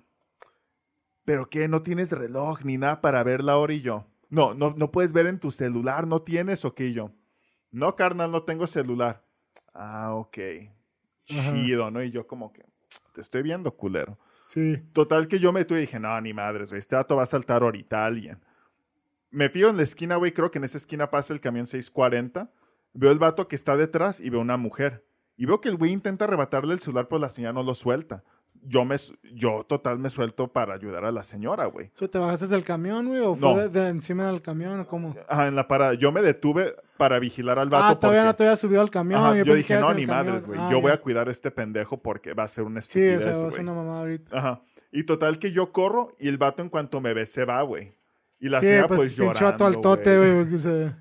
¿Pero 1.24 1.50
qué? 1.50 1.68
¿No 1.68 1.82
tienes 1.82 2.12
reloj 2.12 2.64
ni 2.64 2.78
nada 2.78 3.00
para 3.00 3.22
ver 3.22 3.42
la 3.42 3.56
hora 3.58 3.74
y 3.74 3.80
yo? 3.80 4.06
No, 4.28 4.54
no, 4.54 4.74
no 4.76 4.90
puedes 4.90 5.12
ver 5.12 5.26
en 5.26 5.38
tu 5.38 5.50
celular, 5.50 6.06
¿no 6.06 6.22
tienes 6.22 6.64
o 6.64 6.74
qué 6.74 6.92
yo? 6.92 7.12
No, 7.70 7.94
carnal, 7.96 8.30
no 8.30 8.42
tengo 8.42 8.66
celular. 8.66 9.24
Ah, 9.74 10.14
ok. 10.14 10.38
Chido, 11.24 11.90
¿no? 11.90 12.02
Y 12.02 12.10
yo 12.10 12.26
como 12.26 12.52
que, 12.52 12.64
te 13.12 13.20
estoy 13.20 13.42
viendo, 13.42 13.76
culero. 13.76 14.18
Sí. 14.44 14.78
Total 14.92 15.26
que 15.28 15.38
yo 15.38 15.52
me 15.52 15.64
tuve 15.64 15.78
y 15.78 15.80
dije, 15.82 15.98
no, 15.98 16.18
ni 16.20 16.32
madres, 16.32 16.70
güey, 16.70 16.78
este 16.78 16.96
dato 16.96 17.16
va 17.16 17.24
a 17.24 17.26
saltar 17.26 17.62
ahorita 17.62 18.02
a 18.02 18.06
alguien. 18.06 18.40
Me 19.30 19.48
fío 19.48 19.68
en 19.68 19.76
la 19.76 19.82
esquina, 19.82 20.16
güey, 20.16 20.32
creo 20.32 20.50
que 20.50 20.58
en 20.58 20.64
esa 20.64 20.78
esquina 20.78 21.10
pasa 21.10 21.32
el 21.32 21.40
camión 21.40 21.66
640. 21.66 22.50
Veo 22.92 23.10
el 23.10 23.18
vato 23.18 23.48
que 23.48 23.56
está 23.56 23.76
detrás 23.76 24.20
y 24.20 24.30
veo 24.30 24.40
una 24.40 24.56
mujer. 24.56 25.06
Y 25.36 25.46
veo 25.46 25.60
que 25.60 25.68
el 25.68 25.76
güey 25.76 25.92
intenta 25.92 26.24
arrebatarle 26.24 26.72
el 26.72 26.80
celular, 26.80 27.08
pero 27.08 27.20
la 27.20 27.28
señora 27.28 27.52
no 27.52 27.62
lo 27.62 27.74
suelta 27.74 28.24
yo 28.66 28.84
me 28.84 28.96
yo 29.34 29.64
total 29.66 29.98
me 29.98 30.10
suelto 30.10 30.48
para 30.48 30.74
ayudar 30.74 31.04
a 31.04 31.12
la 31.12 31.22
señora, 31.22 31.66
güey. 31.66 31.90
¿Te 31.90 32.18
bajaste 32.18 32.46
del 32.48 32.64
camión, 32.64 33.08
güey? 33.08 33.20
¿O 33.20 33.34
fue 33.34 33.68
de, 33.68 33.88
encima 33.88 34.26
del 34.26 34.42
camión? 34.42 34.80
¿O 34.80 34.86
cómo? 34.86 35.14
Ajá, 35.28 35.46
en 35.46 35.56
la 35.56 35.68
parada. 35.68 35.94
Yo 35.94 36.12
me 36.12 36.22
detuve 36.22 36.74
para 36.96 37.18
vigilar 37.18 37.58
al 37.58 37.68
vato. 37.68 37.86
Ah, 37.86 37.98
todavía 37.98 38.24
no 38.24 38.34
te 38.34 38.44
había 38.44 38.56
subido 38.56 38.80
al 38.80 38.90
camión. 38.90 39.36
yo, 39.44 39.54
dije, 39.54 39.78
no, 39.78 39.94
ni 39.94 40.06
madres, 40.06 40.46
güey. 40.46 40.58
Ah, 40.60 40.68
yo 40.70 40.80
voy 40.80 40.92
a 40.92 41.00
cuidar 41.00 41.28
a 41.28 41.30
este 41.30 41.50
pendejo 41.50 41.98
porque 41.98 42.34
va 42.34 42.44
a 42.44 42.48
ser 42.48 42.64
una 42.64 42.80
estupidez, 42.80 43.22
Sí, 43.22 43.28
o 43.28 43.32
sea, 43.32 43.42
va 43.42 43.48
a 43.48 43.50
ser 43.50 43.60
una 43.60 43.74
mamada 43.74 44.00
ahorita. 44.00 44.38
Ajá. 44.38 44.62
Y 44.92 45.04
total 45.04 45.38
que 45.38 45.52
yo 45.52 45.72
corro 45.72 46.14
y 46.18 46.28
el 46.28 46.38
vato 46.38 46.62
en 46.62 46.68
cuanto 46.68 47.00
me 47.00 47.12
ve 47.12 47.26
se 47.26 47.44
va, 47.44 47.62
güey. 47.62 47.92
Y 48.38 48.48
la 48.50 48.60
señora 48.60 48.88
pues, 48.88 49.00
pues 49.00 49.16
llorando, 49.16 49.64
al 49.64 49.80
tote, 49.80 50.18
güey. 50.18 50.46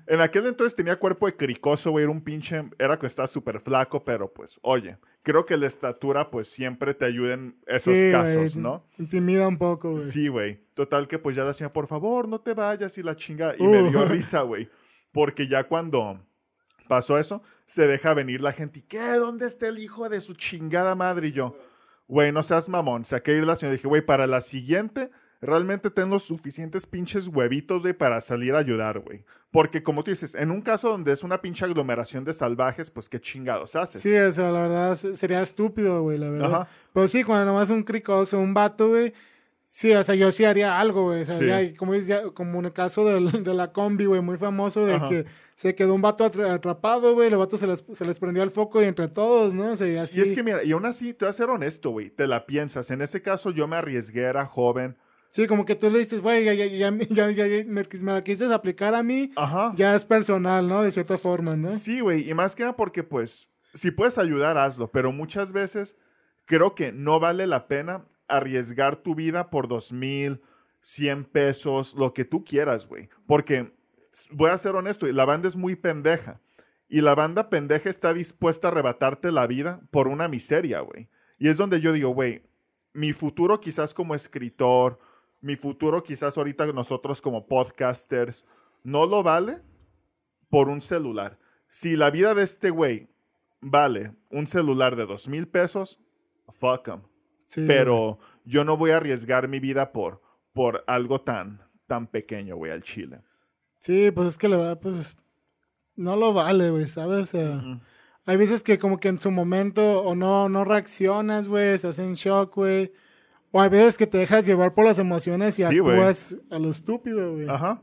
En 0.06 0.20
aquel 0.20 0.46
entonces 0.46 0.74
tenía 0.74 0.96
cuerpo 0.96 1.26
de 1.26 1.36
cricoso, 1.36 1.90
güey. 1.90 2.04
Era 2.04 2.12
un 2.12 2.22
pinche... 2.22 2.62
Era 2.78 2.98
que 2.98 3.06
estaba 3.06 3.28
súper 3.28 3.60
flaco, 3.60 4.04
pero 4.04 4.32
pues, 4.32 4.58
oye. 4.62 4.98
Creo 5.22 5.44
que 5.44 5.56
la 5.56 5.66
estatura 5.66 6.30
pues 6.30 6.48
siempre 6.48 6.94
te 6.94 7.04
ayuda 7.04 7.34
en 7.34 7.58
esos 7.66 7.96
casos, 8.12 8.56
¿no? 8.56 8.86
Intimida 8.96 9.48
un 9.48 9.58
poco, 9.58 9.90
güey. 9.90 10.00
Sí, 10.00 10.28
güey. 10.28 10.60
Total 10.74 11.08
que 11.08 11.18
pues 11.18 11.34
ya 11.34 11.42
la 11.42 11.52
señora, 11.52 11.72
por 11.72 11.88
favor, 11.88 12.28
no 12.28 12.40
te 12.40 12.54
vayas 12.54 12.96
y 12.96 13.02
la 13.02 13.16
chinga. 13.16 13.54
Y 13.58 13.66
me 13.66 13.90
dio 13.90 14.04
risa, 14.08 14.42
güey. 14.42 14.70
Porque 15.10 15.48
ya 15.48 15.64
cuando 15.64 16.24
pasó 16.88 17.18
eso, 17.18 17.42
se 17.66 17.88
deja 17.88 18.14
venir 18.14 18.40
la 18.40 18.52
gente. 18.52 18.78
¿Y 18.78 18.82
qué? 18.82 19.14
¿Dónde 19.14 19.46
está 19.46 19.66
el 19.66 19.78
hijo 19.78 20.08
de 20.08 20.20
su 20.20 20.34
chingada 20.34 20.94
madre? 20.94 21.28
Y 21.28 21.32
yo, 21.32 21.58
güey, 22.06 22.30
no 22.30 22.44
seas 22.44 22.68
mamón. 22.68 23.04
Saqué 23.04 23.32
ir 23.32 23.44
la 23.44 23.56
señora. 23.56 23.74
Dije, 23.74 23.88
güey, 23.88 24.02
para 24.02 24.28
la 24.28 24.40
siguiente 24.40 25.10
realmente 25.40 25.90
tengo 25.90 26.18
suficientes 26.18 26.86
pinches 26.86 27.28
huevitos, 27.28 27.82
güey, 27.82 27.94
para 27.94 28.20
salir 28.20 28.54
a 28.54 28.58
ayudar, 28.58 29.00
güey. 29.00 29.24
Porque 29.50 29.82
como 29.82 30.04
tú 30.04 30.10
dices, 30.10 30.34
en 30.34 30.50
un 30.50 30.60
caso 30.60 30.90
donde 30.90 31.12
es 31.12 31.22
una 31.22 31.40
pinche 31.40 31.64
aglomeración 31.64 32.24
de 32.24 32.34
salvajes, 32.34 32.90
pues 32.90 33.08
qué 33.08 33.20
chingados 33.20 33.74
haces. 33.76 34.02
Sí, 34.02 34.14
o 34.14 34.32
sea, 34.32 34.50
la 34.50 34.62
verdad 34.62 34.94
sería 34.94 35.40
estúpido, 35.40 36.02
güey, 36.02 36.18
la 36.18 36.30
verdad. 36.30 36.54
Ajá. 36.54 36.68
Pero 36.92 37.08
sí, 37.08 37.24
cuando 37.24 37.46
nomás 37.46 37.70
un 37.70 37.82
cricoso, 37.82 38.38
un 38.38 38.54
vato, 38.54 38.88
güey. 38.88 39.12
Sí, 39.68 39.92
o 39.92 40.04
sea, 40.04 40.14
yo 40.14 40.30
sí 40.30 40.44
haría 40.44 40.78
algo, 40.78 41.06
güey. 41.06 41.22
O 41.22 41.24
sea, 41.24 41.74
como, 41.76 41.92
como 42.34 42.58
en 42.60 42.66
el 42.66 42.72
caso 42.72 43.04
del, 43.04 43.30
de 43.44 43.54
la 43.54 43.72
combi, 43.72 44.04
güey, 44.04 44.20
muy 44.20 44.38
famoso, 44.38 44.86
de 44.86 45.00
que 45.08 45.26
se 45.56 45.74
quedó 45.74 45.94
un 45.94 46.02
vato 46.02 46.24
atrapado, 46.24 47.14
güey. 47.14 47.28
El 47.28 47.36
vato 47.36 47.58
se 47.58 47.66
les, 47.66 47.84
se 47.90 48.04
les 48.04 48.18
prendió 48.20 48.42
el 48.42 48.50
foco 48.50 48.80
y 48.80 48.84
entre 48.84 49.08
todos, 49.08 49.54
¿no? 49.54 49.72
O 49.72 49.76
sea, 49.76 49.88
y 49.88 49.96
así. 49.96 50.20
Y 50.20 50.22
es 50.22 50.32
que, 50.32 50.44
mira, 50.44 50.62
y 50.62 50.72
aún 50.72 50.86
así, 50.86 51.14
te 51.14 51.24
voy 51.24 51.30
a 51.30 51.32
ser 51.32 51.50
honesto, 51.50 51.90
güey. 51.90 52.10
Te 52.10 52.28
la 52.28 52.46
piensas. 52.46 52.90
En 52.92 53.02
ese 53.02 53.22
caso, 53.22 53.50
yo 53.50 53.66
me 53.66 53.76
arriesgué, 53.76 54.22
era 54.22 54.46
joven 54.46 54.96
Sí, 55.36 55.46
como 55.46 55.66
que 55.66 55.74
tú 55.74 55.90
le 55.90 55.98
dices, 55.98 56.22
güey, 56.22 56.46
ya, 56.46 56.54
ya, 56.54 56.64
ya, 56.64 56.90
ya, 57.10 57.30
me, 57.66 57.84
la 58.04 58.24
quisiste 58.24 58.54
aplicar 58.54 58.94
a 58.94 59.02
mí, 59.02 59.30
ya 59.76 59.94
es 59.94 60.02
personal, 60.06 60.66
¿no? 60.66 60.80
De 60.80 60.90
cierta 60.90 61.18
forma, 61.18 61.54
¿no? 61.54 61.72
Sí, 61.72 62.00
güey, 62.00 62.30
y 62.30 62.32
más 62.32 62.56
que 62.56 62.62
nada 62.62 62.74
porque, 62.74 63.02
pues, 63.02 63.50
si 63.74 63.90
puedes 63.90 64.16
ayudar, 64.16 64.56
hazlo, 64.56 64.90
pero 64.90 65.12
muchas 65.12 65.52
veces 65.52 65.98
creo 66.46 66.74
que 66.74 66.90
no 66.90 67.20
vale 67.20 67.46
la 67.46 67.68
pena 67.68 68.06
arriesgar 68.28 68.96
tu 68.96 69.14
vida 69.14 69.50
por 69.50 69.68
dos 69.68 69.92
mil, 69.92 70.40
cien 70.80 71.26
pesos, 71.26 71.94
lo 71.96 72.14
que 72.14 72.24
tú 72.24 72.42
quieras, 72.42 72.88
güey. 72.88 73.10
Porque, 73.26 73.74
voy 74.30 74.48
a 74.48 74.56
ser 74.56 74.74
honesto, 74.74 75.06
la 75.06 75.26
banda 75.26 75.48
es 75.48 75.56
muy 75.56 75.76
pendeja. 75.76 76.40
Y 76.88 77.02
la 77.02 77.14
banda 77.14 77.50
pendeja 77.50 77.90
está 77.90 78.14
dispuesta 78.14 78.68
a 78.68 78.70
arrebatarte 78.70 79.30
la 79.30 79.46
vida 79.46 79.82
por 79.90 80.08
una 80.08 80.28
miseria, 80.28 80.80
güey. 80.80 81.10
Y 81.38 81.50
es 81.50 81.58
donde 81.58 81.82
yo 81.82 81.92
digo, 81.92 82.08
güey, 82.08 82.42
mi 82.94 83.12
futuro 83.12 83.60
quizás 83.60 83.92
como 83.92 84.14
escritor 84.14 84.98
mi 85.40 85.56
futuro 85.56 86.02
quizás 86.02 86.36
ahorita 86.36 86.66
nosotros 86.72 87.20
como 87.20 87.46
podcasters 87.46 88.46
no 88.82 89.06
lo 89.06 89.22
vale 89.22 89.60
por 90.48 90.68
un 90.68 90.80
celular. 90.80 91.38
Si 91.68 91.96
la 91.96 92.10
vida 92.10 92.34
de 92.34 92.42
este 92.42 92.70
güey 92.70 93.08
vale 93.60 94.14
un 94.30 94.46
celular 94.46 94.96
de 94.96 95.06
dos 95.06 95.28
mil 95.28 95.48
pesos, 95.48 96.00
fuck 96.48 96.88
him. 96.88 97.02
Pero 97.66 98.18
yo 98.44 98.64
no 98.64 98.76
voy 98.76 98.90
a 98.90 98.96
arriesgar 98.96 99.48
mi 99.48 99.60
vida 99.60 99.92
por, 99.92 100.20
por 100.52 100.84
algo 100.86 101.20
tan, 101.20 101.62
tan 101.86 102.06
pequeño, 102.06 102.56
güey, 102.56 102.72
al 102.72 102.82
chile. 102.82 103.22
Sí, 103.78 104.10
pues 104.10 104.28
es 104.28 104.38
que 104.38 104.48
la 104.48 104.56
verdad, 104.56 104.80
pues 104.80 105.16
no 105.94 106.16
lo 106.16 106.32
vale, 106.32 106.70
güey, 106.70 106.86
¿sabes? 106.86 107.34
Hay 107.34 108.36
veces 108.36 108.62
que 108.62 108.78
como 108.78 108.98
que 108.98 109.08
en 109.08 109.18
su 109.18 109.30
momento 109.30 110.02
o 110.02 110.14
no, 110.14 110.48
no 110.48 110.64
reaccionas, 110.64 111.48
güey, 111.48 111.78
se 111.78 111.88
hacen 111.88 112.14
shock, 112.14 112.54
güey. 112.56 112.92
O 113.56 113.60
hay 113.62 113.70
veces 113.70 113.96
que 113.96 114.06
te 114.06 114.18
dejas 114.18 114.44
llevar 114.44 114.74
por 114.74 114.84
las 114.84 114.98
emociones 114.98 115.58
y 115.58 115.62
actúas 115.62 116.36
a 116.50 116.58
lo 116.58 116.68
estúpido, 116.68 117.36
güey. 117.36 117.48
Ajá. 117.48 117.80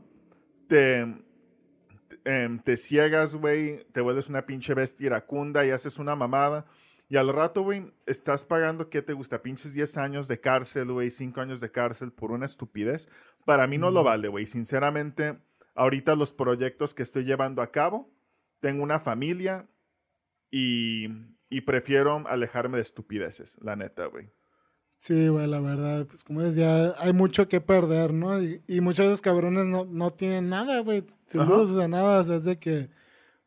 Te, 0.68 1.00
em, 2.24 2.60
te, 2.60 2.76
ciegas, 2.76 3.34
güey, 3.34 3.84
te 3.90 4.00
vuelves 4.00 4.28
una 4.28 4.46
pinche 4.46 4.72
bestia 4.72 5.06
iracunda 5.06 5.66
y 5.66 5.70
haces 5.70 5.98
una 5.98 6.14
mamada. 6.14 6.64
Y 7.08 7.16
al 7.16 7.28
rato, 7.32 7.62
güey, 7.62 7.92
estás 8.06 8.44
pagando, 8.44 8.88
¿qué 8.88 9.02
te 9.02 9.14
gusta? 9.14 9.42
Pinches 9.42 9.74
10 9.74 9.96
años 9.96 10.28
de 10.28 10.38
cárcel, 10.38 10.92
güey, 10.92 11.10
5 11.10 11.40
años 11.40 11.60
de 11.60 11.72
cárcel 11.72 12.12
por 12.12 12.30
una 12.30 12.44
estupidez. 12.44 13.08
Para 13.44 13.66
mí 13.66 13.76
no 13.76 13.90
lo 13.90 14.04
vale, 14.04 14.28
güey. 14.28 14.46
Sinceramente, 14.46 15.40
ahorita 15.74 16.14
los 16.14 16.32
proyectos 16.32 16.94
que 16.94 17.02
estoy 17.02 17.24
llevando 17.24 17.62
a 17.62 17.72
cabo, 17.72 18.14
tengo 18.60 18.84
una 18.84 19.00
familia 19.00 19.68
y, 20.52 21.08
y 21.48 21.62
prefiero 21.62 22.22
alejarme 22.28 22.76
de 22.76 22.82
estupideces, 22.82 23.58
la 23.60 23.74
neta, 23.74 24.06
güey. 24.06 24.30
Sí, 24.98 25.28
güey, 25.28 25.46
la 25.46 25.60
verdad, 25.60 26.06
pues 26.06 26.24
como 26.24 26.40
es, 26.42 26.54
ya 26.56 26.94
hay 26.98 27.12
mucho 27.12 27.46
que 27.46 27.60
perder, 27.60 28.14
¿no? 28.14 28.42
Y, 28.42 28.62
y 28.66 28.80
muchos 28.80 29.04
de 29.04 29.12
esos 29.12 29.20
cabrones 29.20 29.66
no, 29.66 29.84
no 29.84 30.10
tienen 30.10 30.48
nada, 30.48 30.80
güey, 30.80 31.04
seguros, 31.26 31.70
o 31.70 31.78
sea, 31.78 31.88
nada, 31.88 32.20
o 32.20 32.24
sea, 32.24 32.36
es 32.36 32.44
de 32.44 32.58
que 32.58 32.88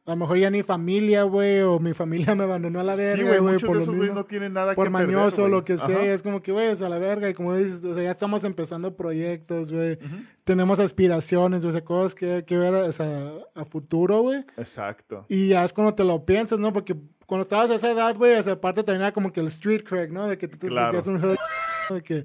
a 0.08 0.12
lo 0.12 0.18
mejor 0.18 0.38
ya 0.38 0.50
ni 0.50 0.64
familia, 0.64 1.24
güey, 1.24 1.60
o 1.62 1.80
mi 1.80 1.94
familia 1.94 2.34
me 2.36 2.46
abandonó 2.46 2.80
a 2.80 2.84
la 2.84 2.96
verga, 2.96 3.24
güey. 3.24 3.36
Sí, 3.36 3.40
güey, 3.40 3.54
muchos 3.54 3.74
de 3.74 3.80
esos 3.80 3.96
güeyes 3.96 4.16
no 4.16 4.24
tienen 4.24 4.54
nada 4.54 4.74
por 4.74 4.86
que 4.86 4.90
mañoso, 4.90 5.44
o 5.44 5.50
lo 5.50 5.66
que 5.66 5.78
sea. 5.78 6.14
Es 6.14 6.24
como 6.24 6.42
que, 6.42 6.54
güey, 6.54 6.70
a 6.70 6.90
la 6.90 6.98
verga. 6.98 7.30
Y 7.30 7.34
como 7.34 7.54
dices, 7.54 7.84
o 7.84 7.94
sea, 7.94 8.04
ya 8.04 8.12
estamos 8.12 8.46
empezando 8.46 8.96
proyectos, 8.96 9.74
güey. 9.74 10.00
Tenemos 10.46 10.80
aspiraciones, 10.80 11.66
o 11.66 11.74
sea, 11.74 11.84
cosas 11.84 12.16
que, 12.16 12.46
que 12.46 12.58
ver 12.58 12.74
o 12.74 12.92
sea, 12.94 13.34
a 13.54 13.66
futuro, 13.66 14.22
güey. 14.22 14.46
Exacto. 14.56 15.26
Y 15.28 15.50
ya 15.50 15.66
es 15.66 15.74
cuando 15.74 15.94
te 15.94 16.06
lo 16.06 16.26
piensas, 16.26 16.62
¿no? 16.62 16.72
Porque 16.72 16.96
cuando 17.28 17.44
estabas 17.44 17.70
a 17.70 17.76
esa 17.76 17.92
edad, 17.92 18.16
güey, 18.16 18.34
esa 18.34 18.60
parte 18.60 18.84
también 18.84 19.02
era 19.02 19.12
como 19.12 19.32
que 19.32 19.42
el 19.42 19.48
street 19.48 19.84
crack, 19.84 20.10
¿no? 20.10 20.28
De 20.28 20.38
que 20.38 20.48
tú 20.48 20.58
te 20.58 20.70
sentías 20.70 21.06
un... 21.06 21.20
De 21.20 22.02
que 22.02 22.24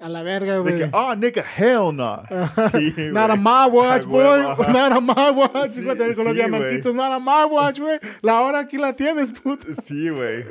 a 0.00 0.08
la 0.08 0.22
verga, 0.22 0.58
güey. 0.58 0.82
Oh, 0.84 0.90
ah, 0.92 1.16
nigga, 1.16 1.44
hell 1.56 1.94
no. 1.94 2.22
Sí, 2.72 3.10
not 3.12 3.30
a 3.30 3.36
my 3.36 3.68
watch, 3.70 4.04
boy. 4.06 4.42
Not 4.72 4.92
a 4.92 5.00
my 5.00 5.30
watch. 5.30 5.68
Sí, 5.68 5.84
con 5.84 6.24
los 6.24 6.34
diamantitos. 6.34 6.94
Not 6.94 7.12
a 7.12 7.18
my 7.18 7.44
watch, 7.50 7.80
güey. 7.80 7.98
La 8.22 8.40
hora 8.40 8.60
aquí 8.60 8.76
la 8.76 8.94
tienes, 8.94 9.32
puto. 9.32 9.72
Sí, 9.72 10.08
güey. 10.08 10.44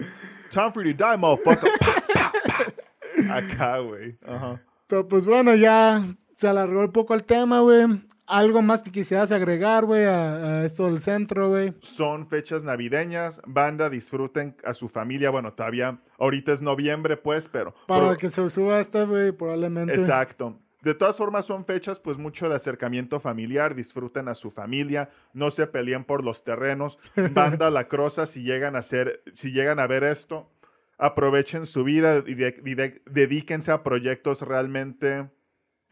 Time 0.49 0.71
for 0.71 0.83
you 0.83 0.93
to 0.93 1.03
die, 1.03 1.17
motherfucker. 1.17 1.69
Acá, 3.31 3.79
güey. 3.79 4.17
Ajá. 4.25 4.61
Pero 4.87 5.07
pues 5.07 5.25
bueno, 5.25 5.55
ya 5.55 6.03
se 6.31 6.47
alargó 6.47 6.81
un 6.81 6.91
poco 6.91 7.13
el 7.13 7.23
tema, 7.23 7.61
güey. 7.61 7.85
¿Algo 8.25 8.61
más 8.61 8.81
que 8.81 8.91
quisieras 8.91 9.31
agregar, 9.31 9.85
güey, 9.85 10.05
a, 10.05 10.63
esto 10.63 10.85
del 10.85 11.01
centro, 11.01 11.49
güey? 11.49 11.73
Son 11.81 12.25
fechas 12.25 12.63
navideñas. 12.63 13.41
Banda, 13.45 13.89
disfruten 13.89 14.55
a 14.63 14.73
su 14.73 14.87
familia. 14.87 15.29
Bueno, 15.29 15.53
todavía, 15.53 15.99
ahorita 16.17 16.53
es 16.53 16.61
noviembre, 16.61 17.17
pues, 17.17 17.49
pero... 17.49 17.75
Para 17.87 18.15
que 18.15 18.29
se 18.29 18.49
suba 18.49 18.79
esta, 18.79 19.03
güey, 19.03 19.31
probablemente. 19.33 19.93
Exacto. 19.93 20.59
De 20.81 20.93
todas 20.93 21.17
formas, 21.17 21.45
son 21.45 21.65
fechas, 21.65 21.99
pues, 21.99 22.17
mucho 22.17 22.47
de 22.47 22.55
acercamiento 22.55 23.19
familiar. 23.19 23.75
Disfruten 23.75 24.27
a 24.29 24.35
su 24.35 24.51
familia. 24.51 25.09
No 25.33 25.51
se 25.51 25.67
peleen 25.67 26.05
por 26.05 26.23
los 26.23 26.43
terrenos. 26.43 26.97
Banda 27.33 27.69
La 27.69 27.87
Crosa, 27.87 28.25
si 28.25 28.43
llegan 28.43 28.75
a 28.75 28.79
hacer, 28.79 29.21
si 29.33 29.51
llegan 29.51 29.79
a 29.79 29.87
ver 29.87 30.03
esto, 30.05 30.49
aprovechen 30.97 31.65
su 31.65 31.83
vida 31.83 32.23
y, 32.25 32.35
dedíquense 32.35 33.71
a 33.71 33.83
proyectos 33.83 34.41
realmente 34.41 35.29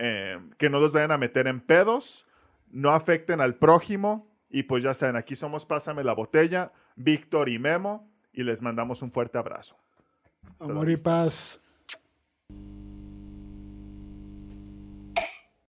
eh, 0.03 0.39
que 0.57 0.71
no 0.71 0.79
los 0.79 0.93
vayan 0.93 1.11
a 1.11 1.19
meter 1.19 1.45
en 1.45 1.61
pedos, 1.61 2.25
no 2.71 2.89
afecten 2.89 3.39
al 3.39 3.53
prójimo. 3.55 4.27
Y 4.49 4.63
pues 4.63 4.81
ya 4.81 4.95
saben, 4.95 5.15
aquí 5.15 5.35
somos 5.35 5.65
Pásame 5.65 6.03
la 6.03 6.13
Botella, 6.13 6.73
Víctor 6.95 7.49
y 7.49 7.59
Memo, 7.59 8.11
y 8.33 8.43
les 8.43 8.63
mandamos 8.63 9.03
un 9.03 9.11
fuerte 9.11 9.37
abrazo. 9.37 9.77
Amor 10.59 10.89
y 10.89 10.97
paz. 10.97 11.61